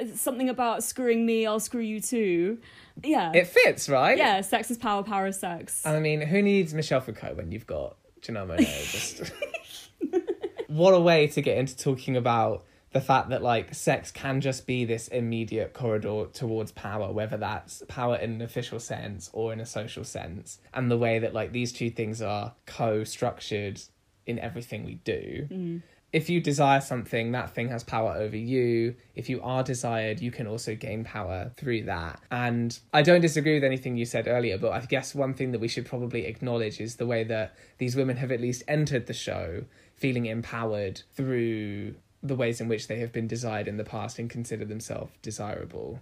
Uh, 0.00 0.06
Something 0.14 0.48
about 0.48 0.82
screwing 0.82 1.26
me, 1.26 1.46
I'll 1.46 1.60
screw 1.60 1.82
you 1.82 2.00
too. 2.00 2.58
Yeah. 3.02 3.32
It 3.34 3.48
fits, 3.48 3.88
right? 3.90 4.16
yeah, 4.16 4.40
sex 4.40 4.70
is 4.70 4.78
power, 4.78 5.02
power 5.02 5.26
is 5.26 5.38
sex. 5.38 5.82
And 5.84 5.94
I 5.94 6.00
mean, 6.00 6.22
who 6.22 6.40
needs 6.40 6.72
Michel 6.72 7.00
Foucault 7.02 7.34
when 7.34 7.52
you've 7.52 7.66
got 7.66 7.96
Janelle 8.22 8.46
Monáe? 8.48 8.90
Just 8.92 9.32
what 10.68 10.94
a 10.94 11.00
way 11.00 11.26
to 11.26 11.42
get 11.42 11.58
into 11.58 11.76
talking 11.76 12.16
about 12.16 12.64
the 12.92 13.00
fact 13.00 13.28
that 13.30 13.42
like 13.42 13.74
sex 13.74 14.10
can 14.10 14.40
just 14.40 14.66
be 14.66 14.84
this 14.84 15.08
immediate 15.08 15.74
corridor 15.74 16.26
towards 16.32 16.72
power, 16.72 17.12
whether 17.12 17.36
that's 17.36 17.82
power 17.88 18.16
in 18.16 18.32
an 18.32 18.42
official 18.42 18.80
sense 18.80 19.28
or 19.32 19.52
in 19.52 19.60
a 19.60 19.66
social 19.66 20.04
sense, 20.04 20.58
and 20.72 20.90
the 20.90 20.96
way 20.96 21.18
that 21.18 21.34
like 21.34 21.52
these 21.52 21.72
two 21.72 21.90
things 21.90 22.22
are 22.22 22.54
co-structured 22.66 23.80
in 24.26 24.38
everything 24.38 24.84
we 24.84 24.94
do. 24.94 25.46
Mm. 25.50 25.82
If 26.10 26.30
you 26.30 26.40
desire 26.40 26.80
something, 26.80 27.32
that 27.32 27.54
thing 27.54 27.68
has 27.68 27.84
power 27.84 28.12
over 28.12 28.36
you. 28.36 28.94
If 29.14 29.28
you 29.28 29.42
are 29.42 29.62
desired, 29.62 30.20
you 30.20 30.30
can 30.30 30.46
also 30.46 30.74
gain 30.74 31.04
power 31.04 31.52
through 31.58 31.82
that. 31.82 32.20
And 32.30 32.78
I 32.94 33.02
don't 33.02 33.20
disagree 33.20 33.54
with 33.54 33.64
anything 33.64 33.98
you 33.98 34.06
said 34.06 34.26
earlier, 34.26 34.56
but 34.56 34.72
I 34.72 34.80
guess 34.86 35.14
one 35.14 35.34
thing 35.34 35.52
that 35.52 35.60
we 35.60 35.68
should 35.68 35.84
probably 35.84 36.24
acknowledge 36.24 36.80
is 36.80 36.96
the 36.96 37.06
way 37.06 37.24
that 37.24 37.54
these 37.76 37.94
women 37.94 38.16
have 38.16 38.32
at 38.32 38.40
least 38.40 38.62
entered 38.66 39.06
the 39.06 39.12
show 39.12 39.64
feeling 39.98 40.26
empowered 40.26 41.02
through 41.14 41.94
the 42.22 42.34
ways 42.34 42.60
in 42.60 42.66
which 42.66 42.88
they 42.88 42.98
have 42.98 43.12
been 43.12 43.28
desired 43.28 43.68
in 43.68 43.76
the 43.76 43.84
past 43.84 44.18
and 44.18 44.28
consider 44.28 44.64
themselves 44.64 45.12
desirable. 45.22 46.00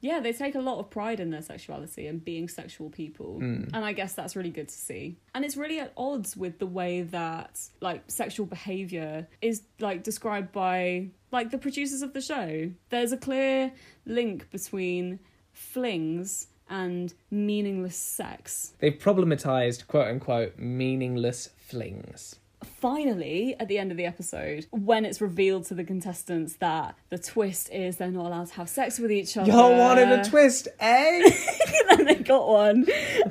Yeah, 0.00 0.20
they 0.20 0.32
take 0.32 0.54
a 0.54 0.60
lot 0.60 0.78
of 0.78 0.90
pride 0.90 1.18
in 1.18 1.30
their 1.30 1.40
sexuality 1.40 2.06
and 2.06 2.22
being 2.22 2.48
sexual 2.48 2.90
people. 2.90 3.40
Mm. 3.40 3.70
And 3.72 3.84
I 3.84 3.94
guess 3.94 4.12
that's 4.12 4.36
really 4.36 4.50
good 4.50 4.68
to 4.68 4.74
see. 4.74 5.16
And 5.34 5.44
it's 5.44 5.56
really 5.56 5.80
at 5.80 5.92
odds 5.96 6.36
with 6.36 6.58
the 6.58 6.66
way 6.66 7.02
that 7.02 7.58
like 7.80 8.02
sexual 8.08 8.46
behavior 8.46 9.26
is 9.40 9.62
like 9.80 10.02
described 10.02 10.52
by 10.52 11.08
like 11.32 11.50
the 11.50 11.58
producers 11.58 12.02
of 12.02 12.12
the 12.12 12.20
show. 12.20 12.70
There's 12.90 13.12
a 13.12 13.16
clear 13.16 13.72
link 14.04 14.50
between 14.50 15.20
flings 15.52 16.48
and 16.68 17.14
meaningless 17.30 17.96
sex. 17.96 18.74
They've 18.78 18.98
problematized 18.98 19.86
quote 19.86 20.08
unquote 20.08 20.58
meaningless 20.58 21.50
flings. 21.56 22.36
Finally, 22.84 23.56
at 23.58 23.66
the 23.66 23.78
end 23.78 23.90
of 23.90 23.96
the 23.96 24.04
episode, 24.04 24.66
when 24.70 25.06
it's 25.06 25.18
revealed 25.22 25.64
to 25.64 25.72
the 25.72 25.84
contestants 25.84 26.56
that 26.56 26.94
the 27.08 27.16
twist 27.16 27.70
is 27.72 27.96
they're 27.96 28.10
not 28.10 28.26
allowed 28.26 28.46
to 28.46 28.52
have 28.52 28.68
sex 28.68 28.98
with 28.98 29.10
each 29.10 29.38
other. 29.38 29.50
Y'all 29.50 29.74
wanted 29.74 30.06
a 30.12 30.22
twist, 30.22 30.68
eh? 30.80 31.30
and 31.92 32.06
they 32.06 32.16
got 32.16 32.46
one. 32.46 32.86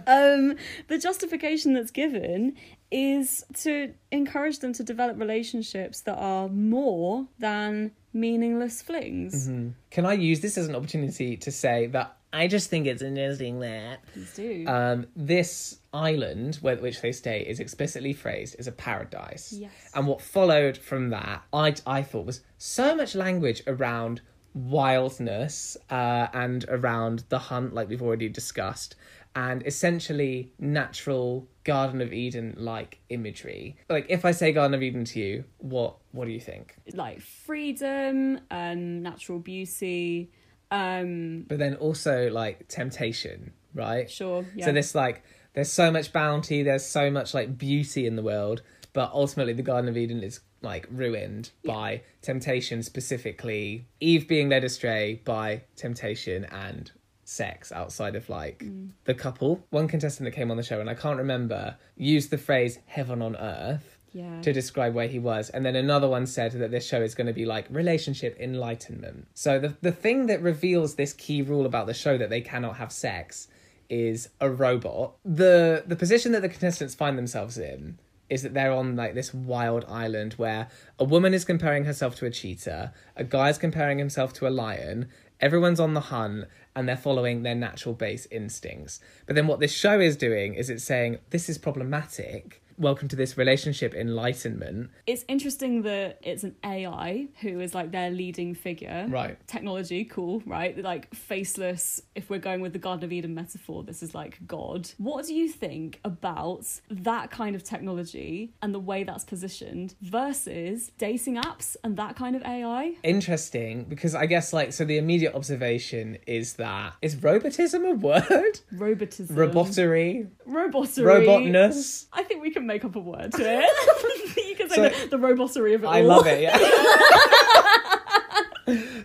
Um, 0.07 0.55
the 0.87 0.97
justification 0.97 1.75
that's 1.75 1.91
given 1.91 2.55
is 2.89 3.45
to 3.57 3.93
encourage 4.09 4.57
them 4.57 4.73
to 4.73 4.83
develop 4.83 5.19
relationships 5.19 6.01
that 6.01 6.15
are 6.15 6.49
more 6.49 7.27
than 7.37 7.91
meaningless 8.11 8.81
flings. 8.81 9.45
Can 9.91 10.05
I 10.07 10.13
use 10.13 10.39
this 10.39 10.57
as 10.57 10.67
an 10.67 10.75
opportunity 10.75 11.37
to 11.37 11.51
say 11.51 11.85
that 11.87 12.17
I 12.33 12.47
just 12.47 12.69
think 12.69 12.87
it's 12.87 13.03
interesting 13.03 13.59
that 13.59 13.99
Please 14.11 14.33
do. 14.33 14.65
um, 14.67 15.05
this 15.15 15.77
island 15.93 16.55
where 16.61 16.75
which 16.77 16.99
they 17.01 17.11
stay 17.11 17.41
is 17.41 17.59
explicitly 17.59 18.11
phrased 18.11 18.55
as 18.57 18.65
a 18.67 18.71
paradise. 18.71 19.53
Yes. 19.53 19.71
And 19.93 20.07
what 20.07 20.19
followed 20.19 20.75
from 20.77 21.09
that, 21.11 21.43
I 21.53 21.75
I 21.85 22.01
thought 22.01 22.25
was 22.25 22.41
so 22.57 22.95
much 22.95 23.13
language 23.13 23.61
around 23.67 24.21
wildness 24.55 25.77
uh, 25.89 26.27
and 26.33 26.65
around 26.69 27.23
the 27.29 27.39
hunt, 27.39 27.73
like 27.73 27.89
we've 27.89 28.01
already 28.01 28.29
discussed, 28.29 28.95
and 29.35 29.65
essentially 29.65 30.51
natural 30.59 31.47
Garden 31.63 32.01
of 32.01 32.13
Eden 32.13 32.55
like 32.57 32.99
imagery. 33.09 33.77
Like 33.89 34.07
if 34.09 34.25
I 34.25 34.31
say 34.31 34.51
Garden 34.51 34.73
of 34.73 34.81
Eden 34.83 35.05
to 35.05 35.19
you, 35.19 35.43
what 35.59 35.97
what 36.11 36.25
do 36.25 36.31
you 36.31 36.39
think? 36.39 36.75
like 36.93 37.21
freedom, 37.21 38.39
um, 38.51 39.01
natural 39.03 39.39
beauty. 39.39 40.31
Um, 40.73 41.43
But 41.47 41.59
then 41.59 41.75
also 41.75 42.29
like 42.31 42.67
temptation, 42.67 43.53
right? 43.73 44.09
sure. 44.09 44.45
Yeah. 44.55 44.65
So 44.65 44.71
this 44.71 44.95
like 44.95 45.23
there's 45.53 45.71
so 45.71 45.91
much 45.91 46.11
bounty, 46.11 46.63
there's 46.63 46.85
so 46.85 47.11
much 47.11 47.33
like 47.33 47.57
beauty 47.57 48.07
in 48.07 48.15
the 48.15 48.23
world, 48.23 48.61
but 48.93 49.11
ultimately 49.13 49.53
the 49.53 49.61
Garden 49.61 49.87
of 49.89 49.95
Eden 49.97 50.23
is 50.23 50.39
like 50.61 50.87
ruined 50.89 51.51
Yeah. 51.63 51.73
by 51.73 52.01
temptation 52.21 52.81
specifically 52.83 53.85
Eve 53.99 54.27
being 54.27 54.49
led 54.49 54.63
astray 54.63 55.21
by 55.25 55.61
temptation 55.75 56.45
and 56.45 56.91
sex 57.25 57.71
outside 57.71 58.15
of 58.15 58.29
like 58.29 58.59
Mm. 58.59 58.89
the 59.05 59.13
couple. 59.13 59.65
One 59.69 59.87
contestant 59.87 60.25
that 60.25 60.31
came 60.35 60.49
on 60.51 60.57
the 60.57 60.63
show 60.63 60.79
and 60.81 60.89
I 60.89 60.93
can't 60.95 61.17
remember 61.17 61.77
used 61.95 62.31
the 62.31 62.37
phrase 62.37 62.79
heaven 62.85 63.21
on 63.21 63.35
earth 63.37 63.92
to 64.41 64.53
describe 64.53 64.93
where 64.93 65.07
he 65.07 65.19
was. 65.19 65.49
And 65.49 65.65
then 65.65 65.75
another 65.75 66.07
one 66.07 66.25
said 66.25 66.51
that 66.53 66.71
this 66.71 66.85
show 66.87 67.01
is 67.01 67.15
going 67.15 67.27
to 67.27 67.33
be 67.33 67.45
like 67.45 67.65
relationship 67.69 68.37
enlightenment. 68.39 69.27
So 69.33 69.59
the 69.59 69.75
the 69.81 69.91
thing 69.91 70.27
that 70.27 70.41
reveals 70.41 70.95
this 70.95 71.13
key 71.13 71.41
rule 71.41 71.65
about 71.65 71.87
the 71.87 71.93
show 71.93 72.17
that 72.17 72.29
they 72.29 72.41
cannot 72.41 72.77
have 72.77 72.91
sex 72.91 73.47
is 73.89 74.29
a 74.39 74.49
robot. 74.49 75.15
The 75.25 75.83
the 75.85 75.95
position 75.95 76.31
that 76.33 76.41
the 76.41 76.49
contestants 76.49 76.95
find 76.95 77.17
themselves 77.17 77.57
in 77.57 77.99
is 78.29 78.41
that 78.41 78.53
they're 78.53 78.71
on 78.71 78.95
like 78.95 79.13
this 79.13 79.33
wild 79.33 79.85
island 79.87 80.33
where 80.33 80.67
a 80.97 81.03
woman 81.03 81.33
is 81.33 81.45
comparing 81.45 81.85
herself 81.85 82.15
to 82.15 82.25
a 82.25 82.31
cheetah, 82.31 82.93
a 83.15 83.23
guy's 83.23 83.57
comparing 83.57 83.99
himself 83.99 84.33
to 84.33 84.47
a 84.47 84.49
lion, 84.49 85.07
everyone's 85.39 85.79
on 85.79 85.93
the 85.93 85.99
hunt 85.99 86.45
and 86.75 86.87
they're 86.87 86.97
following 86.97 87.43
their 87.43 87.53
natural 87.53 87.93
base 87.93 88.25
instincts. 88.31 88.99
But 89.27 89.35
then 89.35 89.45
what 89.45 89.59
this 89.59 89.71
show 89.71 89.99
is 89.99 90.17
doing 90.17 90.55
is 90.55 90.69
it's 90.69 90.83
saying 90.83 91.19
this 91.29 91.49
is 91.49 91.57
problematic. 91.57 92.62
Welcome 92.77 93.07
to 93.09 93.15
this 93.15 93.37
relationship 93.37 93.93
enlightenment. 93.93 94.89
It's 95.05 95.23
interesting 95.27 95.83
that 95.83 96.19
it's 96.23 96.43
an 96.43 96.55
AI 96.63 97.27
who 97.41 97.59
is 97.59 97.75
like 97.75 97.91
their 97.91 98.09
leading 98.09 98.55
figure. 98.55 99.05
Right. 99.07 99.37
Technology, 99.47 100.05
cool, 100.05 100.41
right? 100.45 100.75
Like 100.77 101.13
faceless. 101.13 102.01
If 102.15 102.29
we're 102.29 102.39
going 102.39 102.61
with 102.61 102.73
the 102.73 102.79
Garden 102.79 103.03
of 103.03 103.11
Eden 103.11 103.35
metaphor, 103.35 103.83
this 103.83 104.01
is 104.01 104.15
like 104.15 104.39
God. 104.47 104.89
What 104.97 105.25
do 105.27 105.35
you 105.35 105.49
think 105.49 105.99
about 106.03 106.65
that 106.89 107.29
kind 107.29 107.55
of 107.55 107.63
technology 107.63 108.53
and 108.61 108.73
the 108.73 108.79
way 108.79 109.03
that's 109.03 109.23
positioned 109.23 109.95
versus 110.01 110.91
dating 110.97 111.35
apps 111.37 111.75
and 111.83 111.95
that 111.97 112.15
kind 112.15 112.35
of 112.35 112.41
AI? 112.43 112.95
Interesting 113.03 113.83
because 113.83 114.15
I 114.15 114.25
guess 114.25 114.51
like 114.51 114.73
so 114.73 114.83
the 114.83 114.97
immediate 114.97 115.35
observation 115.35 116.17
is 116.25 116.53
that 116.53 116.95
is 117.01 117.15
robotism 117.17 117.87
a 117.89 117.93
word? 117.93 118.59
Robotism. 118.73 119.31
Robotery, 119.31 120.27
Robotery. 120.47 121.05
robotness. 121.05 122.07
I 122.11 122.23
think 122.23 122.41
we 122.41 122.49
can 122.51 122.62
make 122.63 122.83
up 122.85 122.95
a 122.95 122.99
word 122.99 123.31
to 123.33 123.41
it. 123.43 124.37
you 124.49 124.55
can 124.55 124.69
say 124.69 124.75
So- 124.75 125.05
the, 125.07 125.17
the 125.17 125.17
robotery 125.17 125.75
of 125.75 125.83
it 125.83 125.87
I 125.87 126.01
all. 126.01 126.07
love 126.07 126.27
it. 126.27 126.41
Yeah. 126.41 126.57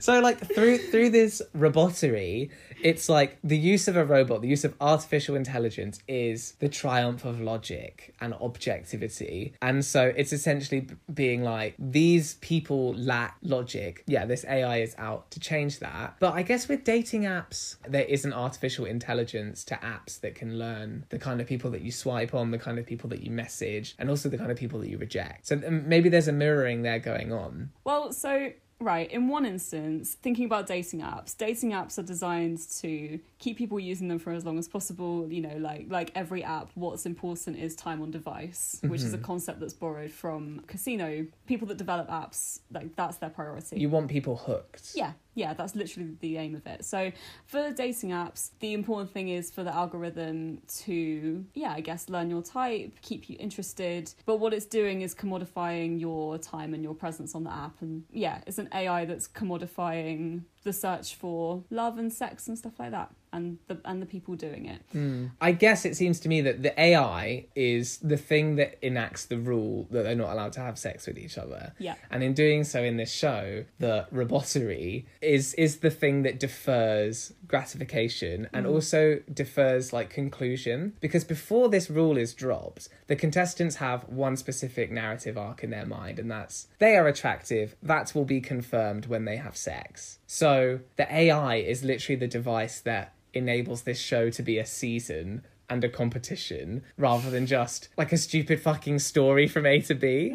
so 0.00 0.20
like 0.20 0.38
through 0.38 0.78
through 0.78 1.10
this 1.10 1.42
robotery, 1.56 2.50
it's 2.82 3.08
like 3.08 3.38
the 3.42 3.58
use 3.58 3.88
of 3.88 3.96
a 3.96 4.04
robot, 4.04 4.42
the 4.42 4.48
use 4.48 4.64
of 4.64 4.74
artificial 4.80 5.34
intelligence 5.34 6.00
is 6.06 6.52
the 6.60 6.68
triumph 6.68 7.24
of 7.24 7.40
logic 7.40 8.14
and 8.20 8.34
objectivity. 8.34 9.54
And 9.62 9.84
so 9.84 10.12
it's 10.16 10.32
essentially 10.32 10.88
being 11.12 11.42
like 11.42 11.74
these 11.78 12.34
people 12.36 12.94
lack 12.94 13.36
logic. 13.42 14.04
Yeah, 14.06 14.26
this 14.26 14.44
AI 14.44 14.78
is 14.78 14.94
out 14.98 15.30
to 15.32 15.40
change 15.40 15.80
that. 15.80 16.16
But 16.20 16.34
I 16.34 16.42
guess 16.42 16.68
with 16.68 16.84
dating 16.84 17.22
apps, 17.22 17.76
there 17.88 18.04
is 18.04 18.24
an 18.24 18.32
artificial 18.32 18.84
intelligence 18.84 19.64
to 19.64 19.74
apps 19.76 20.20
that 20.20 20.34
can 20.34 20.58
learn 20.58 21.04
the 21.08 21.18
kind 21.18 21.40
of 21.40 21.46
people 21.46 21.70
that 21.72 21.82
you 21.82 21.90
swipe 21.90 22.34
on, 22.34 22.50
the 22.50 22.58
kind 22.58 22.78
of 22.78 22.86
people 22.86 23.10
that 23.10 23.22
you 23.22 23.30
message, 23.30 23.94
and 23.98 24.08
also 24.08 24.28
the 24.28 24.38
kind 24.38 24.50
of 24.50 24.56
people 24.56 24.78
that 24.80 24.88
you 24.88 24.98
reject. 24.98 25.46
So 25.46 25.56
maybe 25.56 26.08
there's 26.08 26.28
a 26.28 26.32
mirroring 26.32 26.82
there 26.82 26.98
going 26.98 27.32
on. 27.32 27.70
Well, 27.84 28.12
so 28.12 28.52
right, 28.80 29.10
in 29.10 29.28
one 29.28 29.44
instance, 29.44 30.14
thinking 30.14 30.44
about 30.44 30.66
dating 30.66 31.00
apps, 31.00 31.36
dating 31.36 31.72
apps 31.72 31.98
are 31.98 32.02
designed 32.02 32.58
to 32.80 33.18
keep 33.38 33.56
people 33.56 33.80
using 33.80 34.08
them 34.08 34.18
for 34.18 34.32
as 34.32 34.44
long 34.44 34.58
as 34.58 34.68
possible. 34.68 35.30
You 35.30 35.42
know, 35.42 35.56
like 35.58 35.86
like 35.88 36.12
every 36.14 36.44
app, 36.44 36.70
what's 36.74 37.06
important 37.06 37.56
is 37.56 37.74
time 37.74 38.02
on 38.02 38.10
device, 38.10 38.78
which 38.82 39.02
is 39.02 39.12
a 39.12 39.16
mm-hmm. 39.16 39.26
concept 39.26 39.60
that's 39.60 39.74
borrowed 39.74 40.10
from 40.10 40.60
casino. 40.66 41.26
People 41.46 41.66
that 41.68 41.76
develop 41.76 42.08
apps, 42.08 42.60
like 42.72 42.94
that's 42.96 43.16
their 43.18 43.30
priority. 43.30 43.78
You 43.78 43.88
want 43.88 44.08
people 44.08 44.36
hooked. 44.36 44.92
Yeah, 44.94 45.12
yeah, 45.38 45.54
that's 45.54 45.76
literally 45.76 46.16
the 46.18 46.36
aim 46.36 46.56
of 46.56 46.66
it. 46.66 46.84
So 46.84 47.12
for 47.46 47.70
dating 47.70 48.10
apps, 48.10 48.50
the 48.58 48.72
important 48.72 49.12
thing 49.12 49.28
is 49.28 49.52
for 49.52 49.62
the 49.62 49.72
algorithm 49.72 50.60
to, 50.80 51.44
yeah, 51.54 51.72
I 51.72 51.80
guess 51.80 52.08
learn 52.08 52.28
your 52.28 52.42
type, 52.42 52.94
keep 53.02 53.30
you 53.30 53.36
interested. 53.38 54.12
But 54.26 54.40
what 54.40 54.52
it's 54.52 54.66
doing 54.66 55.02
is 55.02 55.14
commodifying 55.14 56.00
your 56.00 56.38
time 56.38 56.74
and 56.74 56.82
your 56.82 56.94
presence 56.94 57.36
on 57.36 57.44
the 57.44 57.52
app. 57.52 57.80
And 57.80 58.02
yeah, 58.10 58.40
it's 58.48 58.58
an 58.58 58.68
AI 58.74 59.04
that's 59.04 59.28
commodifying 59.28 60.42
the 60.64 60.72
search 60.72 61.14
for 61.14 61.62
love 61.70 61.98
and 61.98 62.12
sex 62.12 62.48
and 62.48 62.58
stuff 62.58 62.72
like 62.80 62.90
that. 62.90 63.14
And 63.32 63.58
the 63.66 63.78
and 63.84 64.00
the 64.00 64.06
people 64.06 64.34
doing 64.34 64.66
it. 64.66 64.80
Hmm. 64.92 65.26
I 65.40 65.52
guess 65.52 65.84
it 65.84 65.96
seems 65.96 66.20
to 66.20 66.28
me 66.28 66.40
that 66.42 66.62
the 66.62 66.78
AI 66.80 67.46
is 67.54 67.98
the 67.98 68.16
thing 68.16 68.56
that 68.56 68.78
enacts 68.82 69.26
the 69.26 69.38
rule 69.38 69.86
that 69.90 70.04
they're 70.04 70.14
not 70.14 70.32
allowed 70.32 70.52
to 70.54 70.60
have 70.60 70.78
sex 70.78 71.06
with 71.06 71.18
each 71.18 71.36
other. 71.36 71.74
Yeah. 71.78 71.96
And 72.10 72.22
in 72.22 72.34
doing 72.34 72.64
so 72.64 72.82
in 72.82 72.96
this 72.96 73.12
show, 73.12 73.64
the 73.78 74.06
robotery 74.12 75.04
is 75.20 75.54
is 75.54 75.78
the 75.78 75.90
thing 75.90 76.22
that 76.22 76.40
defers 76.40 77.32
gratification 77.46 78.48
and 78.52 78.66
hmm. 78.66 78.72
also 78.72 79.20
defers 79.32 79.92
like 79.92 80.10
conclusion. 80.10 80.94
Because 81.00 81.24
before 81.24 81.68
this 81.68 81.90
rule 81.90 82.16
is 82.16 82.34
dropped, 82.34 82.88
the 83.06 83.16
contestants 83.16 83.76
have 83.76 84.04
one 84.08 84.36
specific 84.36 84.90
narrative 84.90 85.36
arc 85.36 85.62
in 85.62 85.70
their 85.70 85.86
mind, 85.86 86.18
and 86.18 86.30
that's 86.30 86.68
they 86.78 86.96
are 86.96 87.06
attractive. 87.06 87.76
That 87.82 88.14
will 88.14 88.24
be 88.24 88.40
confirmed 88.40 89.06
when 89.06 89.24
they 89.24 89.36
have 89.36 89.56
sex. 89.56 90.18
So 90.26 90.80
the 90.96 91.12
AI 91.12 91.56
is 91.56 91.82
literally 91.84 92.16
the 92.16 92.28
device 92.28 92.80
that 92.80 93.14
enables 93.32 93.82
this 93.82 93.98
show 93.98 94.30
to 94.30 94.42
be 94.42 94.58
a 94.58 94.66
season 94.66 95.42
and 95.70 95.84
a 95.84 95.88
competition 95.88 96.82
rather 96.96 97.30
than 97.30 97.46
just 97.46 97.88
like 97.96 98.12
a 98.12 98.16
stupid 98.16 98.60
fucking 98.60 98.98
story 98.98 99.46
from 99.46 99.66
A 99.66 99.80
to 99.82 99.94
B. 99.94 100.34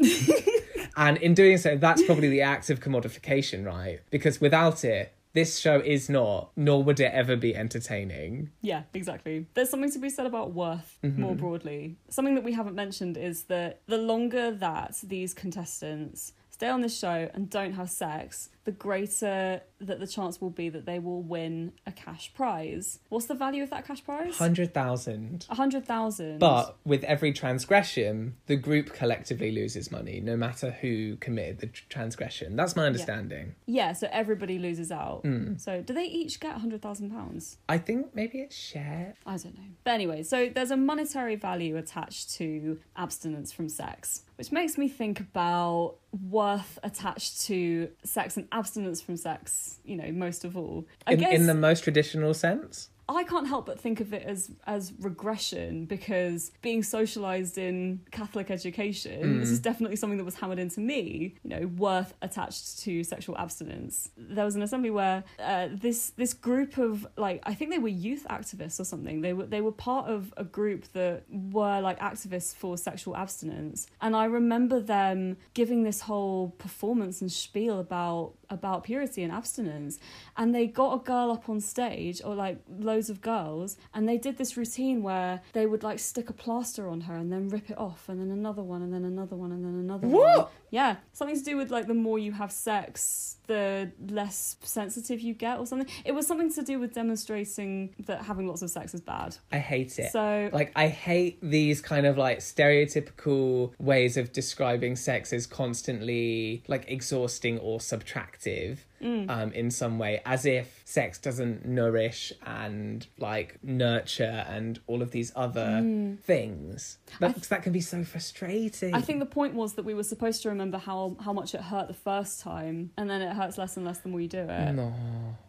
and 0.97 1.17
in 1.17 1.33
doing 1.33 1.57
so, 1.57 1.75
that's 1.75 2.03
probably 2.03 2.29
the 2.29 2.41
act 2.41 2.69
of 2.69 2.79
commodification, 2.79 3.65
right? 3.65 3.99
Because 4.09 4.39
without 4.39 4.83
it, 4.83 5.13
this 5.33 5.57
show 5.57 5.79
is 5.79 6.09
not, 6.09 6.51
nor 6.55 6.83
would 6.83 6.99
it 6.99 7.11
ever 7.11 7.35
be 7.35 7.55
entertaining. 7.55 8.51
Yeah, 8.61 8.83
exactly. 8.93 9.47
There's 9.55 9.69
something 9.69 9.91
to 9.91 9.99
be 9.99 10.09
said 10.09 10.27
about 10.27 10.53
worth 10.53 10.99
mm-hmm. 11.03 11.19
more 11.19 11.35
broadly. 11.35 11.97
Something 12.09 12.35
that 12.35 12.43
we 12.43 12.53
haven't 12.53 12.75
mentioned 12.75 13.17
is 13.17 13.45
that 13.45 13.81
the 13.87 13.97
longer 13.97 14.51
that 14.51 14.99
these 15.03 15.33
contestants 15.33 16.33
stay 16.63 16.69
on 16.69 16.79
this 16.79 16.97
show 16.97 17.29
and 17.33 17.49
don't 17.49 17.73
have 17.73 17.89
sex, 17.89 18.49
the 18.63 18.71
greater 18.71 19.61
that 19.81 19.99
the 19.99 20.07
chance 20.07 20.39
will 20.39 20.49
be 20.49 20.69
that 20.69 20.85
they 20.85 20.97
will 20.97 21.21
win 21.21 21.73
a 21.85 21.91
cash 21.91 22.33
prize. 22.33 22.99
What's 23.09 23.25
the 23.25 23.33
value 23.33 23.63
of 23.63 23.69
that 23.71 23.85
cash 23.85 24.01
prize? 24.01 24.37
Hundred 24.37 24.73
thousand. 24.73 25.45
A 25.49 25.55
hundred 25.55 25.85
thousand. 25.85 26.39
But 26.39 26.77
with 26.85 27.03
every 27.03 27.33
transgression, 27.33 28.37
the 28.45 28.55
group 28.55 28.93
collectively 28.93 29.51
loses 29.51 29.91
money, 29.91 30.21
no 30.21 30.37
matter 30.37 30.71
who 30.71 31.17
committed 31.17 31.59
the 31.59 31.67
transgression. 31.67 32.55
That's 32.55 32.77
my 32.77 32.85
understanding. 32.85 33.55
yeah, 33.65 33.91
so 33.91 34.07
everybody 34.09 34.57
loses 34.57 34.89
out. 34.89 35.23
Hmm. 35.23 35.57
So 35.57 35.81
do 35.81 35.93
they 35.93 36.05
each 36.05 36.39
get 36.39 36.55
a 36.55 36.59
hundred 36.59 36.81
thousand 36.81 37.09
pounds? 37.11 37.57
I 37.67 37.77
think 37.77 38.15
maybe 38.15 38.39
it's 38.39 38.55
shared. 38.55 39.15
I 39.25 39.35
don't 39.35 39.57
know. 39.57 39.71
But 39.83 39.95
anyway, 39.95 40.23
so 40.23 40.47
there's 40.47 40.71
a 40.71 40.77
monetary 40.77 41.35
value 41.35 41.75
attached 41.75 42.31
to 42.35 42.79
abstinence 42.95 43.51
from 43.51 43.67
sex, 43.67 44.23
which 44.37 44.53
makes 44.53 44.77
me 44.77 44.87
think 44.87 45.19
about 45.19 45.95
worth 46.21 46.77
attached 46.83 47.41
to 47.43 47.89
sex 48.03 48.37
and 48.37 48.47
abstinence 48.51 49.01
from 49.01 49.17
sex, 49.17 49.79
you 49.83 49.95
know, 49.95 50.11
most 50.11 50.45
of 50.45 50.55
all. 50.55 50.85
I 51.07 51.13
In, 51.13 51.19
guess 51.19 51.33
in 51.33 51.47
the 51.47 51.53
most 51.55 51.83
traditional 51.83 52.33
sense. 52.33 52.89
I 53.09 53.23
can't 53.23 53.47
help 53.47 53.65
but 53.65 53.79
think 53.79 53.99
of 53.99 54.13
it 54.13 54.23
as 54.23 54.49
as 54.65 54.93
regression 54.99 55.85
because 55.85 56.51
being 56.61 56.83
socialized 56.83 57.57
in 57.57 58.01
Catholic 58.11 58.49
education, 58.49 59.39
this 59.39 59.49
is 59.49 59.59
definitely 59.59 59.97
something 59.97 60.17
that 60.17 60.23
was 60.23 60.35
hammered 60.35 60.59
into 60.59 60.79
me. 60.79 61.35
You 61.43 61.49
know, 61.49 61.67
worth 61.67 62.13
attached 62.21 62.79
to 62.79 63.03
sexual 63.03 63.37
abstinence. 63.37 64.09
There 64.17 64.45
was 64.45 64.55
an 64.55 64.61
assembly 64.61 64.89
where 64.89 65.23
uh, 65.39 65.67
this 65.71 66.11
this 66.11 66.33
group 66.33 66.77
of 66.77 67.05
like 67.17 67.41
I 67.43 67.53
think 67.53 67.71
they 67.71 67.79
were 67.79 67.89
youth 67.89 68.25
activists 68.29 68.79
or 68.79 68.85
something. 68.85 69.21
They 69.21 69.33
were 69.33 69.45
they 69.45 69.61
were 69.61 69.73
part 69.73 70.09
of 70.09 70.33
a 70.37 70.45
group 70.45 70.85
that 70.93 71.23
were 71.29 71.81
like 71.81 71.99
activists 71.99 72.55
for 72.55 72.77
sexual 72.77 73.17
abstinence, 73.17 73.87
and 74.01 74.15
I 74.15 74.25
remember 74.25 74.79
them 74.79 75.37
giving 75.53 75.83
this 75.83 76.01
whole 76.01 76.49
performance 76.57 77.21
and 77.21 77.31
spiel 77.31 77.79
about 77.79 78.33
about 78.49 78.83
purity 78.83 79.23
and 79.23 79.33
abstinence 79.33 79.99
and 80.37 80.53
they 80.53 80.67
got 80.67 80.93
a 80.93 81.03
girl 81.03 81.31
up 81.31 81.49
on 81.49 81.59
stage 81.59 82.21
or 82.23 82.35
like 82.35 82.59
loads 82.93 83.09
of 83.09 83.21
girls 83.21 83.69
and 83.93 84.07
they 84.09 84.17
did 84.17 84.37
this 84.37 84.55
routine 84.57 85.01
where 85.01 85.41
they 85.53 85.65
would 85.65 85.83
like 85.83 85.99
stick 85.99 86.29
a 86.29 86.33
plaster 86.33 86.87
on 86.93 87.01
her 87.01 87.15
and 87.15 87.31
then 87.33 87.49
rip 87.49 87.69
it 87.69 87.77
off 87.77 88.01
and 88.09 88.19
then 88.21 88.29
another 88.31 88.61
one 88.61 88.81
and 88.83 88.93
then 88.93 89.03
another 89.03 89.35
one 89.35 89.51
and 89.51 89.63
then 89.65 89.73
another 89.85 90.07
one 90.07 90.21
What? 90.21 90.51
yeah 90.69 90.97
something 91.11 91.37
to 91.37 91.43
do 91.43 91.55
with 91.57 91.69
like 91.71 91.87
the 91.87 91.93
more 92.07 92.19
you 92.19 92.31
have 92.33 92.51
sex 92.51 93.37
the 93.47 93.91
less 94.09 94.55
sensitive 94.61 95.19
you 95.19 95.33
get 95.33 95.59
or 95.59 95.65
something 95.65 95.89
it 96.05 96.13
was 96.13 96.25
something 96.27 96.51
to 96.53 96.61
do 96.61 96.79
with 96.79 96.93
demonstrating 96.93 97.93
that 98.05 98.21
having 98.23 98.47
lots 98.47 98.61
of 98.61 98.69
sex 98.69 98.93
is 98.93 99.01
bad 99.01 99.35
I 99.51 99.57
hate 99.57 99.97
it. 99.99 100.11
so 100.11 100.49
Like 100.53 100.71
I 100.75 100.87
hate 100.87 101.39
these 101.41 101.81
kind 101.81 102.05
of 102.05 102.17
like 102.17 102.39
stereotypical 102.39 103.71
ways 103.79 104.17
of 104.17 104.31
describing 104.31 104.95
sex 104.95 105.33
as 105.33 105.45
constantly 105.47 106.63
like 106.67 106.85
exhausting 106.87 107.59
or 107.59 107.79
subtractive 107.79 108.77
um, 109.03 109.51
in 109.53 109.69
some 109.71 109.99
way, 109.99 110.21
as 110.25 110.45
if 110.45 110.81
sex 110.85 111.19
doesn't 111.19 111.65
nourish 111.65 112.31
and 112.45 113.05
like 113.17 113.59
nurture 113.63 114.45
and 114.47 114.79
all 114.87 115.01
of 115.01 115.11
these 115.11 115.31
other 115.35 116.15
things. 116.23 116.97
That, 117.19 117.35
that 117.43 117.63
can 117.63 117.73
be 117.73 117.81
so 117.81 118.03
frustrating. 118.03 118.93
I 118.93 119.01
think 119.01 119.19
the 119.19 119.25
point 119.25 119.53
was 119.53 119.73
that 119.73 119.85
we 119.85 119.93
were 119.93 120.03
supposed 120.03 120.41
to 120.43 120.49
remember 120.49 120.77
how 120.77 121.17
how 121.19 121.33
much 121.33 121.53
it 121.53 121.61
hurt 121.61 121.87
the 121.87 121.93
first 121.93 122.41
time, 122.41 122.91
and 122.97 123.09
then 123.09 123.21
it 123.21 123.33
hurts 123.33 123.57
less 123.57 123.77
and 123.77 123.85
less 123.85 123.99
the 123.99 124.09
more 124.09 124.21
you 124.21 124.27
do 124.27 124.39
it. 124.39 124.71
no. 124.73 124.93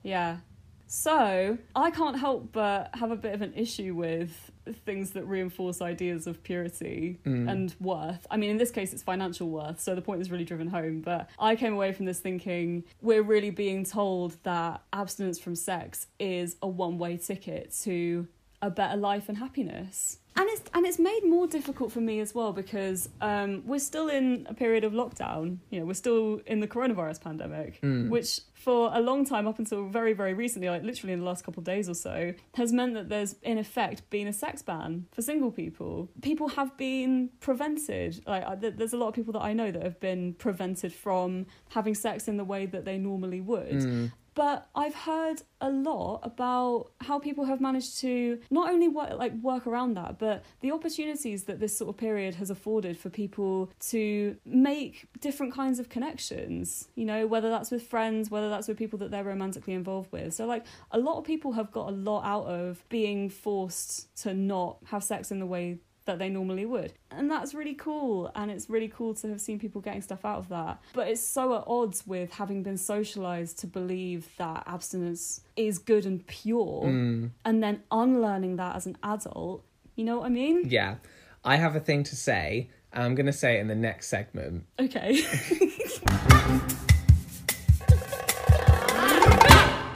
Yeah. 0.02 0.38
So 0.86 1.58
I 1.74 1.90
can't 1.90 2.18
help 2.18 2.52
but 2.52 2.90
have 2.94 3.10
a 3.10 3.16
bit 3.16 3.34
of 3.34 3.42
an 3.42 3.54
issue 3.54 3.94
with 3.94 4.50
things 4.84 5.10
that 5.12 5.24
reinforce 5.24 5.82
ideas 5.82 6.26
of 6.26 6.42
purity 6.42 7.18
mm. 7.24 7.50
and 7.50 7.74
worth. 7.80 8.26
I 8.30 8.36
mean, 8.36 8.50
in 8.50 8.56
this 8.56 8.70
case, 8.70 8.92
it's 8.92 9.02
financial 9.02 9.48
worth, 9.48 9.80
so 9.80 9.94
the 9.94 10.02
point 10.02 10.20
is 10.20 10.30
really 10.30 10.44
driven 10.44 10.68
home. 10.68 11.00
But 11.00 11.28
I 11.38 11.56
came 11.56 11.74
away 11.74 11.92
from 11.92 12.06
this 12.06 12.20
thinking 12.20 12.84
we're 13.00 13.22
really 13.22 13.50
being 13.50 13.84
told 13.84 14.36
that 14.44 14.82
abstinence 14.92 15.38
from 15.38 15.54
sex 15.54 16.06
is 16.18 16.56
a 16.62 16.68
one 16.68 16.98
way 16.98 17.16
ticket 17.16 17.74
to 17.82 18.26
a 18.62 18.70
better 18.70 18.96
life 18.96 19.28
and 19.28 19.38
happiness. 19.38 20.18
And 20.36 20.48
it's 20.50 20.62
and 20.74 20.84
it's 20.84 20.98
made 20.98 21.20
more 21.24 21.46
difficult 21.46 21.92
for 21.92 22.00
me 22.00 22.18
as 22.18 22.34
well 22.34 22.52
because 22.52 23.08
um, 23.20 23.62
we're 23.64 23.78
still 23.78 24.08
in 24.08 24.46
a 24.48 24.54
period 24.54 24.82
of 24.82 24.92
lockdown. 24.92 25.58
You 25.70 25.78
know, 25.80 25.86
we're 25.86 25.94
still 25.94 26.40
in 26.46 26.58
the 26.58 26.66
coronavirus 26.66 27.20
pandemic, 27.20 27.78
which 28.10 28.40
for 28.52 28.90
a 28.92 29.00
long 29.00 29.24
time 29.24 29.46
up 29.46 29.58
until 29.60 29.86
very 29.86 30.12
very 30.12 30.34
recently, 30.34 30.68
like 30.68 30.82
literally 30.82 31.12
in 31.12 31.20
the 31.20 31.24
last 31.24 31.44
couple 31.44 31.60
of 31.60 31.64
days 31.64 31.88
or 31.88 31.94
so, 31.94 32.34
has 32.54 32.72
meant 32.72 32.94
that 32.94 33.08
there's 33.08 33.36
in 33.42 33.58
effect 33.58 34.08
been 34.10 34.26
a 34.26 34.32
sex 34.32 34.60
ban 34.60 35.06
for 35.12 35.22
single 35.22 35.52
people. 35.52 36.10
People 36.20 36.48
have 36.48 36.76
been 36.76 37.30
prevented. 37.38 38.20
Like 38.26 38.60
there's 38.60 38.92
a 38.92 38.96
lot 38.96 39.08
of 39.08 39.14
people 39.14 39.34
that 39.34 39.42
I 39.42 39.52
know 39.52 39.70
that 39.70 39.82
have 39.84 40.00
been 40.00 40.34
prevented 40.34 40.92
from 40.92 41.46
having 41.68 41.94
sex 41.94 42.26
in 42.26 42.38
the 42.38 42.44
way 42.44 42.66
that 42.66 42.84
they 42.84 42.98
normally 42.98 43.40
would. 43.40 44.10
But 44.34 44.68
I've 44.74 44.94
heard 44.94 45.42
a 45.60 45.70
lot 45.70 46.20
about 46.22 46.90
how 47.00 47.18
people 47.18 47.44
have 47.44 47.60
managed 47.60 48.00
to 48.00 48.40
not 48.50 48.70
only 48.70 48.88
work 48.88 49.10
like 49.18 49.32
work 49.34 49.66
around 49.66 49.94
that, 49.94 50.18
but 50.18 50.44
the 50.60 50.72
opportunities 50.72 51.44
that 51.44 51.60
this 51.60 51.76
sort 51.76 51.90
of 51.90 51.96
period 51.96 52.34
has 52.36 52.50
afforded 52.50 52.98
for 52.98 53.10
people 53.10 53.70
to 53.90 54.36
make 54.44 55.06
different 55.20 55.54
kinds 55.54 55.78
of 55.78 55.88
connections. 55.88 56.88
You 56.94 57.04
know, 57.04 57.26
whether 57.26 57.48
that's 57.48 57.70
with 57.70 57.82
friends, 57.86 58.30
whether 58.30 58.50
that's 58.50 58.68
with 58.68 58.76
people 58.76 58.98
that 59.00 59.10
they're 59.10 59.24
romantically 59.24 59.74
involved 59.74 60.10
with. 60.12 60.34
So 60.34 60.46
like 60.46 60.66
a 60.90 60.98
lot 60.98 61.18
of 61.18 61.24
people 61.24 61.52
have 61.52 61.70
got 61.70 61.88
a 61.88 61.92
lot 61.92 62.24
out 62.24 62.46
of 62.46 62.84
being 62.88 63.30
forced 63.30 64.14
to 64.22 64.34
not 64.34 64.78
have 64.86 65.04
sex 65.04 65.30
in 65.30 65.38
the 65.38 65.46
way 65.46 65.78
that 66.06 66.18
they 66.18 66.28
normally 66.28 66.66
would. 66.66 66.92
And 67.10 67.30
that's 67.30 67.54
really 67.54 67.74
cool. 67.74 68.30
And 68.34 68.50
it's 68.50 68.68
really 68.68 68.88
cool 68.88 69.14
to 69.14 69.28
have 69.30 69.40
seen 69.40 69.58
people 69.58 69.80
getting 69.80 70.02
stuff 70.02 70.24
out 70.24 70.38
of 70.38 70.48
that. 70.50 70.80
But 70.92 71.08
it's 71.08 71.22
so 71.22 71.54
at 71.56 71.64
odds 71.66 72.06
with 72.06 72.32
having 72.32 72.62
been 72.62 72.76
socialized 72.76 73.58
to 73.60 73.66
believe 73.66 74.28
that 74.38 74.64
abstinence 74.66 75.40
is 75.56 75.78
good 75.78 76.04
and 76.06 76.26
pure 76.26 76.82
Mm. 76.84 77.30
and 77.44 77.62
then 77.62 77.82
unlearning 77.90 78.56
that 78.56 78.76
as 78.76 78.86
an 78.86 78.96
adult. 79.02 79.64
You 79.96 80.04
know 80.04 80.18
what 80.18 80.26
I 80.26 80.30
mean? 80.30 80.68
Yeah. 80.68 80.96
I 81.44 81.56
have 81.56 81.74
a 81.76 81.80
thing 81.80 82.02
to 82.04 82.16
say. 82.16 82.68
and 82.92 83.02
I'm 83.02 83.14
going 83.14 83.26
to 83.26 83.32
say 83.32 83.56
it 83.56 83.60
in 83.60 83.68
the 83.68 83.74
next 83.74 84.08
segment. 84.08 84.66
Okay. 84.78 85.22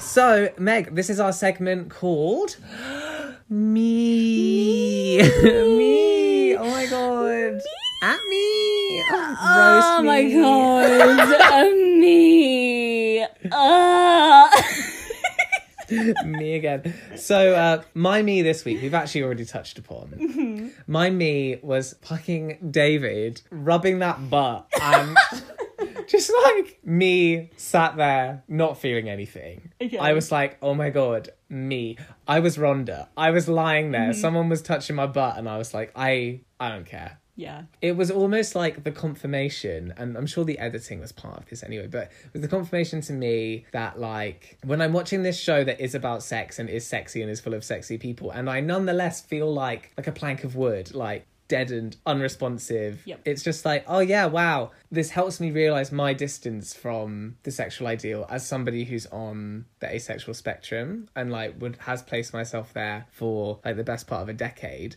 So, 0.01 0.49
Meg, 0.59 0.95
this 0.95 1.11
is 1.11 1.21
our 1.21 1.33
segment 1.33 1.91
called 1.91 2.57
Me. 3.51 5.17
Me. 5.43 6.55
Oh 6.55 6.69
my 6.71 6.87
god. 6.87 7.61
At 8.03 8.21
me. 8.29 9.03
oh 9.11 9.97
Roast 9.97 10.05
my 10.05 10.23
me. 10.23 10.35
god. 10.35 11.73
me. 11.99 13.27
Ah. 13.51 14.51
me 16.27 16.55
again. 16.57 16.95
So, 17.17 17.55
uh, 17.55 17.83
my 17.95 18.21
me 18.21 18.43
this 18.43 18.67
week, 18.67 18.83
we've 18.83 18.93
actually 18.93 19.23
already 19.23 19.47
touched 19.47 19.79
upon. 19.79 20.73
My 20.87 21.09
me 21.09 21.59
was 21.63 21.95
fucking 22.03 22.59
David 22.71 23.41
rubbing 23.51 24.01
that 24.01 24.29
butt 24.29 24.69
and 24.83 25.17
just 26.07 26.31
like 26.45 26.79
me 26.85 27.51
sat 27.57 27.97
there 27.97 28.43
not 28.49 28.77
feeling 28.79 29.09
anything. 29.09 29.73
Okay. 29.81 29.97
I 29.97 30.13
was 30.13 30.31
like, 30.31 30.59
oh 30.61 30.75
my 30.75 30.91
god, 30.91 31.31
me. 31.49 31.97
I 32.27 32.41
was 32.41 32.57
Rhonda. 32.57 33.09
I 33.17 33.31
was 33.31 33.49
lying 33.49 33.91
there. 33.93 34.11
Mm-hmm. 34.11 34.21
Someone 34.21 34.49
was 34.49 34.63
touching 34.63 34.97
my 34.97 35.07
butt 35.07 35.39
and 35.39 35.49
I 35.49 35.59
was 35.59 35.73
like, 35.75 35.93
I 35.97 36.41
I 36.61 36.69
don't 36.71 36.87
care. 36.87 37.19
yeah. 37.37 37.63
It 37.81 37.97
was 37.97 38.11
almost 38.11 38.55
like 38.57 38.83
the 38.83 38.91
confirmation, 38.91 39.95
and 39.97 40.17
I'm 40.19 40.27
sure 40.27 40.45
the 40.45 40.59
editing 40.59 40.99
was 41.01 41.13
part 41.13 41.39
of 41.39 41.47
this 41.49 41.63
anyway, 41.63 41.87
but 41.87 42.11
it 42.27 42.33
was 42.33 42.43
the 42.43 42.49
confirmation 42.49 43.01
to 43.03 43.13
me 43.13 43.65
that, 43.73 43.99
like, 44.01 44.59
when 44.65 44.81
I'm 44.83 44.93
watching 44.93 45.23
this 45.23 45.39
show 45.39 45.63
that 45.63 45.81
is 45.81 45.95
about 45.95 46.25
sex 46.25 46.59
and 46.59 46.69
is 46.69 46.85
sexy 46.85 47.23
and 47.23 47.31
is 47.31 47.41
full 47.41 47.55
of 47.55 47.63
sexy 47.63 47.97
people, 47.97 48.33
and 48.33 48.51
I 48.51 48.59
nonetheless 48.61 49.21
feel 49.21 49.53
like 49.55 49.93
like 49.97 50.09
a 50.09 50.13
plank 50.13 50.43
of 50.43 50.57
wood, 50.57 50.95
like 50.95 51.27
deadened, 51.49 51.97
unresponsive. 52.07 53.03
Yep. 53.05 53.21
It's 53.25 53.43
just 53.43 53.65
like, 53.65 53.85
oh 53.87 54.01
yeah, 54.01 54.27
wow. 54.27 54.71
This 54.91 55.11
helps 55.11 55.41
me 55.41 55.51
realize 55.51 55.91
my 55.91 56.13
distance 56.13 56.75
from 56.75 57.37
the 57.43 57.51
sexual 57.51 57.89
ideal 57.89 58.27
as 58.31 58.47
somebody 58.47 58.85
who's 58.85 59.07
on 59.07 59.65
the 59.81 59.93
asexual 59.93 60.35
spectrum 60.35 61.09
and 61.17 61.31
like 61.31 61.61
would 61.61 61.77
has 61.81 62.03
placed 62.03 62.33
myself 62.33 62.73
there 62.73 63.07
for 63.11 63.59
like 63.65 63.77
the 63.77 63.85
best 63.85 64.07
part 64.07 64.23
of 64.23 64.29
a 64.29 64.35
decade 64.35 64.97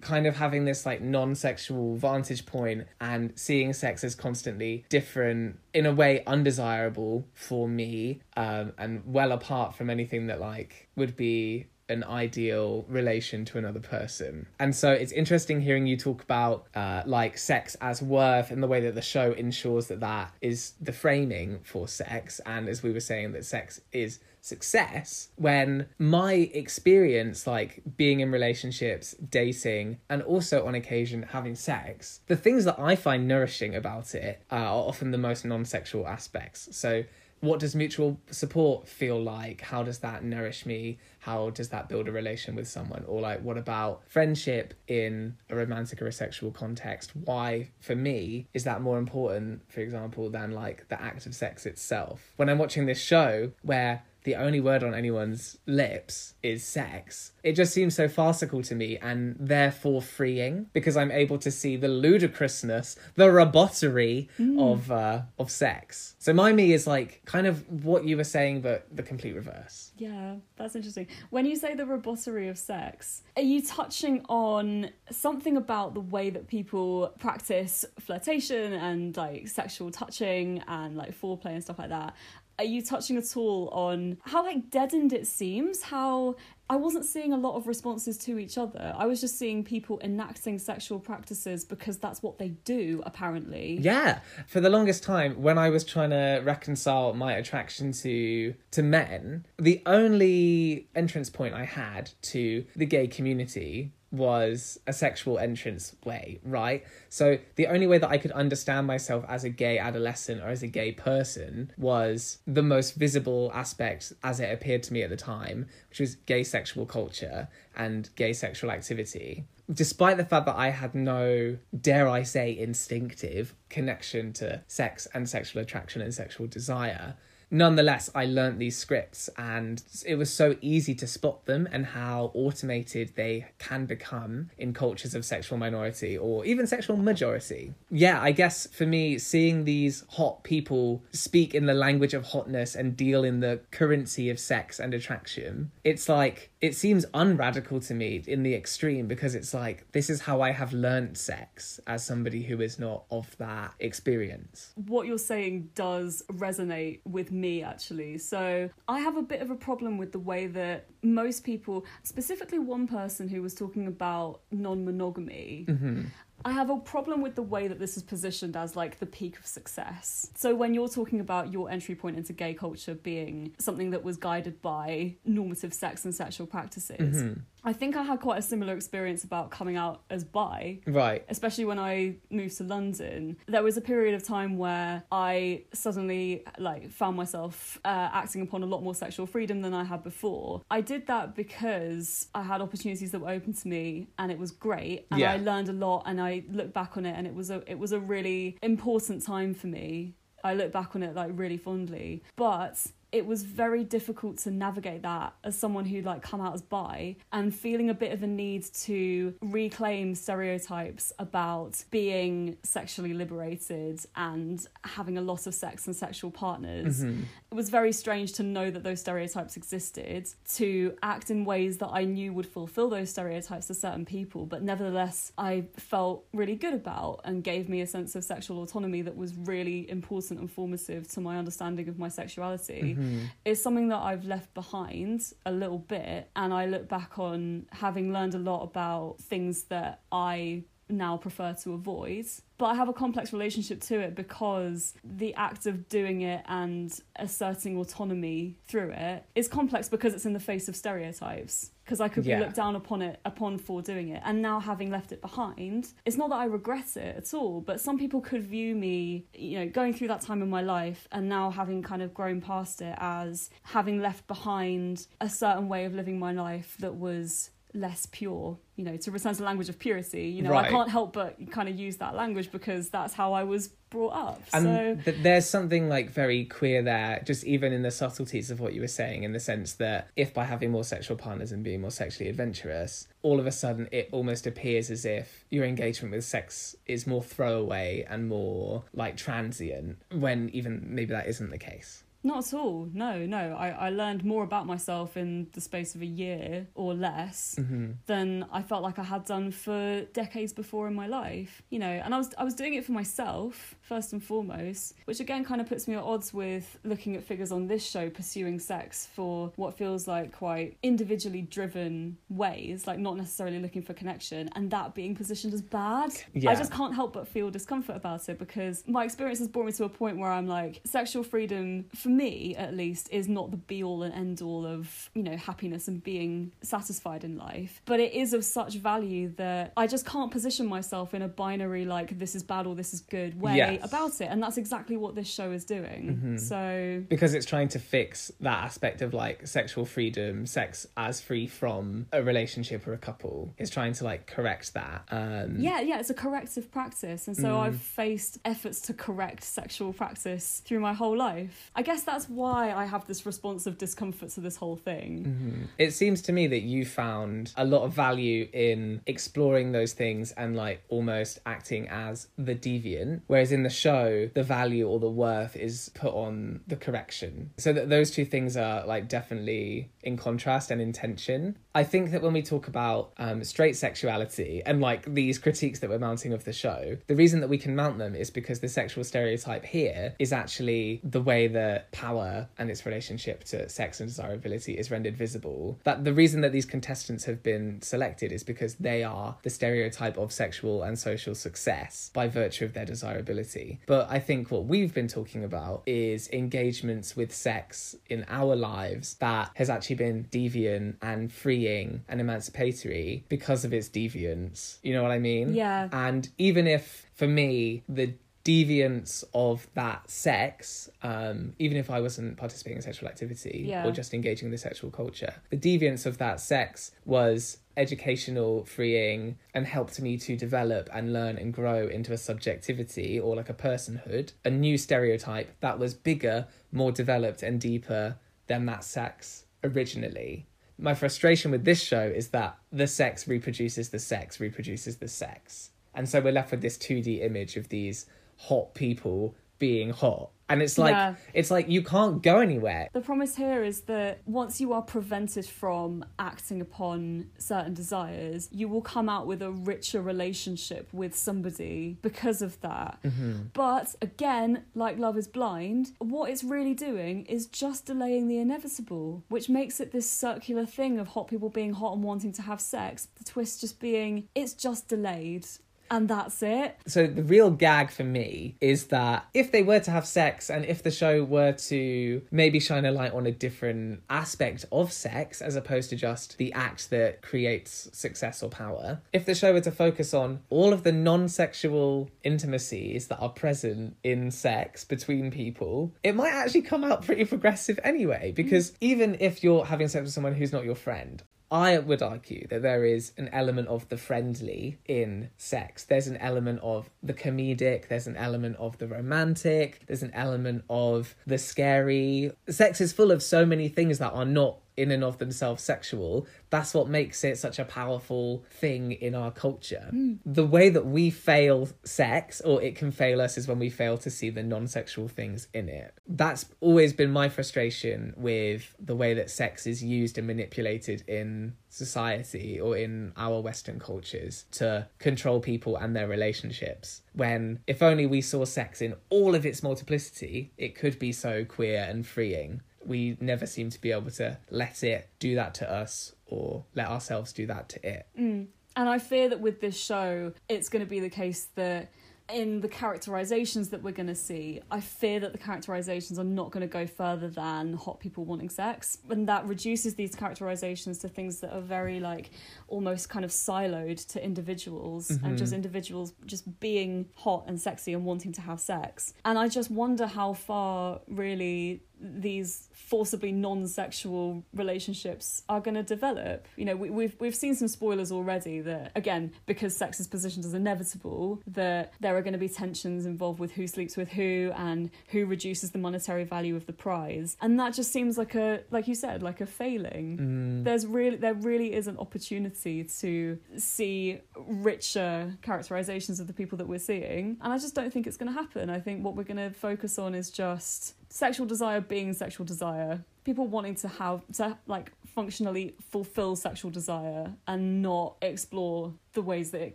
kind 0.00 0.26
of 0.26 0.36
having 0.36 0.64
this 0.64 0.86
like 0.86 1.00
non-sexual 1.00 1.96
vantage 1.96 2.46
point 2.46 2.86
and 3.00 3.32
seeing 3.38 3.72
sex 3.72 4.02
as 4.02 4.14
constantly 4.14 4.84
different 4.88 5.58
in 5.74 5.86
a 5.86 5.92
way 5.92 6.22
undesirable 6.26 7.26
for 7.34 7.68
me 7.68 8.20
um, 8.36 8.72
and 8.78 9.02
well 9.04 9.32
apart 9.32 9.74
from 9.74 9.90
anything 9.90 10.26
that 10.26 10.40
like 10.40 10.88
would 10.96 11.16
be 11.16 11.66
an 11.90 12.04
ideal 12.04 12.84
relation 12.88 13.44
to 13.46 13.58
another 13.58 13.80
person. 13.80 14.46
And 14.58 14.74
so 14.74 14.92
it's 14.92 15.12
interesting 15.12 15.60
hearing 15.60 15.86
you 15.86 15.96
talk 15.96 16.22
about 16.22 16.66
uh, 16.74 17.02
like 17.04 17.36
sex 17.36 17.76
as 17.80 18.00
worth 18.00 18.50
and 18.50 18.62
the 18.62 18.66
way 18.66 18.80
that 18.80 18.94
the 18.94 19.02
show 19.02 19.32
ensures 19.32 19.88
that 19.88 20.00
that 20.00 20.32
is 20.40 20.74
the 20.80 20.92
framing 20.92 21.60
for 21.64 21.88
sex. 21.88 22.40
And 22.46 22.68
as 22.68 22.82
we 22.82 22.92
were 22.92 23.00
saying, 23.00 23.32
that 23.32 23.44
sex 23.44 23.80
is 23.92 24.20
success 24.40 25.28
when 25.36 25.86
my 25.98 26.32
experience 26.32 27.46
like 27.46 27.82
being 27.96 28.20
in 28.20 28.30
relationships 28.30 29.14
dating 29.28 29.98
and 30.08 30.22
also 30.22 30.66
on 30.66 30.74
occasion 30.74 31.22
having 31.30 31.54
sex 31.54 32.20
the 32.26 32.36
things 32.36 32.64
that 32.64 32.78
i 32.78 32.96
find 32.96 33.28
nourishing 33.28 33.74
about 33.74 34.14
it 34.14 34.42
uh, 34.50 34.54
are 34.54 34.88
often 34.88 35.10
the 35.10 35.18
most 35.18 35.44
non-sexual 35.44 36.06
aspects 36.06 36.74
so 36.74 37.04
what 37.40 37.58
does 37.58 37.74
mutual 37.74 38.20
support 38.30 38.86
feel 38.86 39.20
like? 39.20 39.62
How 39.62 39.82
does 39.82 39.98
that 40.00 40.22
nourish 40.22 40.66
me? 40.66 40.98
How 41.20 41.50
does 41.50 41.70
that 41.70 41.88
build 41.88 42.08
a 42.08 42.12
relation 42.12 42.54
with 42.54 42.68
someone? 42.68 43.04
Or 43.06 43.20
like, 43.20 43.42
what 43.42 43.56
about 43.56 44.02
friendship 44.06 44.74
in 44.86 45.36
a 45.48 45.56
romantic 45.56 46.00
or 46.02 46.06
a 46.06 46.12
sexual 46.12 46.50
context? 46.50 47.12
Why, 47.14 47.70
for 47.80 47.96
me, 47.96 48.46
is 48.52 48.64
that 48.64 48.82
more 48.82 48.98
important, 48.98 49.62
for 49.70 49.80
example, 49.80 50.28
than 50.30 50.52
like 50.52 50.88
the 50.88 51.00
act 51.00 51.26
of 51.26 51.34
sex 51.34 51.66
itself? 51.66 52.32
When 52.36 52.48
I'm 52.48 52.58
watching 52.58 52.86
this 52.86 53.00
show 53.00 53.52
where 53.62 54.02
the 54.24 54.34
only 54.36 54.60
word 54.60 54.82
on 54.82 54.94
anyone's 54.94 55.56
lips 55.66 56.34
is 56.42 56.62
sex. 56.64 57.32
It 57.42 57.52
just 57.54 57.72
seems 57.72 57.94
so 57.94 58.06
farcical 58.08 58.62
to 58.62 58.74
me 58.74 58.98
and 58.98 59.34
therefore 59.38 60.02
freeing 60.02 60.66
because 60.72 60.96
I'm 60.96 61.10
able 61.10 61.38
to 61.38 61.50
see 61.50 61.76
the 61.76 61.88
ludicrousness, 61.88 62.96
the 63.16 63.26
robotery 63.28 64.28
Mm. 64.38 64.60
of 64.72 64.90
uh, 64.90 65.22
of 65.38 65.50
sex. 65.50 66.14
So 66.18 66.32
my 66.32 66.52
me 66.52 66.72
is 66.72 66.86
like 66.86 67.22
kind 67.24 67.46
of 67.46 67.64
what 67.84 68.04
you 68.04 68.16
were 68.16 68.24
saying, 68.24 68.60
but 68.60 68.86
the 68.94 69.02
complete 69.02 69.34
reverse. 69.34 69.92
Yeah, 69.96 70.36
that's 70.56 70.76
interesting. 70.76 71.06
When 71.30 71.46
you 71.46 71.56
say 71.56 71.74
the 71.74 71.84
robotery 71.84 72.48
of 72.50 72.58
sex, 72.58 73.22
are 73.36 73.42
you 73.42 73.62
touching 73.62 74.24
on 74.28 74.90
something 75.10 75.56
about 75.56 75.94
the 75.94 76.00
way 76.00 76.30
that 76.30 76.46
people 76.46 77.12
practice 77.18 77.84
flirtation 77.98 78.72
and 78.74 79.16
like 79.16 79.48
sexual 79.48 79.90
touching 79.90 80.62
and 80.68 80.96
like 80.96 81.18
foreplay 81.18 81.52
and 81.54 81.62
stuff 81.62 81.78
like 81.78 81.90
that? 81.90 82.14
Are 82.60 82.64
you 82.64 82.82
touching 82.82 83.16
at 83.16 83.38
all 83.38 83.70
on 83.70 84.18
how 84.22 84.42
like 84.44 84.68
deadened 84.68 85.14
it 85.14 85.26
seems? 85.26 85.80
How 85.80 86.36
I 86.68 86.76
wasn't 86.76 87.06
seeing 87.06 87.32
a 87.32 87.38
lot 87.38 87.56
of 87.56 87.66
responses 87.66 88.18
to 88.18 88.38
each 88.38 88.58
other. 88.58 88.94
I 88.94 89.06
was 89.06 89.18
just 89.18 89.38
seeing 89.38 89.64
people 89.64 89.98
enacting 90.04 90.58
sexual 90.58 91.00
practices 91.00 91.64
because 91.64 91.96
that's 91.96 92.22
what 92.22 92.38
they 92.38 92.50
do, 92.50 93.02
apparently. 93.06 93.78
Yeah, 93.80 94.20
for 94.46 94.60
the 94.60 94.68
longest 94.68 95.02
time, 95.02 95.40
when 95.40 95.56
I 95.56 95.70
was 95.70 95.84
trying 95.84 96.10
to 96.10 96.42
reconcile 96.44 97.14
my 97.14 97.32
attraction 97.32 97.92
to 97.92 98.54
to 98.72 98.82
men, 98.82 99.46
the 99.58 99.80
only 99.86 100.90
entrance 100.94 101.30
point 101.30 101.54
I 101.54 101.64
had 101.64 102.10
to 102.24 102.66
the 102.76 102.84
gay 102.84 103.06
community 103.06 103.92
was 104.12 104.78
a 104.86 104.92
sexual 104.92 105.38
entrance 105.38 105.94
way, 106.04 106.40
right? 106.42 106.84
So 107.08 107.38
the 107.54 107.68
only 107.68 107.86
way 107.86 107.98
that 107.98 108.10
I 108.10 108.18
could 108.18 108.32
understand 108.32 108.86
myself 108.86 109.24
as 109.28 109.44
a 109.44 109.50
gay 109.50 109.78
adolescent 109.78 110.42
or 110.42 110.48
as 110.48 110.62
a 110.62 110.66
gay 110.66 110.92
person 110.92 111.72
was 111.78 112.38
the 112.46 112.62
most 112.62 112.96
visible 112.96 113.50
aspect 113.54 114.12
as 114.24 114.40
it 114.40 114.52
appeared 114.52 114.82
to 114.84 114.92
me 114.92 115.02
at 115.02 115.10
the 115.10 115.16
time, 115.16 115.66
which 115.88 116.00
was 116.00 116.16
gay 116.16 116.42
sexual 116.42 116.86
culture 116.86 117.48
and 117.76 118.10
gay 118.16 118.32
sexual 118.32 118.70
activity. 118.70 119.44
Despite 119.72 120.16
the 120.16 120.24
fact 120.24 120.46
that 120.46 120.56
I 120.56 120.70
had 120.70 120.96
no, 120.96 121.56
dare 121.78 122.08
I 122.08 122.24
say, 122.24 122.58
instinctive 122.58 123.54
connection 123.68 124.32
to 124.34 124.62
sex 124.66 125.06
and 125.14 125.28
sexual 125.28 125.62
attraction 125.62 126.02
and 126.02 126.12
sexual 126.12 126.48
desire, 126.48 127.14
nonetheless, 127.50 128.10
I 128.14 128.26
learnt 128.26 128.58
these 128.58 128.76
scripts 128.76 129.28
and 129.36 129.82
it 130.06 130.14
was 130.14 130.32
so 130.32 130.56
easy 130.60 130.94
to 130.96 131.06
spot 131.06 131.46
them 131.46 131.68
and 131.72 131.86
how 131.86 132.30
automated 132.34 133.12
they 133.16 133.46
can 133.58 133.86
become 133.86 134.50
in 134.58 134.72
cultures 134.72 135.14
of 135.14 135.24
sexual 135.24 135.58
minority 135.58 136.16
or 136.16 136.44
even 136.44 136.66
sexual 136.66 136.96
majority. 136.96 137.74
Yeah, 137.90 138.20
I 138.20 138.32
guess 138.32 138.66
for 138.68 138.86
me, 138.86 139.18
seeing 139.18 139.64
these 139.64 140.04
hot 140.10 140.44
people 140.44 141.02
speak 141.12 141.54
in 141.54 141.66
the 141.66 141.74
language 141.74 142.14
of 142.14 142.26
hotness 142.26 142.74
and 142.74 142.96
deal 142.96 143.24
in 143.24 143.40
the 143.40 143.60
currency 143.70 144.30
of 144.30 144.38
sex 144.38 144.78
and 144.78 144.94
attraction, 144.94 145.70
it's 145.84 146.08
like, 146.08 146.50
it 146.60 146.76
seems 146.76 147.06
unradical 147.14 147.80
to 147.80 147.94
me 147.94 148.22
in 148.26 148.42
the 148.42 148.54
extreme 148.54 149.06
because 149.06 149.34
it's 149.34 149.54
like, 149.54 149.90
this 149.92 150.10
is 150.10 150.20
how 150.20 150.40
I 150.42 150.52
have 150.52 150.72
learnt 150.72 151.16
sex 151.16 151.80
as 151.86 152.04
somebody 152.04 152.42
who 152.42 152.60
is 152.60 152.78
not 152.78 153.04
of 153.10 153.36
that 153.38 153.72
experience. 153.80 154.72
what 154.86 155.06
you're 155.06 155.18
saying 155.18 155.70
does 155.74 156.22
resonate 156.30 157.00
with 157.04 157.32
me 157.32 157.39
actually. 157.44 158.18
So 158.18 158.70
I 158.88 159.00
have 159.00 159.16
a 159.16 159.22
bit 159.22 159.40
of 159.40 159.50
a 159.50 159.54
problem 159.54 159.98
with 159.98 160.12
the 160.12 160.18
way 160.18 160.46
that 160.48 160.86
most 161.02 161.44
people, 161.44 161.84
specifically 162.02 162.58
one 162.58 162.86
person 162.86 163.28
who 163.28 163.42
was 163.42 163.54
talking 163.54 163.86
about 163.86 164.40
non 164.50 164.84
monogamy. 164.84 165.66
Mm-hmm. 165.68 166.02
I 166.44 166.52
have 166.52 166.70
a 166.70 166.78
problem 166.78 167.20
with 167.20 167.34
the 167.34 167.42
way 167.42 167.68
that 167.68 167.78
this 167.78 167.96
is 167.96 168.02
positioned 168.02 168.56
as 168.56 168.74
like 168.74 168.98
the 168.98 169.06
peak 169.06 169.38
of 169.38 169.46
success. 169.46 170.30
So 170.36 170.54
when 170.54 170.72
you're 170.72 170.88
talking 170.88 171.20
about 171.20 171.52
your 171.52 171.70
entry 171.70 171.94
point 171.94 172.16
into 172.16 172.32
gay 172.32 172.54
culture 172.54 172.94
being 172.94 173.54
something 173.58 173.90
that 173.90 174.02
was 174.02 174.16
guided 174.16 174.62
by 174.62 175.16
normative 175.24 175.74
sex 175.74 176.04
and 176.04 176.14
sexual 176.14 176.46
practices, 176.46 177.22
mm-hmm. 177.22 177.40
I 177.64 177.72
think 177.72 177.96
I 177.96 178.02
had 178.02 178.20
quite 178.20 178.38
a 178.38 178.42
similar 178.42 178.74
experience 178.74 179.24
about 179.24 179.50
coming 179.50 179.76
out 179.76 180.02
as 180.10 180.24
bi 180.24 180.80
Right. 180.86 181.24
especially 181.28 181.64
when 181.66 181.78
I 181.78 182.16
moved 182.30 182.56
to 182.58 182.64
London, 182.64 183.36
there 183.46 183.62
was 183.62 183.76
a 183.76 183.80
period 183.80 184.14
of 184.14 184.22
time 184.24 184.56
where 184.58 185.02
I 185.12 185.64
suddenly 185.72 186.44
like 186.58 186.90
found 186.90 187.16
myself 187.16 187.78
uh, 187.84 188.08
acting 188.12 188.42
upon 188.42 188.62
a 188.62 188.66
lot 188.66 188.82
more 188.82 188.94
sexual 188.94 189.26
freedom 189.26 189.60
than 189.62 189.74
I 189.74 189.84
had 189.84 190.02
before. 190.02 190.62
I 190.70 190.80
did 190.80 191.06
that 191.08 191.34
because 191.34 192.28
I 192.34 192.42
had 192.42 192.60
opportunities 192.60 193.10
that 193.12 193.20
were 193.20 193.30
open 193.30 193.52
to 193.54 193.68
me, 193.68 194.08
and 194.18 194.30
it 194.32 194.38
was 194.38 194.50
great, 194.50 195.06
and 195.10 195.20
Yeah. 195.20 195.32
I 195.32 195.36
learned 195.36 195.68
a 195.68 195.72
lot. 195.72 196.02
And 196.06 196.20
I 196.20 196.42
look 196.50 196.72
back 196.72 196.96
on 196.96 197.04
it, 197.06 197.14
and 197.16 197.26
it 197.26 197.34
was 197.34 197.50
a 197.50 197.62
it 197.70 197.78
was 197.78 197.92
a 197.92 198.00
really 198.00 198.56
important 198.62 199.22
time 199.24 199.54
for 199.54 199.66
me. 199.66 200.14
I 200.42 200.54
look 200.54 200.72
back 200.72 200.96
on 200.96 201.02
it 201.02 201.14
like 201.14 201.30
really 201.34 201.58
fondly, 201.58 202.22
but 202.36 202.76
it 203.12 203.26
was 203.26 203.42
very 203.42 203.82
difficult 203.82 204.38
to 204.38 204.50
navigate 204.50 205.02
that 205.02 205.34
as 205.42 205.58
someone 205.58 205.84
who'd 205.84 206.04
like 206.04 206.22
come 206.22 206.40
out 206.40 206.54
as 206.54 206.62
bi 206.62 207.16
and 207.32 207.54
feeling 207.54 207.90
a 207.90 207.94
bit 207.94 208.12
of 208.12 208.22
a 208.22 208.26
need 208.26 208.64
to 208.72 209.34
reclaim 209.42 210.14
stereotypes 210.14 211.12
about 211.18 211.82
being 211.90 212.56
sexually 212.62 213.12
liberated 213.12 214.00
and 214.16 214.66
having 214.84 215.18
a 215.18 215.20
lot 215.20 215.46
of 215.46 215.54
sex 215.54 215.86
and 215.86 215.96
sexual 215.96 216.30
partners. 216.30 217.02
Mm-hmm. 217.02 217.22
It 217.50 217.54
was 217.54 217.68
very 217.68 217.92
strange 217.92 218.32
to 218.34 218.42
know 218.44 218.70
that 218.70 218.84
those 218.84 219.00
stereotypes 219.00 219.56
existed, 219.56 220.28
to 220.54 220.96
act 221.02 221.30
in 221.30 221.44
ways 221.44 221.78
that 221.78 221.88
I 221.88 222.04
knew 222.04 222.32
would 222.32 222.46
fulfill 222.46 222.88
those 222.88 223.10
stereotypes 223.10 223.66
to 223.66 223.74
certain 223.74 224.04
people, 224.04 224.46
but 224.46 224.62
nevertheless 224.62 225.32
I 225.36 225.64
felt 225.76 226.26
really 226.32 226.54
good 226.54 226.74
about 226.74 227.22
and 227.24 227.42
gave 227.42 227.68
me 227.68 227.80
a 227.80 227.86
sense 227.86 228.14
of 228.14 228.22
sexual 228.22 228.62
autonomy 228.62 229.02
that 229.02 229.16
was 229.16 229.34
really 229.34 229.90
important 229.90 230.38
and 230.38 230.50
formative 230.50 231.08
to 231.08 231.20
my 231.20 231.38
understanding 231.38 231.88
of 231.88 231.98
my 231.98 232.08
sexuality 232.08 232.94
mm-hmm. 232.94 232.99
Mm-hmm. 233.00 233.24
is 233.44 233.62
something 233.62 233.88
that 233.88 233.98
I've 233.98 234.24
left 234.24 234.52
behind 234.54 235.22
a 235.46 235.52
little 235.52 235.78
bit. 235.78 236.30
And 236.36 236.52
I 236.52 236.66
look 236.66 236.88
back 236.88 237.18
on 237.18 237.66
having 237.72 238.12
learned 238.12 238.34
a 238.34 238.38
lot 238.38 238.62
about 238.62 239.16
things 239.20 239.64
that 239.64 240.02
I 240.12 240.64
now 240.90 241.16
prefer 241.16 241.54
to 241.62 241.72
avoid. 241.72 242.26
But 242.58 242.66
I 242.66 242.74
have 242.74 242.88
a 242.88 242.92
complex 242.92 243.32
relationship 243.32 243.80
to 243.82 244.00
it 244.00 244.14
because 244.14 244.94
the 245.04 245.34
act 245.34 245.66
of 245.66 245.88
doing 245.88 246.22
it 246.22 246.42
and 246.46 246.92
asserting 247.16 247.78
autonomy 247.78 248.56
through 248.66 248.90
it 248.90 249.24
is 249.34 249.48
complex 249.48 249.88
because 249.88 250.12
it's 250.14 250.26
in 250.26 250.32
the 250.32 250.40
face 250.40 250.68
of 250.68 250.76
stereotypes. 250.76 251.70
Because 251.90 252.00
I 252.00 252.08
could 252.08 252.24
Yeah. 252.24 252.38
be 252.38 252.44
looked 252.44 252.54
down 252.54 252.76
upon 252.76 253.02
it 253.02 253.18
upon 253.24 253.58
for 253.58 253.82
doing 253.82 254.10
it. 254.10 254.22
And 254.24 254.40
now 254.40 254.60
having 254.60 254.92
left 254.92 255.10
it 255.10 255.20
behind, 255.20 255.92
it's 256.04 256.16
not 256.16 256.30
that 256.30 256.36
I 256.36 256.44
regret 256.44 256.96
it 256.96 257.16
at 257.16 257.34
all, 257.34 257.60
but 257.60 257.80
some 257.80 257.98
people 257.98 258.20
could 258.20 258.44
view 258.44 258.76
me, 258.76 259.26
you 259.34 259.58
know, 259.58 259.68
going 259.68 259.92
through 259.94 260.06
that 260.06 260.20
time 260.20 260.40
in 260.40 260.48
my 260.48 260.62
life 260.62 261.08
and 261.10 261.28
now 261.28 261.50
having 261.50 261.82
kind 261.82 262.00
of 262.00 262.14
grown 262.14 262.40
past 262.40 262.80
it 262.80 262.94
as 262.98 263.50
having 263.64 264.00
left 264.00 264.28
behind 264.28 265.08
a 265.20 265.28
certain 265.28 265.68
way 265.68 265.84
of 265.84 265.92
living 265.92 266.16
my 266.20 266.30
life 266.30 266.76
that 266.78 266.94
was 266.94 267.50
less 267.74 268.06
pure 268.10 268.58
you 268.76 268.84
know 268.84 268.96
to 268.96 269.10
return 269.10 269.32
to 269.32 269.38
the 269.38 269.44
language 269.44 269.68
of 269.68 269.78
purity 269.78 270.28
you 270.28 270.42
know 270.42 270.54
i 270.54 270.68
can't 270.68 270.90
help 270.90 271.12
but 271.12 271.36
kind 271.50 271.68
of 271.68 271.78
use 271.78 271.98
that 271.98 272.14
language 272.14 272.50
because 272.50 272.88
that's 272.88 273.14
how 273.14 273.32
i 273.32 273.44
was 273.44 273.70
brought 273.90 274.14
up 274.14 274.40
And 274.52 274.64
so 274.64 274.98
th- 275.04 275.22
there's 275.22 275.48
something 275.48 275.88
like 275.88 276.10
very 276.10 276.44
queer 276.44 276.80
there, 276.82 277.22
just 277.26 277.44
even 277.44 277.72
in 277.72 277.82
the 277.82 277.90
subtleties 277.90 278.50
of 278.50 278.60
what 278.60 278.72
you 278.72 278.80
were 278.80 278.86
saying, 278.86 279.24
in 279.24 279.32
the 279.32 279.40
sense 279.40 279.74
that 279.74 280.08
if 280.14 280.32
by 280.32 280.44
having 280.44 280.70
more 280.70 280.84
sexual 280.84 281.16
partners 281.16 281.50
and 281.50 281.64
being 281.64 281.80
more 281.80 281.90
sexually 281.90 282.30
adventurous, 282.30 283.08
all 283.22 283.40
of 283.40 283.46
a 283.46 283.52
sudden 283.52 283.88
it 283.90 284.08
almost 284.12 284.46
appears 284.46 284.90
as 284.90 285.04
if 285.04 285.44
your 285.50 285.64
engagement 285.64 286.14
with 286.14 286.24
sex 286.24 286.76
is 286.86 287.06
more 287.06 287.22
throwaway 287.22 288.06
and 288.08 288.28
more 288.28 288.84
like 288.94 289.16
transient, 289.16 289.98
when 290.12 290.48
even 290.50 290.82
maybe 290.86 291.12
that 291.12 291.26
isn't 291.26 291.50
the 291.50 291.58
case. 291.58 292.04
Not 292.22 292.46
at 292.46 292.54
all. 292.54 292.88
No, 292.92 293.24
no. 293.26 293.56
I, 293.58 293.68
I 293.70 293.90
learned 293.90 294.24
more 294.24 294.44
about 294.44 294.66
myself 294.66 295.16
in 295.16 295.48
the 295.52 295.60
space 295.60 295.94
of 295.94 296.02
a 296.02 296.06
year 296.06 296.66
or 296.74 296.94
less 296.94 297.56
Mm-hmm. 297.58 297.92
than 298.06 298.44
I 298.52 298.62
felt 298.62 298.82
like 298.82 298.98
I 298.98 299.02
had 299.04 299.24
done 299.24 299.50
for 299.50 300.02
decades 300.12 300.52
before 300.52 300.86
in 300.88 300.94
my 300.94 301.06
life. 301.06 301.62
You 301.70 301.78
know, 301.78 301.86
and 301.88 302.14
I 302.14 302.18
was 302.18 302.30
I 302.38 302.44
was 302.44 302.54
doing 302.54 302.74
it 302.74 302.84
for 302.84 302.92
myself 302.92 303.74
first 303.80 304.12
and 304.12 304.22
foremost, 304.22 304.94
which 305.06 305.20
again 305.20 305.44
kind 305.44 305.60
of 305.60 305.66
puts 305.68 305.88
me 305.88 305.94
at 305.94 306.02
odds 306.02 306.32
with 306.34 306.78
looking 306.84 307.16
at 307.16 307.24
figures 307.24 307.52
on 307.52 307.66
this 307.66 307.88
show 307.88 308.10
pursuing 308.10 308.58
sex 308.58 309.08
for 309.14 309.52
what 309.56 309.76
feels 309.76 310.06
like 310.06 310.32
quite 310.32 310.76
individually 310.82 311.42
driven 311.42 312.16
ways, 312.28 312.86
like 312.86 312.98
not 312.98 313.16
necessarily 313.16 313.58
looking 313.58 313.82
for 313.82 313.94
connection, 313.94 314.48
and 314.54 314.70
that 314.70 314.94
being 314.94 315.14
positioned 315.14 315.54
as 315.54 315.62
bad. 315.62 316.10
Yeah. 316.34 316.50
I 316.50 316.54
just 316.54 316.72
can't 316.72 316.94
help 316.94 317.12
but 317.14 317.26
feel 317.28 317.50
discomfort 317.50 317.96
about 317.96 318.28
it 318.28 318.38
because 318.38 318.84
my 318.86 319.04
experience 319.04 319.38
has 319.38 319.48
brought 319.48 319.66
me 319.66 319.72
to 319.72 319.84
a 319.84 319.88
point 319.88 320.18
where 320.18 320.30
I'm 320.30 320.46
like, 320.46 320.80
sexual 320.84 321.22
freedom, 321.22 321.86
for 321.94 322.09
me 322.16 322.54
at 322.56 322.74
least, 322.74 323.08
is 323.10 323.28
not 323.28 323.50
the 323.50 323.56
be 323.56 323.82
all 323.82 324.02
and 324.02 324.12
end 324.14 324.42
all 324.42 324.66
of, 324.66 325.10
you 325.14 325.22
know, 325.22 325.36
happiness 325.36 325.88
and 325.88 326.02
being 326.02 326.52
satisfied 326.62 327.24
in 327.24 327.36
life. 327.36 327.80
But 327.86 328.00
it 328.00 328.12
is 328.12 328.32
of 328.34 328.44
such 328.44 328.74
value 328.74 329.32
that 329.36 329.72
I 329.76 329.86
just 329.86 330.04
can't 330.06 330.30
position 330.30 330.66
myself 330.66 331.14
in 331.14 331.22
a 331.22 331.28
binary, 331.28 331.84
like, 331.84 332.18
this 332.18 332.34
is 332.34 332.42
bad 332.42 332.66
or 332.66 332.74
this 332.74 332.92
is 332.92 333.00
good 333.00 333.40
way 333.40 333.56
Yes. 333.56 333.84
about 333.84 334.20
it. 334.20 334.28
And 334.30 334.42
that's 334.42 334.56
exactly 334.56 334.96
what 334.96 335.14
this 335.14 335.28
show 335.28 335.50
is 335.52 335.64
doing. 335.64 336.36
So. 336.38 337.02
because 337.08 337.34
it's 337.34 337.46
trying 337.46 337.68
to 337.68 337.78
fix 337.78 338.30
that 338.40 338.64
aspect 338.64 339.02
of 339.02 339.14
like 339.14 339.46
sexual 339.46 339.84
freedom 339.84 340.46
sex 340.46 340.86
as 340.96 341.20
free 341.20 341.46
from 341.46 342.06
a 342.12 342.22
relationship 342.22 342.86
or 342.86 342.92
a 342.92 342.98
couple 342.98 343.54
it's 343.58 343.70
trying 343.70 343.92
to 343.92 344.04
like 344.04 344.26
correct 344.26 344.74
that 344.74 345.04
um 345.10 345.56
Yeah, 345.58 345.80
yeah, 345.80 345.98
it's 346.00 346.10
a 346.10 346.14
corrective 346.14 346.70
practice. 346.70 347.26
And 347.28 347.36
so 347.36 347.58
I've 347.58 347.80
faced 347.80 348.38
efforts 348.44 348.80
to 348.82 348.94
correct 348.94 349.42
sexual 349.44 349.92
practice 349.92 350.62
through 350.64 350.80
my 350.80 350.92
whole 350.92 351.16
life. 351.16 351.70
I 351.74 351.82
guess 351.82 351.99
that's 352.02 352.28
why 352.28 352.72
I 352.72 352.84
have 352.84 353.06
this 353.06 353.26
response 353.26 353.66
of 353.66 353.78
discomfort 353.78 354.30
to 354.30 354.40
this 354.40 354.56
whole 354.56 354.76
thing. 354.76 355.24
Mm-hmm. 355.24 355.62
it 355.78 355.92
seems 355.92 356.22
to 356.22 356.32
me 356.32 356.46
that 356.46 356.62
you 356.62 356.84
found 356.84 357.52
a 357.56 357.64
lot 357.64 357.82
of 357.82 357.92
value 357.92 358.48
in 358.52 359.00
exploring 359.06 359.72
those 359.72 359.92
things 359.92 360.32
and 360.32 360.56
like 360.56 360.82
almost 360.88 361.38
acting 361.46 361.88
as 361.88 362.28
the 362.36 362.54
deviant 362.54 363.22
whereas 363.26 363.52
in 363.52 363.62
the 363.62 363.70
show 363.70 364.30
the 364.34 364.42
value 364.42 364.86
or 364.88 364.98
the 364.98 365.10
worth 365.10 365.56
is 365.56 365.90
put 365.94 366.12
on 366.12 366.60
the 366.66 366.76
correction. 366.76 367.50
So 367.58 367.72
that 367.72 367.88
those 367.88 368.10
two 368.10 368.24
things 368.24 368.56
are 368.56 368.86
like 368.86 369.08
definitely 369.08 369.90
in 370.02 370.16
contrast 370.16 370.70
and 370.70 370.80
in 370.80 370.92
tension 370.92 371.56
i 371.74 371.84
think 371.84 372.10
that 372.10 372.22
when 372.22 372.32
we 372.32 372.42
talk 372.42 372.68
about 372.68 373.12
um, 373.18 373.42
straight 373.44 373.76
sexuality 373.76 374.62
and 374.64 374.80
like 374.80 375.12
these 375.14 375.38
critiques 375.38 375.80
that 375.80 375.90
we're 375.90 375.98
mounting 375.98 376.32
of 376.32 376.44
the 376.44 376.52
show 376.52 376.96
the 377.06 377.16
reason 377.16 377.40
that 377.40 377.48
we 377.48 377.58
can 377.58 377.74
mount 377.74 377.98
them 377.98 378.14
is 378.14 378.30
because 378.30 378.60
the 378.60 378.68
sexual 378.68 379.04
stereotype 379.04 379.64
here 379.64 380.14
is 380.18 380.32
actually 380.32 381.00
the 381.04 381.20
way 381.20 381.46
that 381.48 381.90
power 381.92 382.48
and 382.58 382.70
its 382.70 382.86
relationship 382.86 383.44
to 383.44 383.68
sex 383.68 384.00
and 384.00 384.08
desirability 384.08 384.74
is 384.78 384.90
rendered 384.90 385.16
visible. 385.16 385.78
That 385.84 386.04
the 386.04 386.12
reason 386.12 386.40
that 386.42 386.52
these 386.52 386.66
contestants 386.66 387.24
have 387.24 387.42
been 387.42 387.82
selected 387.82 388.32
is 388.32 388.42
because 388.42 388.74
they 388.76 389.02
are 389.04 389.36
the 389.42 389.50
stereotype 389.50 390.16
of 390.16 390.32
sexual 390.32 390.82
and 390.82 390.98
social 390.98 391.34
success 391.34 392.10
by 392.14 392.28
virtue 392.28 392.64
of 392.64 392.72
their 392.72 392.84
desirability. 392.84 393.80
But 393.86 394.10
i 394.10 394.18
think 394.18 394.50
what 394.50 394.64
we've 394.64 394.94
been 394.94 395.08
talking 395.08 395.44
about 395.44 395.82
is 395.86 396.28
engagements 396.30 397.16
with 397.16 397.34
sex 397.34 397.96
in 398.08 398.24
our 398.28 398.54
lives 398.56 399.14
that 399.14 399.50
has 399.54 399.70
actually 399.70 399.96
been 399.96 400.24
deviant 400.30 400.96
and 401.02 401.32
freeing 401.60 402.04
and 402.08 402.20
emancipatory 402.20 403.24
because 403.28 403.64
of 403.64 403.72
its 403.72 403.88
deviance 403.88 404.78
you 404.82 404.92
know 404.94 405.02
what 405.02 405.12
i 405.12 405.18
mean 405.18 405.54
Yeah. 405.54 405.88
and 405.92 406.28
even 406.38 406.66
if 406.66 407.06
for 407.14 407.26
me 407.26 407.82
the 407.88 408.14
deviance 408.44 409.22
of 409.34 409.66
that 409.74 410.08
sex 410.10 410.88
um 411.02 411.52
even 411.58 411.76
if 411.76 411.90
i 411.90 412.00
wasn't 412.00 412.36
participating 412.38 412.76
in 412.78 412.82
sexual 412.82 413.08
activity 413.08 413.64
Yeah. 413.68 413.86
or 413.86 413.92
just 413.92 414.14
engaging 414.14 414.46
in 414.46 414.50
the 414.52 414.58
sexual 414.58 414.90
culture 414.90 415.34
the 415.50 415.56
deviance 415.58 416.06
of 416.06 416.16
that 416.18 416.40
sex 416.40 416.92
was 417.04 417.58
educational 417.76 418.64
freeing 418.64 419.36
and 419.54 419.66
helped 419.66 420.00
me 420.00 420.16
to 420.16 420.36
develop 420.36 420.88
and 420.92 421.12
learn 421.12 421.36
and 421.36 421.52
grow 421.52 421.86
into 421.86 422.12
a 422.12 422.16
subjectivity 422.18 423.20
or 423.20 423.36
like 423.36 423.50
a 423.50 423.54
personhood 423.54 424.32
a 424.44 424.50
new 424.50 424.78
stereotype 424.78 425.48
that 425.60 425.78
was 425.78 425.92
bigger 425.94 426.46
more 426.72 426.92
developed 426.92 427.42
and 427.42 427.60
deeper 427.60 428.16
than 428.46 428.64
that 428.66 428.82
sex 428.84 429.44
originally 429.62 430.46
my 430.80 430.94
frustration 430.94 431.50
with 431.50 431.64
this 431.64 431.82
show 431.82 432.02
is 432.02 432.28
that 432.28 432.58
the 432.72 432.86
sex 432.86 433.28
reproduces 433.28 433.90
the 433.90 433.98
sex 433.98 434.40
reproduces 434.40 434.96
the 434.96 435.08
sex. 435.08 435.70
And 435.94 436.08
so 436.08 436.20
we're 436.20 436.32
left 436.32 436.50
with 436.50 436.62
this 436.62 436.78
2d 436.78 437.22
image 437.22 437.56
of 437.56 437.68
these 437.68 438.06
hot 438.36 438.74
people 438.74 439.34
being 439.58 439.90
hot 439.90 440.30
and 440.50 440.60
it's 440.62 440.76
like 440.78 440.92
Yeah. 440.92 441.14
it's 441.32 441.50
like 441.50 441.68
you 441.68 441.82
can't 441.82 442.22
go 442.22 442.38
anywhere 442.40 442.88
The 442.92 443.00
promise 443.00 443.36
here 443.36 443.62
is 443.64 443.82
that 443.82 444.20
once 444.26 444.60
you 444.60 444.72
are 444.72 444.82
prevented 444.82 445.46
from 445.46 446.04
acting 446.18 446.60
upon 446.60 447.30
certain 447.38 447.74
desires, 447.74 448.48
you 448.52 448.68
will 448.68 448.82
come 448.82 449.08
out 449.08 449.26
with 449.26 449.40
a 449.42 449.50
richer 449.50 450.02
relationship 450.02 450.88
with 450.92 451.14
somebody 451.16 451.96
because 452.02 452.42
of 452.42 452.60
that. 452.60 452.98
Mm-hmm. 453.04 453.36
But 453.52 453.94
again, 454.02 454.64
like 454.74 454.98
Love 454.98 455.16
is 455.16 455.28
Blind, 455.28 455.92
what 455.98 456.30
it's 456.30 456.44
really 456.44 456.74
doing 456.74 457.24
is 457.26 457.46
just 457.46 457.86
delaying 457.86 458.28
the 458.28 458.38
inevitable, 458.38 459.22
which 459.28 459.48
makes 459.48 459.80
it 459.80 459.92
this 459.92 460.10
circular 460.10 460.66
thing 460.66 460.98
of 460.98 461.08
hot 461.08 461.28
people 461.28 461.48
being 461.48 461.72
hot 461.72 461.94
and 461.94 462.02
wanting 462.02 462.32
to 462.32 462.42
have 462.42 462.60
sex. 462.60 463.08
The 463.16 463.24
twist 463.24 463.60
just 463.60 463.80
being 463.80 464.28
it's 464.34 464.52
just 464.54 464.88
delayed. 464.88 465.46
And 465.90 466.08
that's 466.08 466.42
it. 466.42 466.76
so 466.86 467.06
the 467.06 467.22
real 467.22 467.50
gag 467.50 467.90
for 467.90 468.04
me 468.04 468.54
is 468.60 468.86
that 468.86 469.26
if 469.34 469.50
they 469.50 469.62
were 469.62 469.80
to 469.80 469.90
have 469.90 470.06
sex 470.06 470.48
and 470.48 470.64
if 470.64 470.82
the 470.82 470.90
show 470.90 471.24
were 471.24 471.52
to 471.52 472.22
maybe 472.30 472.60
shine 472.60 472.84
a 472.84 472.92
light 472.92 473.12
on 473.12 473.26
a 473.26 473.32
different 473.32 474.02
aspect 474.08 474.64
of 474.70 474.92
sex 474.92 475.42
as 475.42 475.56
opposed 475.56 475.90
to 475.90 475.96
just 475.96 476.38
the 476.38 476.52
act 476.52 476.90
that 476.90 477.22
creates 477.22 477.88
success 477.92 478.42
or 478.42 478.48
power 478.48 479.00
if 479.12 479.26
the 479.26 479.34
show 479.34 479.52
were 479.52 479.60
to 479.60 479.72
focus 479.72 480.14
on 480.14 480.40
all 480.48 480.72
of 480.72 480.84
the 480.84 480.92
non-sexual 480.92 482.08
intimacies 482.22 483.08
that 483.08 483.18
are 483.18 483.28
present 483.28 483.96
in 484.04 484.30
sex 484.30 484.84
between 484.84 485.30
people 485.30 485.92
it 486.04 486.14
might 486.14 486.32
actually 486.32 486.62
come 486.62 486.84
out 486.84 487.04
pretty 487.04 487.24
progressive 487.24 487.78
anyway 487.82 488.32
because 488.34 488.72
even 488.80 489.16
if 489.20 489.42
you're 489.42 489.64
having 489.64 489.88
sex 489.88 490.04
with 490.04 490.12
someone 490.12 490.34
who's 490.34 490.52
not 490.52 490.64
your 490.64 490.74
friend 490.74 491.22
I 491.50 491.78
would 491.78 492.00
argue 492.00 492.46
that 492.48 492.62
there 492.62 492.84
is 492.84 493.12
an 493.16 493.28
element 493.32 493.66
of 493.68 493.88
the 493.88 493.96
friendly 493.96 494.78
in 494.86 495.30
sex. 495.36 495.84
There's 495.84 496.06
an 496.06 496.16
element 496.18 496.60
of 496.62 496.88
the 497.02 497.12
comedic, 497.14 497.88
there's 497.88 498.06
an 498.06 498.16
element 498.16 498.56
of 498.56 498.78
the 498.78 498.86
romantic, 498.86 499.80
there's 499.86 500.04
an 500.04 500.12
element 500.14 500.64
of 500.70 501.16
the 501.26 501.38
scary. 501.38 502.30
Sex 502.48 502.80
is 502.80 502.92
full 502.92 503.10
of 503.10 503.22
so 503.22 503.44
many 503.44 503.68
things 503.68 503.98
that 503.98 504.12
are 504.12 504.24
not 504.24 504.58
in 504.80 504.90
and 504.90 505.04
of 505.04 505.18
themselves 505.18 505.62
sexual. 505.62 506.26
That's 506.48 506.72
what 506.72 506.88
makes 506.88 507.22
it 507.22 507.38
such 507.38 507.58
a 507.58 507.64
powerful 507.64 508.44
thing 508.50 508.92
in 508.92 509.14
our 509.14 509.30
culture. 509.30 509.86
Hmm. 509.90 510.14
The 510.24 510.46
way 510.46 510.70
that 510.70 510.86
we 510.86 511.10
fail 511.10 511.68
sex, 511.84 512.40
or 512.40 512.62
it 512.62 512.76
can 512.76 512.90
fail 512.90 513.20
us, 513.20 513.36
is 513.36 513.46
when 513.46 513.58
we 513.58 513.70
fail 513.70 513.98
to 513.98 514.10
see 514.10 514.30
the 514.30 514.42
non 514.42 514.66
sexual 514.66 515.06
things 515.06 515.48
in 515.52 515.68
it. 515.68 515.92
That's 516.08 516.46
always 516.60 516.92
been 516.92 517.10
my 517.10 517.28
frustration 517.28 518.14
with 518.16 518.74
the 518.80 518.96
way 518.96 519.14
that 519.14 519.30
sex 519.30 519.66
is 519.66 519.84
used 519.84 520.16
and 520.18 520.26
manipulated 520.26 521.04
in 521.06 521.54
society 521.68 522.60
or 522.60 522.76
in 522.76 523.12
our 523.16 523.40
Western 523.40 523.78
cultures 523.78 524.44
to 524.52 524.88
control 524.98 525.40
people 525.40 525.76
and 525.76 525.94
their 525.94 526.08
relationships. 526.08 527.02
When, 527.12 527.60
if 527.66 527.82
only 527.82 528.06
we 528.06 528.22
saw 528.22 528.44
sex 528.44 528.80
in 528.80 528.94
all 529.10 529.34
of 529.34 529.46
its 529.46 529.62
multiplicity, 529.62 530.52
it 530.56 530.74
could 530.74 530.98
be 530.98 531.12
so 531.12 531.44
queer 531.44 531.86
and 531.88 532.06
freeing 532.06 532.62
we 532.84 533.16
never 533.20 533.46
seem 533.46 533.70
to 533.70 533.80
be 533.80 533.92
able 533.92 534.10
to 534.12 534.38
let 534.50 534.82
it 534.82 535.08
do 535.18 535.34
that 535.34 535.54
to 535.54 535.70
us 535.70 536.14
or 536.26 536.64
let 536.74 536.88
ourselves 536.88 537.32
do 537.32 537.46
that 537.46 537.68
to 537.70 537.86
it. 537.86 538.06
Mm. 538.18 538.46
And 538.76 538.88
I 538.88 538.98
fear 538.98 539.28
that 539.28 539.40
with 539.40 539.60
this 539.60 539.78
show, 539.78 540.32
it's 540.48 540.68
going 540.68 540.84
to 540.84 540.88
be 540.88 541.00
the 541.00 541.10
case 541.10 541.48
that 541.56 541.90
in 542.32 542.60
the 542.60 542.68
characterizations 542.68 543.70
that 543.70 543.82
we're 543.82 543.92
going 543.92 544.06
to 544.06 544.14
see, 544.14 544.60
I 544.70 544.80
fear 544.80 545.20
that 545.20 545.32
the 545.32 545.38
characterizations 545.38 546.18
are 546.18 546.24
not 546.24 546.50
going 546.50 546.60
to 546.60 546.72
go 546.72 546.86
further 546.86 547.28
than 547.28 547.74
hot 547.74 548.00
people 548.00 548.24
wanting 548.24 548.48
sex. 548.48 548.98
And 549.08 549.28
that 549.28 549.46
reduces 549.46 549.94
these 549.94 550.14
characterizations 550.14 550.98
to 550.98 551.08
things 551.08 551.40
that 551.40 551.52
are 551.52 551.60
very, 551.60 552.00
like, 552.00 552.30
almost 552.68 553.08
kind 553.08 553.24
of 553.24 553.30
siloed 553.30 554.06
to 554.08 554.24
individuals 554.24 555.10
and 555.10 555.36
just 555.36 555.50
mm-hmm. 555.50 555.56
individuals 555.56 556.12
just 556.26 556.60
being 556.60 557.06
hot 557.14 557.44
and 557.46 557.60
sexy 557.60 557.92
and 557.92 558.04
wanting 558.04 558.32
to 558.32 558.40
have 558.40 558.60
sex. 558.60 559.12
And 559.24 559.38
I 559.38 559.48
just 559.48 559.70
wonder 559.70 560.06
how 560.06 560.34
far 560.34 561.00
really 561.08 561.82
these 562.00 562.68
forcibly 562.72 563.30
non-sexual 563.30 564.42
relationships 564.54 565.42
are 565.48 565.60
going 565.60 565.74
to 565.74 565.82
develop. 565.82 566.46
You 566.56 566.64
know, 566.64 566.76
we, 566.76 566.90
we've 566.90 567.16
we've 567.20 567.34
seen 567.34 567.54
some 567.54 567.68
spoilers 567.68 568.10
already 568.10 568.60
that 568.60 568.92
again 568.94 569.32
because 569.46 569.76
sex 569.76 570.00
is 570.00 570.06
positioned 570.06 570.44
as 570.44 570.54
inevitable, 570.54 571.42
that 571.46 571.92
there 572.00 572.16
are 572.16 572.22
going 572.22 572.32
to 572.32 572.38
be 572.38 572.48
tensions 572.48 573.06
involved 573.06 573.38
with 573.38 573.52
who 573.52 573.66
sleeps 573.66 573.96
with 573.96 574.10
who 574.10 574.52
and 574.56 574.90
who 575.08 575.26
reduces 575.26 575.70
the 575.70 575.78
monetary 575.78 576.24
value 576.24 576.56
of 576.56 576.66
the 576.66 576.72
prize, 576.72 577.36
and 577.40 577.58
that 577.60 577.74
just 577.74 577.92
seems 577.92 578.16
like 578.16 578.34
a 578.34 578.62
like 578.70 578.88
you 578.88 578.94
said 578.94 579.22
like 579.22 579.40
a 579.40 579.46
failing. 579.46 580.18
Mm. 580.18 580.64
There's 580.64 580.86
really 580.86 581.16
there 581.16 581.34
really 581.34 581.72
is 581.74 581.86
an 581.86 581.98
opportunity 581.98 582.84
to 582.84 583.38
see 583.56 584.20
richer 584.36 585.36
characterizations 585.42 586.20
of 586.20 586.26
the 586.26 586.32
people 586.32 586.56
that 586.58 586.66
we're 586.66 586.78
seeing, 586.78 587.36
and 587.42 587.52
I 587.52 587.58
just 587.58 587.74
don't 587.74 587.92
think 587.92 588.06
it's 588.06 588.16
going 588.16 588.32
to 588.32 588.38
happen. 588.38 588.70
I 588.70 588.80
think 588.80 589.04
what 589.04 589.16
we're 589.16 589.24
going 589.24 589.36
to 589.36 589.50
focus 589.50 589.98
on 589.98 590.14
is 590.14 590.30
just 590.30 590.94
sexual 591.10 591.44
desire 591.46 591.80
being 591.80 592.12
sexual 592.14 592.46
desire. 592.46 593.04
People 593.24 593.46
wanting 593.46 593.74
to 593.76 593.88
have 593.88 594.22
to 594.34 594.56
like 594.66 594.92
functionally 595.14 595.74
fulfill 595.90 596.36
sexual 596.36 596.70
desire 596.70 597.32
and 597.46 597.82
not 597.82 598.16
explore 598.22 598.94
the 599.12 599.22
ways 599.22 599.50
that 599.50 599.60
it 599.60 599.74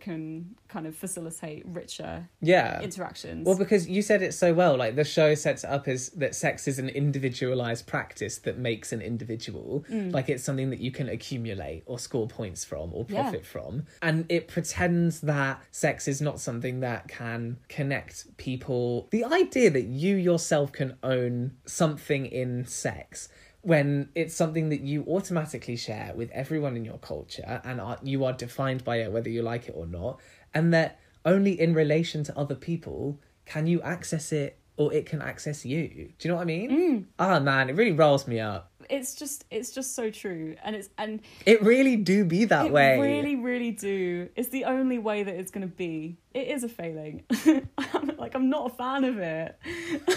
can 0.00 0.54
kind 0.68 0.86
of 0.86 0.96
facilitate 0.96 1.62
richer 1.66 2.26
Yeah. 2.40 2.80
interactions 2.80 3.46
Well, 3.46 3.58
because 3.58 3.86
you 3.86 4.00
said 4.00 4.22
it 4.22 4.32
so 4.32 4.54
well, 4.54 4.76
like 4.78 4.96
the 4.96 5.04
show 5.04 5.34
sets 5.34 5.62
up 5.62 5.88
as 5.88 6.08
that 6.10 6.34
sex 6.34 6.66
is 6.66 6.78
an 6.78 6.88
individualized 6.88 7.86
practice 7.86 8.38
that 8.38 8.56
makes 8.56 8.92
an 8.92 9.02
individual. 9.02 9.84
Mm. 9.90 10.12
Like 10.12 10.30
it's 10.30 10.42
something 10.42 10.70
that 10.70 10.80
you 10.80 10.90
can 10.90 11.08
accumulate 11.10 11.82
or 11.86 11.98
score 11.98 12.26
points 12.26 12.64
from 12.64 12.94
or 12.94 13.04
Yeah. 13.08 13.22
profit 13.22 13.44
from. 13.44 13.84
And 14.00 14.24
it 14.30 14.48
pretends 14.48 15.20
that 15.20 15.62
sex 15.70 16.08
is 16.08 16.22
not 16.22 16.40
something 16.40 16.80
that 16.80 17.08
can 17.08 17.58
connect 17.68 18.36
people. 18.38 19.08
The 19.10 19.24
idea 19.24 19.70
that 19.70 19.84
you 19.84 20.16
yourself 20.16 20.72
can 20.72 20.96
own 21.02 21.52
something 21.66 22.24
in 22.24 22.64
sex. 22.64 23.28
When 23.66 24.10
it's 24.14 24.32
something 24.32 24.68
that 24.68 24.82
you 24.82 25.04
automatically 25.08 25.74
share 25.74 26.12
with 26.14 26.30
everyone 26.30 26.76
in 26.76 26.84
your 26.84 26.98
culture 26.98 27.60
and 27.64 27.80
are, 27.80 27.98
you 28.00 28.24
are 28.24 28.32
defined 28.32 28.84
by 28.84 28.98
it, 28.98 29.10
whether 29.10 29.28
you 29.28 29.42
like 29.42 29.68
it 29.68 29.74
or 29.76 29.88
not, 29.88 30.20
and 30.54 30.72
that 30.72 31.00
only 31.24 31.60
in 31.60 31.74
relation 31.74 32.22
to 32.24 32.38
other 32.38 32.54
people 32.54 33.20
can 33.44 33.66
you 33.66 33.82
access 33.82 34.30
it 34.30 34.60
or 34.76 34.92
it 34.92 35.04
can 35.06 35.20
access 35.20 35.66
you. 35.66 35.88
Do 35.88 36.28
you 36.28 36.30
know 36.30 36.36
what 36.36 36.42
I 36.42 36.44
mean? 36.44 36.70
Mm. 36.70 37.04
Ah 37.18 37.40
man, 37.40 37.68
it 37.68 37.74
really 37.74 37.90
rolls 37.90 38.28
me 38.28 38.38
up. 38.38 38.70
It's 38.90 39.14
just 39.14 39.44
it's 39.50 39.70
just 39.72 39.94
so 39.94 40.10
true 40.10 40.54
and 40.64 40.76
it's 40.76 40.88
and 40.98 41.20
It 41.44 41.62
really 41.62 41.96
do 41.96 42.24
be 42.24 42.44
that 42.46 42.70
way. 42.70 42.94
it 42.94 43.00
way. 43.00 43.12
really 43.20 43.36
really 43.36 43.70
do 43.72 44.28
it's 44.36 44.48
the 44.48 44.64
only 44.64 44.98
way 44.98 45.22
that 45.22 45.34
it's 45.34 45.50
going 45.50 45.68
to 45.68 45.74
be 45.74 46.18
it 46.34 46.48
is 46.48 46.64
a 46.64 46.68
failing 46.68 47.22
I'm, 47.94 48.12
like 48.18 48.34
i'm 48.34 48.50
not 48.50 48.72
a 48.72 48.74
fan 48.74 49.04
of 49.04 49.18
it 49.18 49.58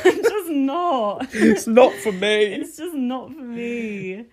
i'm 0.05 0.23
just 0.23 0.49
not 0.49 1.27
It's 1.33 1.67
not 1.67 1.93
for 1.93 2.11
me. 2.11 2.43
it's 2.55 2.77
just 2.77 2.95
not 2.95 3.31
for 3.33 3.41
me 3.41 4.25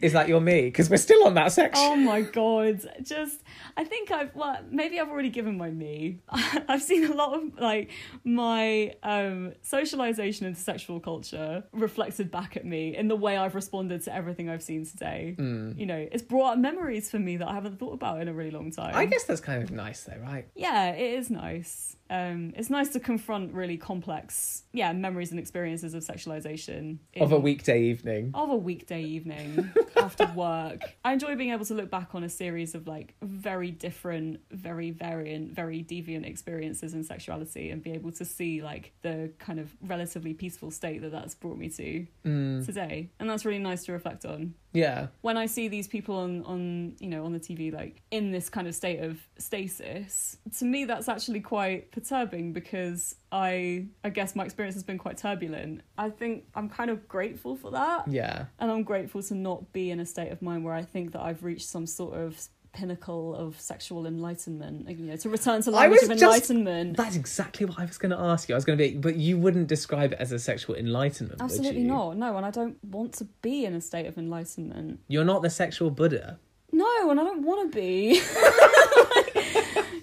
Is 0.00 0.12
that 0.12 0.28
your 0.28 0.40
me? 0.40 0.62
Because 0.66 0.90
we're 0.90 0.98
still 0.98 1.26
on 1.26 1.34
that 1.34 1.52
section. 1.52 1.82
oh 1.84 1.96
my 1.96 2.20
god 2.20 2.80
just 3.02 3.42
i 3.76 3.84
think 3.84 4.10
i've 4.10 4.34
well 4.34 4.58
maybe 4.70 5.00
i've 5.00 5.08
already 5.08 5.30
given 5.30 5.56
my 5.56 5.70
me 5.70 6.20
i've 6.68 6.82
seen 6.82 7.04
a 7.04 7.14
lot 7.14 7.34
of 7.34 7.58
like 7.58 7.90
my 8.24 8.94
um 9.02 9.52
socialization 9.62 10.46
into 10.46 10.60
sexual 10.60 11.00
culture 11.00 11.64
reflected 11.72 12.30
back 12.30 12.56
at 12.56 12.64
me 12.64 12.85
in 12.94 13.08
the 13.08 13.16
way 13.16 13.36
i've 13.36 13.54
responded 13.54 14.02
to 14.02 14.14
everything 14.14 14.48
i've 14.48 14.62
seen 14.62 14.84
today 14.86 15.34
Mm. 15.38 15.78
you 15.78 15.86
know 15.86 16.08
it's 16.12 16.22
brought 16.22 16.52
up 16.54 16.58
memories 16.58 17.10
for 17.10 17.18
me 17.18 17.36
that 17.38 17.48
i 17.48 17.54
haven't 17.54 17.78
thought 17.78 17.94
about 17.94 18.20
in 18.20 18.28
a 18.28 18.32
really 18.34 18.50
long 18.50 18.70
time 18.70 18.94
I 18.94 19.06
guess 19.06 19.24
that's 19.24 19.40
kind 19.40 19.62
of 19.62 19.70
nice 19.70 20.04
though, 20.04 20.18
right? 20.22 20.46
yeah 20.54 20.90
it 20.92 21.18
is 21.18 21.30
nice 21.30 21.96
um 22.10 22.52
it's 22.56 22.70
nice 22.70 22.88
to 22.90 23.00
confront 23.00 23.52
really 23.52 23.76
complex 23.76 24.62
yeah 24.72 24.92
memories 24.92 25.30
and 25.30 25.40
experiences 25.40 25.92
of 25.94 26.02
sexualization 26.04 26.98
in- 27.12 27.22
Of 27.22 27.32
a 27.32 27.38
weekday 27.38 27.82
evening. 27.82 28.30
of 28.34 28.50
a 28.50 28.56
weekday 28.56 29.02
evening 29.02 29.70
after 29.96 30.26
work. 30.34 30.80
I 31.04 31.12
enjoy 31.12 31.34
being 31.36 31.52
able 31.52 31.64
to 31.66 31.74
look 31.74 31.90
back 31.90 32.14
on 32.14 32.22
a 32.24 32.28
series 32.28 32.74
of 32.74 32.86
like 32.86 33.14
very 33.22 33.70
different, 33.70 34.40
very 34.50 34.90
variant, 34.90 35.52
very 35.52 35.82
deviant 35.82 36.26
experiences 36.26 36.94
in 36.94 37.02
sexuality 37.04 37.70
and 37.70 37.82
be 37.82 37.92
able 37.92 38.12
to 38.12 38.24
see 38.24 38.62
like 38.62 38.92
the 39.02 39.32
kind 39.38 39.58
of 39.58 39.74
relatively 39.80 40.34
peaceful 40.34 40.70
state 40.70 41.02
that 41.02 41.12
that's 41.12 41.34
brought 41.34 41.58
me 41.58 41.68
to 41.70 42.06
Mm, 42.24 42.64
today. 42.66 43.10
And 43.18 43.28
that's 43.30 43.44
really 43.44 43.58
nice 43.60 43.84
to 43.86 43.92
reflect 43.92 44.24
on. 44.24 44.54
Yeah. 44.76 45.06
When 45.22 45.36
I 45.36 45.46
see 45.46 45.68
these 45.68 45.88
people 45.88 46.16
on 46.16 46.42
on, 46.44 46.96
you 47.00 47.08
know, 47.08 47.24
on 47.24 47.32
the 47.32 47.40
TV 47.40 47.72
like 47.72 48.02
in 48.10 48.30
this 48.30 48.48
kind 48.48 48.68
of 48.68 48.74
state 48.74 49.00
of 49.00 49.18
stasis, 49.38 50.36
to 50.58 50.64
me 50.64 50.84
that's 50.84 51.08
actually 51.08 51.40
quite 51.40 51.90
perturbing 51.92 52.52
because 52.52 53.16
I 53.32 53.86
I 54.04 54.10
guess 54.10 54.36
my 54.36 54.44
experience 54.44 54.74
has 54.74 54.84
been 54.84 54.98
quite 54.98 55.16
turbulent. 55.16 55.82
I 55.96 56.10
think 56.10 56.44
I'm 56.54 56.68
kind 56.68 56.90
of 56.90 57.08
grateful 57.08 57.56
for 57.56 57.70
that. 57.70 58.08
Yeah. 58.08 58.46
And 58.58 58.70
I'm 58.70 58.82
grateful 58.82 59.22
to 59.24 59.34
not 59.34 59.72
be 59.72 59.90
in 59.90 60.00
a 60.00 60.06
state 60.06 60.30
of 60.30 60.42
mind 60.42 60.64
where 60.64 60.74
I 60.74 60.82
think 60.82 61.12
that 61.12 61.22
I've 61.22 61.42
reached 61.42 61.68
some 61.68 61.86
sort 61.86 62.14
of 62.14 62.48
pinnacle 62.76 63.34
of 63.34 63.58
sexual 63.60 64.06
enlightenment. 64.06 64.88
You 64.88 65.06
know, 65.06 65.16
to 65.16 65.28
return 65.30 65.62
to 65.62 65.70
language 65.70 66.02
of 66.02 66.10
just- 66.10 66.22
enlightenment. 66.22 66.96
That's 66.96 67.16
exactly 67.16 67.66
what 67.66 67.78
I 67.78 67.84
was 67.86 67.98
going 67.98 68.10
to 68.10 68.18
ask 68.20 68.48
you. 68.48 68.54
I 68.54 68.58
was 68.58 68.64
going 68.64 68.78
to 68.78 68.84
be, 68.90 68.96
but 68.96 69.16
you 69.16 69.38
wouldn't 69.38 69.66
describe 69.68 70.12
it 70.12 70.18
as 70.20 70.30
a 70.32 70.38
sexual 70.38 70.76
enlightenment, 70.76 71.40
would 71.40 71.44
Absolutely 71.50 71.82
not. 71.84 72.16
No, 72.16 72.36
and 72.36 72.44
I 72.46 72.50
don't 72.50 72.76
want 72.84 73.14
to 73.14 73.24
be 73.42 73.64
in 73.64 73.74
a 73.74 73.80
state 73.80 74.06
of 74.06 74.18
enlightenment. 74.18 75.00
You're 75.08 75.24
not 75.24 75.42
the 75.42 75.50
sexual 75.50 75.90
Buddha. 75.90 76.38
No, 76.72 77.10
and 77.10 77.18
I 77.18 77.24
don't 77.24 77.42
want 77.42 77.72
to 77.72 77.76
be. 77.76 78.20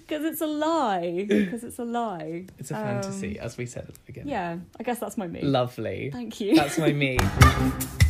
Because 0.06 0.24
it's 0.26 0.42
a 0.42 0.46
lie. 0.46 1.24
Because 1.26 1.64
it's 1.64 1.78
a 1.78 1.84
lie. 1.84 2.44
It's 2.58 2.70
a 2.70 2.76
Um, 2.76 2.82
fantasy, 2.82 3.38
as 3.38 3.56
we 3.56 3.64
said 3.64 3.84
at 3.88 3.94
the 3.94 4.00
beginning. 4.04 4.28
Yeah, 4.28 4.58
I 4.78 4.82
guess 4.82 4.98
that's 4.98 5.16
my 5.16 5.26
me. 5.26 5.40
Lovely. 5.40 6.10
Thank 6.12 6.40
you. 6.42 6.54
That's 6.54 6.76
my 6.76 6.92
me. 6.92 7.18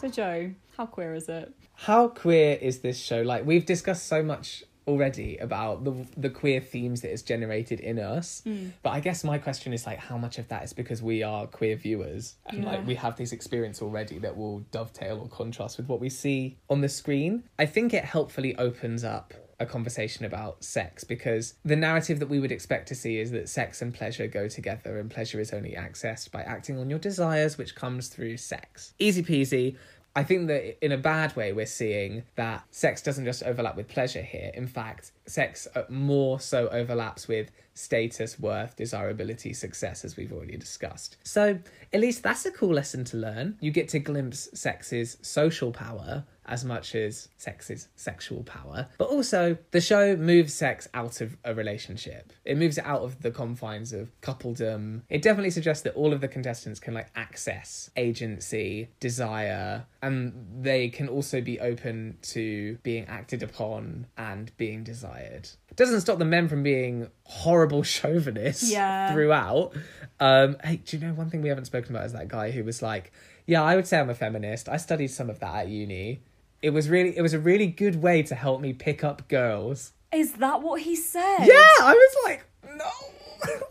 So, 0.00 0.08
Joe, 0.08 0.52
how 0.78 0.86
queer 0.86 1.14
is 1.14 1.28
it? 1.28 1.52
How 1.74 2.08
queer 2.08 2.54
is 2.54 2.78
this 2.80 2.98
show? 2.98 3.20
Like 3.20 3.44
we've 3.44 3.66
discussed 3.66 4.06
so 4.06 4.22
much 4.22 4.64
already 4.88 5.36
about 5.36 5.84
the 5.84 6.06
the 6.16 6.30
queer 6.30 6.58
themes 6.60 7.02
that 7.02 7.12
it's 7.12 7.20
generated 7.20 7.80
in 7.80 7.98
us. 7.98 8.42
Mm. 8.46 8.72
But 8.82 8.90
I 8.90 9.00
guess 9.00 9.24
my 9.24 9.36
question 9.36 9.74
is 9.74 9.84
like 9.84 9.98
how 9.98 10.16
much 10.16 10.38
of 10.38 10.48
that 10.48 10.64
is 10.64 10.72
because 10.72 11.02
we 11.02 11.22
are 11.22 11.46
queer 11.46 11.76
viewers 11.76 12.36
and 12.46 12.62
Yeah. 12.64 12.70
like 12.70 12.86
we 12.86 12.94
have 12.94 13.16
this 13.16 13.32
experience 13.32 13.82
already 13.82 14.18
that 14.20 14.36
will 14.38 14.60
dovetail 14.72 15.20
or 15.20 15.28
contrast 15.28 15.76
with 15.76 15.86
what 15.86 16.00
we 16.00 16.08
see 16.08 16.56
on 16.70 16.80
the 16.80 16.88
screen. 16.88 17.44
I 17.58 17.66
think 17.66 17.92
it 17.92 18.04
helpfully 18.04 18.56
opens 18.56 19.04
up 19.04 19.34
a 19.60 19.66
conversation 19.66 20.24
about 20.24 20.64
sex 20.64 21.04
because 21.04 21.54
the 21.64 21.76
narrative 21.76 22.18
that 22.18 22.28
we 22.28 22.40
would 22.40 22.50
expect 22.50 22.88
to 22.88 22.94
see 22.94 23.18
is 23.18 23.30
that 23.30 23.48
sex 23.48 23.82
and 23.82 23.94
pleasure 23.94 24.26
go 24.26 24.48
together 24.48 24.98
and 24.98 25.10
pleasure 25.10 25.38
is 25.38 25.52
only 25.52 25.72
accessed 25.72 26.30
by 26.30 26.42
acting 26.42 26.78
on 26.78 26.90
your 26.90 26.98
desires 26.98 27.58
which 27.58 27.74
comes 27.74 28.08
through 28.08 28.36
sex. 28.36 28.94
Easy 28.98 29.22
peasy. 29.22 29.76
I 30.16 30.24
think 30.24 30.48
that 30.48 30.84
in 30.84 30.90
a 30.90 30.98
bad 30.98 31.36
way, 31.36 31.52
we're 31.52 31.66
seeing 31.66 32.24
that 32.34 32.64
sex 32.72 33.00
doesn't 33.00 33.24
just 33.24 33.44
overlap 33.44 33.76
with 33.76 33.86
pleasure 33.86 34.22
here. 34.22 34.50
In 34.54 34.66
fact, 34.66 35.12
sex 35.26 35.68
uh, 35.76 35.82
more 35.88 36.40
so 36.40 36.68
overlaps 36.68 37.28
with 37.28 37.52
status, 37.74 38.38
worth, 38.38 38.74
desirability, 38.76 39.52
success, 39.52 40.04
as 40.04 40.16
we've 40.16 40.32
already 40.32 40.56
discussed. 40.56 41.16
So, 41.22 41.60
at 41.92 42.00
least 42.00 42.24
that's 42.24 42.44
a 42.44 42.50
cool 42.50 42.74
lesson 42.74 43.04
to 43.06 43.18
learn. 43.18 43.56
You 43.60 43.70
get 43.70 43.88
to 43.90 44.00
glimpse 44.00 44.48
sex's 44.52 45.16
social 45.22 45.70
power 45.70 46.24
as 46.50 46.64
much 46.64 46.94
as 46.94 47.28
sex 47.38 47.70
is 47.70 47.88
sexual 47.96 48.42
power. 48.42 48.88
But 48.98 49.08
also, 49.08 49.56
the 49.70 49.80
show 49.80 50.16
moves 50.16 50.52
sex 50.52 50.88
out 50.92 51.20
of 51.20 51.36
a 51.44 51.54
relationship. 51.54 52.32
It 52.44 52.58
moves 52.58 52.76
it 52.76 52.84
out 52.84 53.02
of 53.02 53.22
the 53.22 53.30
confines 53.30 53.92
of 53.92 54.10
coupledom. 54.20 55.02
It 55.08 55.22
definitely 55.22 55.50
suggests 55.50 55.84
that 55.84 55.94
all 55.94 56.12
of 56.12 56.20
the 56.20 56.28
contestants 56.28 56.80
can 56.80 56.92
like 56.94 57.08
access 57.14 57.90
agency, 57.96 58.88
desire, 59.00 59.86
and 60.02 60.32
they 60.62 60.88
can 60.88 61.08
also 61.08 61.40
be 61.40 61.60
open 61.60 62.18
to 62.22 62.76
being 62.82 63.06
acted 63.06 63.42
upon 63.42 64.06
and 64.18 64.50
being 64.56 64.82
desired. 64.84 65.48
It 65.70 65.76
doesn't 65.76 66.00
stop 66.00 66.18
the 66.18 66.24
men 66.24 66.48
from 66.48 66.62
being 66.62 67.08
horrible 67.24 67.82
chauvinists 67.84 68.70
Yeah. 68.70 69.12
throughout. 69.12 69.72
Um, 70.18 70.56
hey, 70.64 70.76
do 70.84 70.96
you 70.98 71.06
know 71.06 71.14
one 71.14 71.30
thing 71.30 71.42
we 71.42 71.48
haven't 71.48 71.66
spoken 71.66 71.94
about 71.94 72.06
is 72.06 72.12
that 72.12 72.28
guy 72.28 72.50
who 72.50 72.64
was 72.64 72.82
like, 72.82 73.12
"Yeah, 73.46 73.62
I 73.62 73.76
would 73.76 73.86
say 73.86 73.98
I'm 73.98 74.10
a 74.10 74.14
feminist. 74.14 74.68
I 74.68 74.76
studied 74.76 75.08
some 75.08 75.30
of 75.30 75.38
that 75.40 75.54
at 75.54 75.68
uni. 75.68 76.20
It 76.62 76.70
was 76.70 76.88
really, 76.88 77.16
it 77.16 77.22
was 77.22 77.32
a 77.34 77.38
really 77.38 77.66
good 77.66 78.02
way 78.02 78.22
to 78.24 78.34
help 78.34 78.60
me 78.60 78.72
pick 78.72 79.02
up 79.04 79.28
girls." 79.28 79.92
Is 80.12 80.32
that 80.34 80.62
what 80.62 80.80
he 80.82 80.96
said? 80.96 81.38
Yeah, 81.40 81.54
I 81.82 81.94
was 81.94 82.16
like, 82.24 82.44
no. 82.76 82.90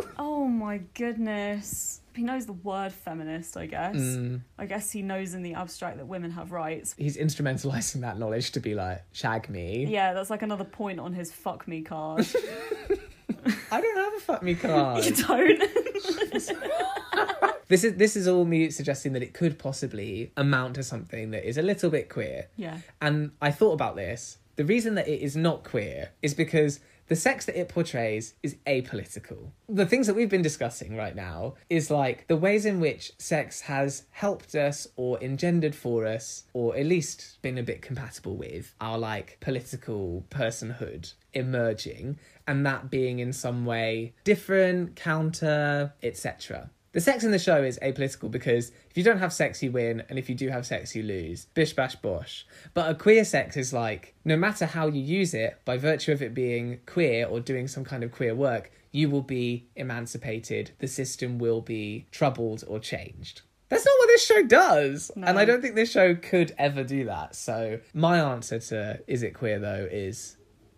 Oh 0.18 0.48
my 0.48 0.80
goodness. 0.96 2.02
He 2.16 2.24
knows 2.24 2.46
the 2.46 2.54
word 2.54 2.92
feminist, 2.92 3.56
I 3.56 3.66
guess. 3.68 3.96
Mm. 3.96 4.42
I 4.58 4.66
guess 4.66 4.92
he 4.92 5.02
knows 5.02 5.34
in 5.34 5.44
the 5.44 5.54
abstract 5.54 5.98
that 5.98 6.08
women 6.08 6.32
have 6.32 6.52
rights. 6.52 6.96
He's 6.98 7.16
instrumentalizing 7.18 8.02
that 8.02 8.18
knowledge 8.20 8.52
to 8.52 8.60
be 8.60 8.74
like, 8.76 9.04
shag 9.14 9.50
me. 9.50 9.86
Yeah, 9.86 10.14
that's 10.14 10.30
like 10.30 10.42
another 10.42 10.66
point 10.66 11.00
on 11.00 11.14
his 11.14 11.32
fuck 11.32 11.68
me 11.68 11.82
card. 11.82 12.28
I 13.72 13.80
don't 13.80 13.98
have 13.98 14.14
a 14.16 14.20
fuck 14.20 14.44
me 14.44 14.56
card. 14.66 15.06
you 15.06 15.12
don't? 15.16 15.62
This 17.70 17.84
is 17.84 17.96
this 17.96 18.16
is 18.16 18.28
all 18.28 18.44
me 18.44 18.70
suggesting 18.70 19.14
that 19.14 19.24
it 19.24 19.34
could 19.34 19.58
possibly 19.58 20.34
amount 20.36 20.76
to 20.76 20.84
something 20.84 21.32
that 21.32 21.48
is 21.48 21.58
a 21.58 21.62
little 21.62 21.90
bit 21.90 22.10
queer. 22.10 22.50
yeah. 22.58 22.80
And 23.02 23.32
I 23.42 23.52
thought 23.52 23.74
about 23.74 23.96
this. 23.96 24.38
The 24.58 24.66
reason 24.66 24.96
that 24.96 25.08
it 25.08 25.22
is 25.22 25.38
not 25.38 25.64
queer 25.64 26.10
is 26.22 26.34
because 26.34 26.82
the 27.08 27.16
sex 27.16 27.46
that 27.46 27.60
it 27.60 27.70
portrays 27.70 28.36
is 28.44 28.56
apolitical. 28.68 29.52
The 29.68 29.86
things 29.88 30.06
that 30.06 30.16
we've 30.16 30.30
been 30.30 30.44
discussing 30.44 30.96
right 30.96 31.16
now 31.16 31.56
is 31.68 31.90
like 31.90 32.28
the 32.28 32.36
ways 32.36 32.68
in 32.68 32.80
which 32.80 33.14
sex 33.18 33.62
has 33.62 34.04
helped 34.12 34.54
us 34.54 34.88
or 34.96 35.20
engendered 35.24 35.74
for 35.74 36.06
us, 36.06 36.44
or 36.54 36.78
at 36.78 36.86
least 36.86 37.40
been 37.42 37.58
a 37.58 37.64
bit 37.64 37.82
compatible 37.82 38.36
with 38.36 38.76
our 38.80 39.00
like 39.00 39.38
political 39.40 40.24
personhood 40.30 41.14
emerging, 41.34 42.20
and 42.46 42.64
that 42.66 42.92
being 42.92 43.20
in 43.20 43.34
some 43.34 43.66
way 43.66 44.14
different, 44.24 44.96
counter, 44.96 45.94
etc. 46.04 46.70
The 46.92 47.02
sex 47.02 47.24
in 47.24 47.32
the 47.32 47.38
show 47.38 47.62
is 47.62 47.78
apolitical 47.84 48.32
because 48.32 48.72
if 48.90 48.98
you 48.98 49.04
don't 49.04 49.20
have 49.20 49.32
sex, 49.32 49.62
you 49.62 49.72
win, 49.72 50.04
and 50.10 50.18
if 50.18 50.28
you 50.28 50.34
do 50.34 50.50
have 50.50 50.66
sex, 50.66 50.96
you 50.96 51.04
lose. 51.04 51.46
Bish 51.54 51.74
bash 51.74 51.96
bosh. 51.96 52.48
But 52.74 52.90
a 52.90 52.96
queer 52.96 53.24
sex 53.24 53.56
is 53.58 53.72
like, 53.72 54.16
no 54.26 54.36
matter 54.36 54.66
how 54.66 54.88
you 54.88 55.02
use 55.02 55.36
it, 55.36 55.60
by 55.66 55.78
virtue 55.78 56.12
of 56.12 56.24
it 56.24 56.34
being 56.34 56.80
queer 56.88 57.28
or 57.28 57.40
doing 57.40 57.68
some 57.68 57.86
kind 57.86 58.04
of 58.04 58.12
queer 58.12 58.34
work, 58.34 58.72
you 58.92 59.08
will 59.10 59.22
be 59.22 59.68
emancipated. 59.76 60.72
The 60.80 60.88
system 60.88 61.38
will 61.38 61.62
be 61.62 62.08
troubled 62.12 62.64
or 62.68 62.80
changed. 62.80 63.44
That's 63.70 63.86
not 63.86 63.94
what 64.00 64.08
this 64.08 64.26
show 64.26 64.44
does. 64.44 65.12
No. 65.16 65.28
And 65.28 65.38
I 65.38 65.46
don't 65.46 65.62
think 65.62 65.76
this 65.76 65.92
show 65.92 66.16
could 66.16 66.56
ever 66.58 66.84
do 66.84 67.06
that. 67.06 67.36
So 67.36 67.80
my 67.94 68.20
answer 68.20 68.60
to 68.60 69.00
is 69.06 69.22
it 69.22 69.36
queer 69.36 69.60
though 69.60 69.88
is 69.90 70.38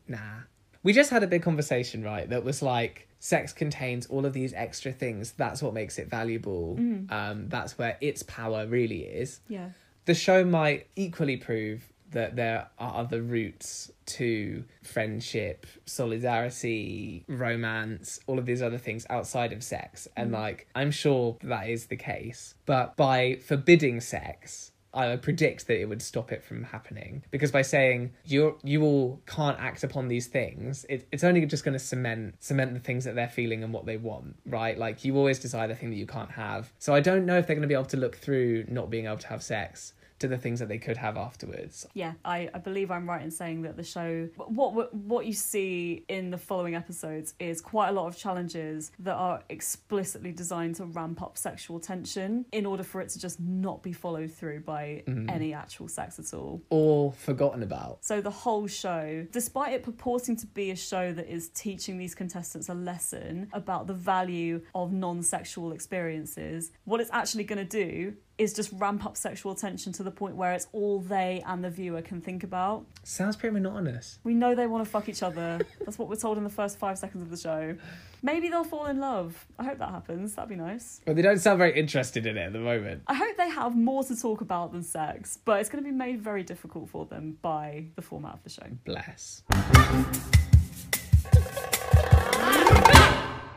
nah. 0.10 0.42
We 0.84 0.92
just 0.92 1.10
had 1.10 1.24
a 1.24 1.28
big 1.28 1.42
conversation, 1.42 2.04
right? 2.04 2.30
That 2.30 2.44
was 2.44 2.62
like 2.62 3.08
sex 3.22 3.54
contains 3.54 4.08
all 4.08 4.26
of 4.26 4.34
these 4.34 4.52
extra 4.54 4.92
things. 4.92 5.32
That's 5.38 5.62
what 5.62 5.74
makes 5.74 5.98
it 6.00 6.10
valuable. 6.10 6.76
Um, 7.10 7.48
that's 7.48 7.78
where 7.78 7.98
its 8.02 8.24
power 8.24 8.66
really 8.68 9.04
is. 9.04 9.40
Yeah. 9.48 9.70
The 10.06 10.16
show 10.16 10.44
might 10.44 10.88
equally 10.96 11.38
prove 11.38 11.88
that 12.10 12.36
there 12.36 12.68
are 12.80 12.96
other 12.96 13.22
routes 13.22 13.92
to 14.06 14.66
friendship, 14.84 15.66
solidarity, 15.86 17.24
romance, 17.28 18.20
all 18.28 18.40
of 18.40 18.46
these 18.46 18.62
other 18.62 18.80
things 18.80 19.06
outside 19.10 19.54
of 19.54 19.64
sex. 19.64 20.08
And 20.18 20.32
like, 20.32 20.68
I'm 20.76 20.92
sure 20.92 21.38
that 21.44 21.70
is 21.70 21.86
the 21.86 21.96
case. 21.96 22.56
But 22.66 22.98
by 22.98 23.36
forbidding 23.36 24.02
sex, 24.02 24.71
I 24.94 25.16
predict 25.16 25.68
that 25.68 25.80
it 25.80 25.86
would 25.86 26.02
stop 26.02 26.32
it 26.32 26.44
from 26.44 26.64
happening 26.64 27.24
because 27.32 27.52
by 27.52 27.62
saying 27.62 28.12
you 28.26 28.58
you 28.64 28.84
all 28.84 29.22
can't 29.26 29.60
act 29.60 29.84
upon 29.84 30.08
these 30.08 30.28
things, 30.28 30.86
it, 30.90 31.08
it's 31.12 31.24
only 31.24 31.46
just 31.46 31.64
going 31.64 31.74
to 31.74 31.80
cement 31.80 32.36
cement 32.40 32.74
the 32.74 32.80
things 32.80 33.06
that 33.06 33.16
they're 33.16 33.30
feeling 33.30 33.64
and 33.64 33.74
what 33.74 33.86
they 33.86 33.98
want, 33.98 34.36
right? 34.46 34.78
Like 34.78 35.06
you 35.06 35.16
always 35.18 35.40
desire 35.40 35.68
the 35.68 35.76
thing 35.76 35.90
that 35.92 35.98
you 35.98 36.08
can't 36.08 36.32
have. 36.32 36.74
So 36.80 36.94
I 36.94 37.00
don't 37.00 37.26
know 37.26 37.38
if 37.38 37.48
they're 37.48 37.56
going 37.56 37.62
to 37.62 37.68
be 37.68 37.74
able 37.74 37.86
to 37.86 37.98
look 37.98 38.18
through 38.18 38.66
not 38.68 38.90
being 38.90 39.06
able 39.06 39.18
to 39.18 39.28
have 39.28 39.44
sex 39.44 39.94
to 40.22 40.28
the 40.28 40.38
things 40.38 40.60
that 40.60 40.70
they 40.70 40.78
could 40.78 40.98
have 40.98 41.18
afterwards. 41.18 41.86
Yeah, 41.94 42.14
I, 42.24 42.50
I 42.54 42.60
believe 42.60 42.92
I'm 42.92 43.10
right 43.10 43.22
in 43.22 43.32
saying 43.32 43.64
that 43.64 43.76
the 43.76 43.84
show 43.84 44.30
what 44.36 44.74
what 44.74 44.94
what 44.94 45.26
you 45.26 45.34
see 45.34 46.06
in 46.08 46.30
the 46.30 46.38
following 46.38 46.76
episodes 46.76 47.34
is 47.40 47.60
quite 47.62 47.90
a 47.90 47.92
lot 47.92 48.08
of 48.08 48.18
challenges 48.18 48.92
that 49.00 49.16
are 49.16 49.44
explicitly 49.50 50.32
designed 50.32 50.76
to 50.76 50.86
ramp 50.86 51.22
up 51.22 51.38
sexual 51.38 51.80
tension 51.80 52.46
in 52.52 52.66
order 52.66 52.84
for 52.84 53.02
it 53.02 53.10
to 53.10 53.20
just 53.20 53.40
not 53.40 53.82
be 53.84 53.92
followed 53.92 54.32
through 54.32 54.62
by 54.62 55.04
mm. 55.08 55.30
any 55.30 55.54
actual 55.54 55.88
sex 55.88 56.20
at 56.20 56.34
all. 56.34 56.62
Or 56.70 57.12
forgotten 57.14 57.64
about. 57.64 58.00
So 58.02 58.22
the 58.22 58.32
whole 58.32 58.68
show, 58.68 59.26
despite 59.32 59.74
it 59.74 59.84
purporting 59.84 60.36
to 60.38 60.48
be 60.48 60.72
a 60.72 60.76
show 60.76 61.12
that 61.14 61.28
is 61.28 61.50
teaching 61.50 61.98
these 61.98 62.16
contestants 62.16 62.70
a 62.70 62.74
lesson 62.74 63.50
about 63.54 63.88
the 63.88 63.94
value 63.94 64.62
of 64.76 64.94
non-sexual 64.94 65.72
experiences, 65.72 66.72
what 66.86 67.02
it's 67.02 67.12
actually 67.12 67.44
going 67.44 67.66
to 67.68 67.86
do 67.86 68.14
is 68.42 68.54
just 68.54 68.72
ramp 68.74 69.06
up 69.06 69.16
sexual 69.16 69.54
tension 69.54 69.94
to 69.94 70.02
the 70.02 70.10
point 70.10 70.36
where 70.36 70.54
it's 70.54 70.66
all 70.72 71.00
they 71.00 71.44
and 71.46 71.64
the 71.64 71.70
viewer 71.70 72.02
can 72.02 72.20
think 72.20 72.44
about. 72.44 72.84
Sounds 73.04 73.36
pretty 73.36 73.54
monotonous. 73.54 74.18
We 74.24 74.34
know 74.34 74.56
they 74.56 74.66
want 74.66 74.84
to 74.84 74.90
fuck 74.90 75.08
each 75.08 75.22
other. 75.22 75.60
That's 75.86 76.00
what 76.00 76.10
we're 76.10 76.16
told 76.16 76.40
in 76.40 76.44
the 76.44 76.50
first 76.50 76.80
five 76.80 76.98
seconds 76.98 77.22
of 77.22 77.30
the 77.30 77.38
show. 77.38 77.78
Maybe 78.24 78.50
they'll 78.50 78.64
fall 78.64 78.88
in 78.88 79.00
love. 79.00 79.46
I 79.60 79.64
hope 79.66 79.78
that 79.78 79.90
happens. 79.90 80.34
That'd 80.34 80.50
be 80.50 80.56
nice. 80.56 81.02
But 81.06 81.16
they 81.16 81.22
don't 81.22 81.38
sound 81.38 81.60
very 81.60 81.80
interested 81.80 82.26
in 82.26 82.36
it 82.36 82.48
at 82.48 82.54
the 82.54 82.60
moment. 82.60 83.04
I 83.06 83.14
hope 83.14 83.38
they 83.38 83.50
have 83.50 83.76
more 83.76 84.04
to 84.06 84.20
talk 84.20 84.42
about 84.42 84.72
than 84.72 84.82
sex, 84.82 85.38
but 85.46 85.60
it's 85.60 85.70
going 85.70 85.84
to 85.84 85.90
be 85.90 85.96
made 85.96 86.20
very 86.20 86.42
difficult 86.42 86.90
for 86.90 87.06
them 87.06 87.38
by 87.44 87.86
the 87.96 88.02
format 88.02 88.34
of 88.34 88.44
the 88.44 88.50
show. 88.50 88.66
Bless. 88.86 89.44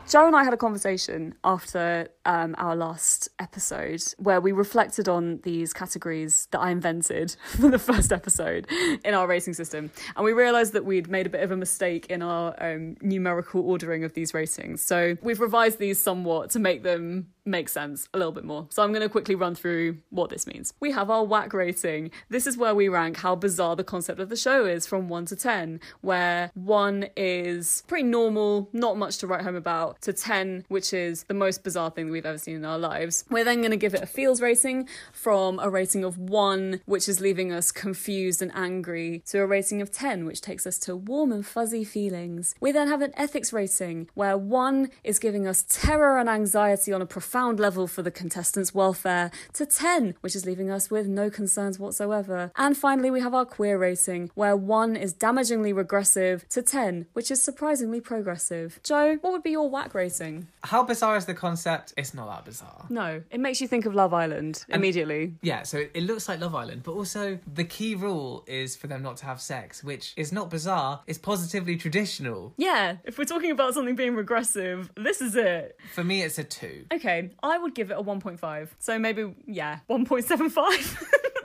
Joe 0.07 0.27
and 0.27 0.35
I 0.35 0.43
had 0.43 0.53
a 0.53 0.57
conversation 0.57 1.33
after 1.43 2.09
um, 2.25 2.53
our 2.59 2.75
last 2.75 3.27
episode 3.39 4.03
where 4.17 4.39
we 4.39 4.51
reflected 4.51 5.09
on 5.09 5.39
these 5.41 5.73
categories 5.73 6.47
that 6.51 6.59
I 6.59 6.69
invented 6.69 7.35
for 7.47 7.69
the 7.69 7.79
first 7.79 8.11
episode 8.11 8.67
in 9.03 9.15
our 9.15 9.25
rating 9.25 9.55
system. 9.55 9.89
And 10.15 10.23
we 10.23 10.31
realised 10.31 10.73
that 10.73 10.85
we'd 10.85 11.09
made 11.09 11.25
a 11.25 11.29
bit 11.29 11.41
of 11.41 11.49
a 11.49 11.57
mistake 11.57 12.05
in 12.07 12.21
our 12.21 12.55
um, 12.63 12.97
numerical 13.01 13.61
ordering 13.67 14.03
of 14.03 14.13
these 14.13 14.35
ratings. 14.35 14.83
So 14.83 15.17
we've 15.23 15.39
revised 15.39 15.79
these 15.79 15.99
somewhat 15.99 16.51
to 16.51 16.59
make 16.59 16.83
them 16.83 17.27
make 17.45 17.69
sense 17.69 18.09
a 18.13 18.17
little 18.17 18.31
bit 18.31 18.43
more. 18.43 18.67
So 18.69 18.83
I'm 18.83 18.91
going 18.91 19.03
to 19.03 19.09
quickly 19.09 19.35
run 19.35 19.53
through 19.53 19.99
what 20.09 20.29
this 20.29 20.47
means. 20.47 20.73
We 20.79 20.91
have 20.91 21.09
our 21.09 21.23
whack 21.23 21.53
rating. 21.53 22.11
This 22.29 22.47
is 22.47 22.57
where 22.57 22.73
we 22.73 22.89
rank 22.89 23.17
how 23.17 23.35
bizarre 23.35 23.75
the 23.75 23.83
concept 23.83 24.19
of 24.19 24.29
the 24.29 24.35
show 24.35 24.65
is 24.65 24.87
from 24.87 25.07
1 25.07 25.25
to 25.27 25.35
10, 25.35 25.79
where 26.01 26.51
1 26.55 27.09
is 27.15 27.83
pretty 27.87 28.03
normal, 28.03 28.69
not 28.73 28.97
much 28.97 29.19
to 29.19 29.27
write 29.27 29.43
home 29.43 29.55
about, 29.55 29.94
to 30.01 30.13
10, 30.13 30.65
which 30.67 30.93
is 30.93 31.23
the 31.23 31.33
most 31.33 31.63
bizarre 31.63 31.89
thing 31.89 32.07
that 32.07 32.11
we've 32.11 32.25
ever 32.25 32.37
seen 32.37 32.55
in 32.55 32.65
our 32.65 32.77
lives. 32.77 33.25
We're 33.29 33.43
then 33.43 33.59
going 33.59 33.71
to 33.71 33.77
give 33.77 33.93
it 33.93 34.03
a 34.03 34.05
feels 34.05 34.41
rating 34.41 34.87
from 35.11 35.59
a 35.59 35.69
rating 35.69 36.03
of 36.03 36.17
1, 36.17 36.81
which 36.85 37.09
is 37.09 37.19
leaving 37.19 37.51
us 37.51 37.71
confused 37.71 38.41
and 38.41 38.51
angry, 38.55 39.23
to 39.27 39.39
a 39.39 39.45
rating 39.45 39.81
of 39.81 39.91
10, 39.91 40.25
which 40.25 40.41
takes 40.41 40.65
us 40.65 40.77
to 40.79 40.95
warm 40.95 41.31
and 41.31 41.45
fuzzy 41.45 41.83
feelings. 41.83 42.55
We 42.59 42.71
then 42.71 42.87
have 42.87 43.01
an 43.01 43.13
ethics 43.15 43.51
rating, 43.53 44.09
where 44.13 44.37
1 44.37 44.89
is 45.03 45.19
giving 45.19 45.47
us 45.47 45.65
terror 45.67 46.17
and 46.17 46.29
anxiety 46.29 46.93
on 46.93 47.01
a 47.01 47.05
profound 47.05 47.59
level 47.59 47.87
for 47.87 48.01
the 48.01 48.11
contestants' 48.11 48.73
welfare, 48.73 49.31
to 49.53 49.65
10, 49.65 50.15
which 50.21 50.35
is 50.35 50.45
leaving 50.45 50.69
us 50.69 50.89
with 50.89 51.07
no 51.07 51.29
concerns 51.29 51.79
whatsoever. 51.79 52.51
And 52.55 52.77
finally, 52.77 53.11
we 53.11 53.21
have 53.21 53.33
our 53.33 53.45
queer 53.45 53.77
rating, 53.77 54.31
where 54.35 54.55
1 54.55 54.95
is 54.95 55.13
damagingly 55.13 55.73
regressive, 55.73 56.47
to 56.49 56.61
10, 56.61 57.07
which 57.13 57.31
is 57.31 57.41
surprisingly 57.41 58.01
progressive. 58.01 58.79
Joe, 58.83 59.17
what 59.21 59.33
would 59.33 59.43
be 59.43 59.51
your 59.51 59.69
rating? 59.93 60.47
How 60.63 60.83
bizarre 60.83 61.17
is 61.17 61.25
the 61.25 61.33
concept? 61.33 61.93
It's 61.97 62.13
not 62.13 62.27
that 62.29 62.45
bizarre. 62.45 62.85
No, 62.89 63.21
it 63.29 63.39
makes 63.39 63.61
you 63.61 63.67
think 63.67 63.85
of 63.85 63.93
Love 63.93 64.13
Island 64.13 64.65
immediately. 64.69 65.35
Yeah, 65.41 65.63
so 65.63 65.83
it 65.93 66.03
looks 66.03 66.27
like 66.27 66.39
Love 66.39 66.55
Island, 66.55 66.83
but 66.83 66.93
also 66.93 67.37
the 67.53 67.63
key 67.63 67.95
rule 67.95 68.43
is 68.47 68.75
for 68.75 68.87
them 68.87 69.03
not 69.03 69.17
to 69.17 69.25
have 69.25 69.41
sex, 69.41 69.83
which 69.83 70.13
is 70.15 70.31
not 70.31 70.49
bizarre, 70.49 71.01
it's 71.07 71.19
positively 71.19 71.75
traditional. 71.77 72.53
Yeah, 72.57 72.97
if 73.03 73.17
we're 73.17 73.25
talking 73.25 73.51
about 73.51 73.73
something 73.73 73.95
being 73.95 74.15
regressive, 74.15 74.89
this 74.95 75.21
is 75.21 75.35
it. 75.35 75.77
For 75.93 76.03
me, 76.03 76.23
it's 76.23 76.39
a 76.39 76.43
two. 76.43 76.85
Okay, 76.93 77.29
I 77.43 77.57
would 77.57 77.75
give 77.75 77.91
it 77.91 77.97
a 77.97 78.03
1.5. 78.03 78.69
So 78.79 78.97
maybe, 78.97 79.33
yeah, 79.45 79.79
1.75. 79.89 81.03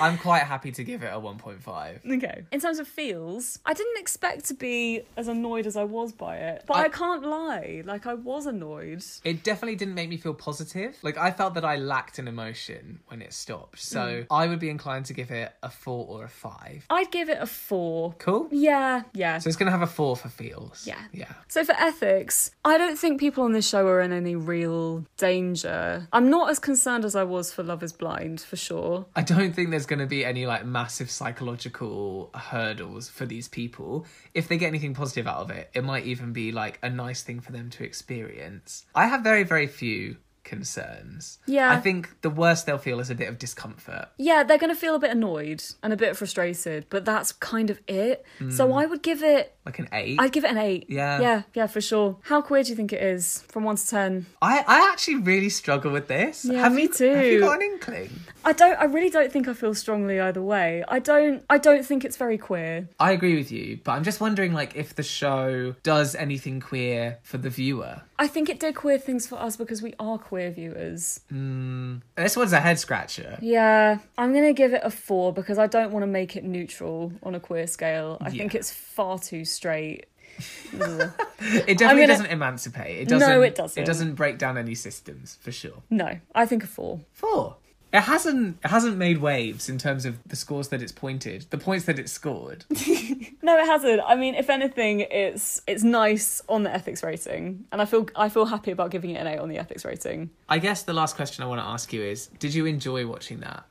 I'm 0.00 0.18
quite 0.18 0.42
happy 0.42 0.72
to 0.72 0.84
give 0.84 1.02
it 1.02 1.12
a 1.12 1.20
1.5. 1.20 2.16
okay. 2.16 2.44
In 2.50 2.60
terms 2.60 2.78
of 2.78 2.88
feels, 2.88 3.58
I 3.64 3.74
didn't 3.74 3.98
expect 3.98 4.46
to 4.46 4.54
be 4.54 5.02
as 5.16 5.28
annoyed 5.28 5.66
as 5.66 5.76
I 5.76 5.84
was 5.84 6.12
by 6.12 6.36
it. 6.36 6.64
But 6.66 6.76
I, 6.76 6.84
I- 6.84 6.88
can't 6.88 7.24
lie. 7.24 7.82
Like, 7.84 8.06
I 8.06 8.14
was 8.14 8.46
annoyed. 8.46 9.04
It 9.24 9.42
definitely 9.42 9.76
didn't 9.76 9.94
make 9.94 10.08
me 10.08 10.16
feel 10.16 10.34
positive. 10.34 10.96
Like, 11.02 11.16
I 11.16 11.30
felt 11.30 11.54
that 11.54 11.64
I 11.64 11.76
lacked 11.76 12.18
an 12.18 12.28
emotion 12.28 13.00
when 13.08 13.22
it 13.22 13.32
stopped. 13.32 13.80
So 13.80 14.20
hmm. 14.20 14.32
I 14.32 14.46
would 14.46 14.58
be 14.58 14.70
inclined 14.70 15.06
to 15.06 15.12
give 15.12 15.30
it 15.30 15.52
a 15.62 15.70
four 15.70 16.06
or 16.08 16.24
a 16.24 16.28
five. 16.28 16.84
I'd 16.90 17.10
give 17.10 17.28
it 17.28 17.38
a 17.40 17.46
4. 17.46 18.14
Cool? 18.18 18.48
Yeah, 18.50 19.02
yeah. 19.14 19.38
So 19.38 19.48
it's 19.48 19.56
going 19.56 19.66
to 19.66 19.72
have 19.72 19.82
a 19.82 19.86
four 19.86 20.16
for 20.16 20.28
feels. 20.28 20.86
Yeah. 20.86 21.00
Yeah. 21.12 21.32
So 21.48 21.64
for 21.64 21.72
ethics, 21.72 22.50
I 22.64 22.78
don't 22.78 22.98
think 22.98 23.20
people 23.20 23.44
on 23.44 23.52
this 23.52 23.68
show 23.68 23.86
are 23.86 24.00
in 24.00 24.12
any 24.12 24.34
real 24.36 25.06
danger. 25.16 26.08
I'm 26.12 26.30
not 26.30 26.50
as 26.50 26.58
concerned 26.58 27.04
as 27.04 27.14
I 27.14 27.22
was 27.22 27.52
for 27.52 27.62
Love 27.62 27.82
is 27.82 27.92
Blind, 27.92 28.40
for 28.40 28.56
sure. 28.56 29.06
I 29.14 29.22
don't 29.22 29.51
think 29.52 29.70
there's 29.70 29.86
going 29.86 29.98
to 30.00 30.06
be 30.06 30.24
any 30.24 30.46
like 30.46 30.64
massive 30.64 31.10
psychological 31.10 32.30
hurdles 32.34 33.08
for 33.08 33.26
these 33.26 33.48
people. 33.48 34.06
If 34.34 34.48
they 34.48 34.58
get 34.58 34.66
anything 34.66 34.94
positive 34.94 35.26
out 35.26 35.38
of 35.38 35.50
it, 35.50 35.70
it 35.74 35.84
might 35.84 36.04
even 36.04 36.32
be 36.32 36.52
like 36.52 36.78
a 36.82 36.90
nice 36.90 37.22
thing 37.22 37.40
for 37.40 37.52
them 37.52 37.70
to 37.70 37.84
experience. 37.84 38.84
I 38.94 39.06
have 39.06 39.22
very, 39.22 39.44
very 39.44 39.66
few 39.66 40.16
concerns. 40.44 41.38
Yeah. 41.46 41.70
I 41.70 41.80
think 41.80 42.20
the 42.22 42.30
worst 42.30 42.66
they'll 42.66 42.78
feel 42.78 43.00
is 43.00 43.10
a 43.10 43.14
bit 43.14 43.28
of 43.28 43.38
discomfort. 43.38 44.08
Yeah, 44.18 44.42
they're 44.42 44.58
going 44.58 44.72
to 44.72 44.78
feel 44.78 44.94
a 44.94 44.98
bit 44.98 45.10
annoyed 45.10 45.62
and 45.82 45.92
a 45.92 45.96
bit 45.96 46.16
frustrated, 46.16 46.86
but 46.90 47.04
that's 47.04 47.32
kind 47.32 47.70
of 47.70 47.80
it. 47.86 48.24
So 48.50 48.66
hmm. 48.66 48.72
I 48.74 48.86
would 48.86 49.02
give 49.02 49.22
it 49.22 49.56
Like 49.64 49.78
an 49.78 49.88
eight. 49.92 50.18
I'd 50.20 50.32
give 50.32 50.44
it 50.44 50.50
an 50.50 50.58
8. 50.58 50.86
Yeah. 50.88 51.20
Yeah, 51.20 51.42
yeah, 51.54 51.66
for 51.66 51.80
sure. 51.80 52.18
How 52.22 52.40
queer 52.40 52.62
do 52.62 52.70
you 52.70 52.76
think 52.76 52.92
it 52.92 53.02
is 53.02 53.42
from 53.48 53.64
1 53.64 53.76
to 53.76 53.86
10? 53.86 54.26
I, 54.40 54.64
I 54.66 54.90
actually 54.92 55.16
really 55.16 55.48
struggle 55.48 55.92
with 55.92 56.08
this. 56.08 56.44
Yeah, 56.44 56.60
have 56.60 56.74
me 56.74 56.82
you, 56.82 57.12
Have 57.12 57.24
you 57.24 57.40
got 57.40 57.56
an 57.56 57.62
inkling? 57.62 58.10
I 58.44 58.52
don't 58.52 58.74
I 58.78 58.84
really 58.84 59.10
don't 59.10 59.30
think 59.30 59.46
I 59.46 59.54
feel 59.54 59.74
strongly 59.74 60.18
either 60.18 60.42
way. 60.42 60.82
I 60.88 60.98
don't 60.98 61.44
I 61.48 61.58
don't 61.58 61.86
think 61.86 62.04
it's 62.04 62.16
very 62.16 62.38
queer. 62.38 62.88
I 62.98 63.12
agree 63.12 63.36
with 63.36 63.52
you, 63.52 63.78
but 63.84 63.92
I'm 63.92 64.02
just 64.02 64.20
wondering 64.20 64.52
like 64.52 64.74
if 64.74 64.96
the 64.96 65.02
show 65.04 65.76
does 65.82 66.14
anything 66.16 66.60
queer 66.60 67.18
for 67.22 67.38
the 67.38 67.50
viewer. 67.50 68.02
I 68.18 68.26
think 68.26 68.48
it 68.48 68.58
did 68.58 68.74
queer 68.74 68.98
things 68.98 69.26
for 69.26 69.36
us 69.36 69.56
because 69.56 69.82
we 69.82 69.94
are 69.98 70.18
queer 70.18 70.31
viewers. 70.50 71.20
Mm, 71.32 72.00
this 72.16 72.36
one's 72.36 72.52
a 72.52 72.60
head 72.60 72.78
scratcher. 72.78 73.38
Yeah, 73.42 73.98
I'm 74.16 74.32
going 74.32 74.44
to 74.44 74.52
give 74.52 74.72
it 74.72 74.80
a 74.84 74.90
4 74.90 75.32
because 75.32 75.58
I 75.58 75.66
don't 75.66 75.92
want 75.92 76.02
to 76.02 76.06
make 76.06 76.36
it 76.36 76.44
neutral 76.44 77.12
on 77.22 77.34
a 77.34 77.40
queer 77.40 77.66
scale. 77.66 78.16
I 78.20 78.30
think 78.30 78.54
it's 78.54 78.72
far 78.72 79.18
too 79.18 79.44
straight. 79.44 80.06
It 80.78 81.76
definitely 81.76 82.02
gonna- 82.02 82.06
doesn't 82.06 82.26
emancipate. 82.30 83.00
It 83.00 83.08
doesn't. 83.08 83.28
No, 83.28 83.42
it 83.42 83.54
doesn't. 83.54 83.82
It 83.82 83.84
doesn't 83.84 84.14
break 84.14 84.38
down 84.38 84.56
any 84.56 84.74
systems 84.74 85.36
for 85.42 85.52
sure. 85.52 85.82
no, 85.90 86.18
I 86.34 86.46
think 86.46 86.64
a 86.64 86.66
4. 86.66 87.00
Four. 87.12 87.56
It 87.92 88.00
hasn't 88.00 88.58
it 88.64 88.68
hasn't 88.68 88.96
made 88.96 89.18
waves 89.18 89.68
in 89.68 89.76
terms 89.76 90.06
of 90.06 90.18
the 90.26 90.36
scores 90.36 90.68
that 90.68 90.80
it's 90.80 90.92
pointed, 90.92 91.46
the 91.50 91.58
points 91.58 91.84
that 91.86 91.98
it's 91.98 92.12
scored. 92.12 92.64
No, 93.44 93.58
it 93.58 93.66
hasn't. 93.66 94.00
I 94.06 94.14
mean, 94.14 94.36
if 94.36 94.48
anything, 94.48 95.00
it's 95.00 95.62
it's 95.66 95.82
nice 95.82 96.40
on 96.48 96.62
the 96.62 96.72
ethics 96.72 97.02
rating, 97.02 97.64
and 97.72 97.82
I 97.82 97.84
feel 97.86 98.06
I 98.14 98.28
feel 98.28 98.44
happy 98.46 98.70
about 98.70 98.92
giving 98.92 99.10
it 99.10 99.16
an 99.16 99.26
eight 99.26 99.38
on 99.40 99.48
the 99.48 99.58
ethics 99.58 99.84
rating. 99.84 100.30
I 100.48 100.60
guess 100.60 100.84
the 100.84 100.92
last 100.92 101.16
question 101.16 101.42
I 101.42 101.48
want 101.48 101.60
to 101.60 101.66
ask 101.66 101.92
you 101.92 102.02
is: 102.02 102.28
Did 102.38 102.54
you 102.54 102.66
enjoy 102.66 103.04
watching 103.04 103.40
that? 103.40 103.64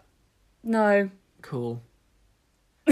No, 0.61 1.09
Cool. 1.41 1.81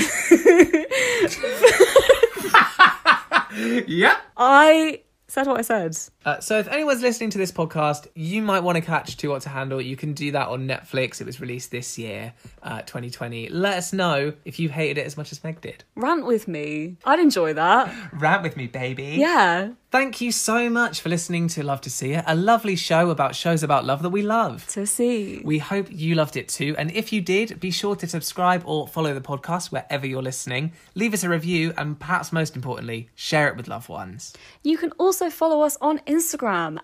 yeah. 3.88 4.18
I 4.38 5.02
said 5.28 5.48
what 5.48 5.60
I 5.60 5.62
said. 5.62 5.98
Uh, 6.26 6.40
so 6.40 6.60
if 6.60 6.68
anyone's 6.68 7.02
listening 7.02 7.30
to 7.30 7.38
this 7.38 7.52
podcast, 7.52 8.08
you 8.14 8.42
might 8.42 8.60
want 8.62 8.76
to 8.76 8.82
catch 8.82 9.16
Too 9.16 9.32
Hot 9.32 9.42
to 9.44 9.50
Handle. 9.50 9.82
You 9.82 9.96
can 9.96 10.14
do 10.14 10.32
that 10.32 10.50
on 10.50 10.68
Netflix. 10.68 11.22
It 11.22 11.26
was 11.26 11.40
released 11.40 11.72
this 11.72 11.98
year, 11.98 12.34
uh, 12.62 12.82
2020. 12.82 13.50
Let 13.50 13.78
us 13.78 13.94
know 13.94 14.34
if 14.44 14.60
you 14.60 14.70
hated 14.70 14.98
it 14.98 15.06
as 15.06 15.16
much 15.16 15.32
as 15.32 15.44
Meg 15.44 15.62
did. 15.62 15.84
Rant 15.96 16.26
with 16.26 16.48
me. 16.48 16.98
I'd 17.06 17.20
enjoy 17.20 17.54
that. 17.54 17.94
Rant 18.14 18.44
with 18.44 18.58
me, 18.58 18.68
baby. 18.68 19.16
Yeah, 19.18 19.70
Thank 19.92 20.22
you 20.22 20.32
so 20.32 20.70
much 20.70 21.02
for 21.02 21.10
listening 21.10 21.48
to 21.48 21.64
Love 21.64 21.82
to 21.82 21.90
See 21.90 22.12
It, 22.12 22.24
a 22.28 22.36
lovely 22.36 22.76
show 22.76 23.10
about 23.10 23.34
shows 23.34 23.64
about 23.64 23.86
love 23.86 24.04
that 24.04 24.12
we 24.12 24.22
love. 24.22 24.68
to 24.68 24.86
see. 24.86 25.42
We 25.44 25.58
hope 25.58 25.88
you 25.90 26.14
loved 26.14 26.38
it 26.38 26.48
too. 26.48 26.76
And 26.78 26.92
if 26.92 27.12
you 27.12 27.22
did, 27.22 27.60
be 27.60 27.72
sure 27.72 27.96
to 27.96 28.06
subscribe 28.06 28.62
or 28.68 28.88
follow 28.88 29.16
the 29.16 29.20
podcast 29.20 29.72
wherever 29.72 30.06
you're 30.06 30.22
listening. 30.22 30.74
Leave 30.94 31.16
us 31.16 31.24
a 31.24 31.30
review 31.30 31.74
and 31.76 32.00
perhaps 32.00 32.32
most 32.32 32.56
importantly, 32.56 33.10
share 33.16 33.48
it 33.48 33.58
with 33.58 33.68
loved 33.68 33.90
ones. 33.90 34.34
You 34.62 34.78
can 34.78 34.92
also 35.00 35.32
follow 35.32 35.62
us 35.62 35.76
on 35.82 35.98
Instagram 36.02 36.19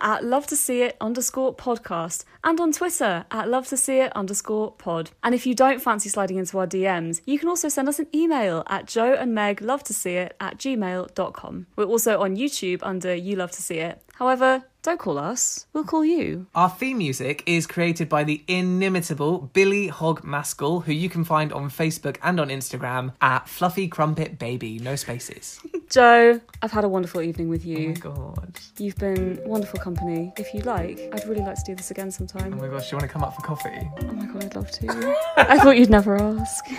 at 0.02 0.24
love 0.24 0.48
to 0.48 0.56
see 0.56 0.82
it 0.82 0.98
underscore 1.02 1.56
podcast 1.56 2.26
and 2.44 2.60
on 2.60 2.72
Twitter 2.72 3.26
at 3.32 3.50
love 3.50 3.68
to 3.68 3.78
see 3.78 4.00
it 4.00 4.16
underscore 4.16 4.72
pod. 4.72 5.12
And 5.24 5.36
if 5.36 5.46
you 5.46 5.54
don't 5.56 5.82
fancy 5.82 6.10
sliding 6.10 6.38
into 6.38 6.58
our 6.60 6.68
DMs, 6.68 7.22
you 7.26 7.38
can 7.40 7.50
also 7.50 7.70
send 7.70 7.90
us 7.90 8.00
an 8.00 8.08
email 8.14 8.64
at 8.68 8.86
joe 8.86 9.14
and 9.14 9.34
meg 9.34 9.62
love 9.62 9.84
to 9.86 9.94
see 9.94 10.16
it 10.16 10.36
at 10.40 10.58
gmail.com. 10.58 11.68
We're 11.76 11.86
also 11.86 12.22
on 12.22 12.36
YouTube 12.36 12.80
under 12.84 13.14
you 13.14 13.36
love 13.36 13.52
to 13.52 13.62
see 13.62 13.80
it. 13.80 14.02
However, 14.14 14.64
don't 14.86 15.00
call 15.00 15.18
us, 15.18 15.66
we'll 15.74 15.84
call 15.84 16.06
you. 16.06 16.46
Our 16.54 16.70
theme 16.70 17.00
music 17.00 17.42
is 17.48 17.66
created 17.66 18.08
by 18.08 18.24
the 18.24 18.44
inimitable 18.48 19.50
Billy 19.52 19.88
Hog 19.88 20.24
Maskell, 20.24 20.82
who 20.82 20.94
you 20.94 21.10
can 21.10 21.24
find 21.24 21.52
on 21.52 21.70
Facebook 21.72 22.18
and 22.22 22.40
on 22.40 22.50
Instagram 22.50 23.14
at 23.20 23.50
Fluffy 23.50 23.88
Crumpet 23.88 24.38
Baby, 24.38 24.78
no 24.78 24.96
spaces. 24.96 25.60
Joe, 25.90 26.40
I've 26.62 26.72
had 26.72 26.84
a 26.84 26.88
wonderful 26.88 27.22
evening 27.24 27.50
with 27.50 27.66
Oh 27.66 27.70
my 27.72 27.80
you. 27.80 27.94
god. 27.96 28.60
You've 28.78 28.96
been 28.98 29.42
wonderful 29.46 29.80
company. 29.80 30.32
If 30.38 30.54
you'd 30.54 30.68
like, 30.68 31.00
I'd 31.14 31.28
really 31.28 31.42
like 31.44 31.56
to 31.56 31.64
do 31.66 31.74
this 31.76 31.90
again 31.90 32.12
sometime. 32.12 32.54
Oh 32.54 32.58
my 32.62 32.68
gosh, 32.68 32.90
do 32.92 32.96
you 32.96 33.00
want 33.00 33.10
to 33.10 33.14
come 33.14 33.24
up 33.24 33.34
for 33.36 33.42
coffee? 33.42 33.90
Oh 34.02 34.12
my 34.14 34.26
god, 34.28 34.44
I'd 34.46 34.56
love 34.56 34.70
to. 34.70 35.16
I 35.38 35.58
thought 35.58 35.78
you'd 35.78 35.90
never 35.90 36.16
ask. 36.22 36.64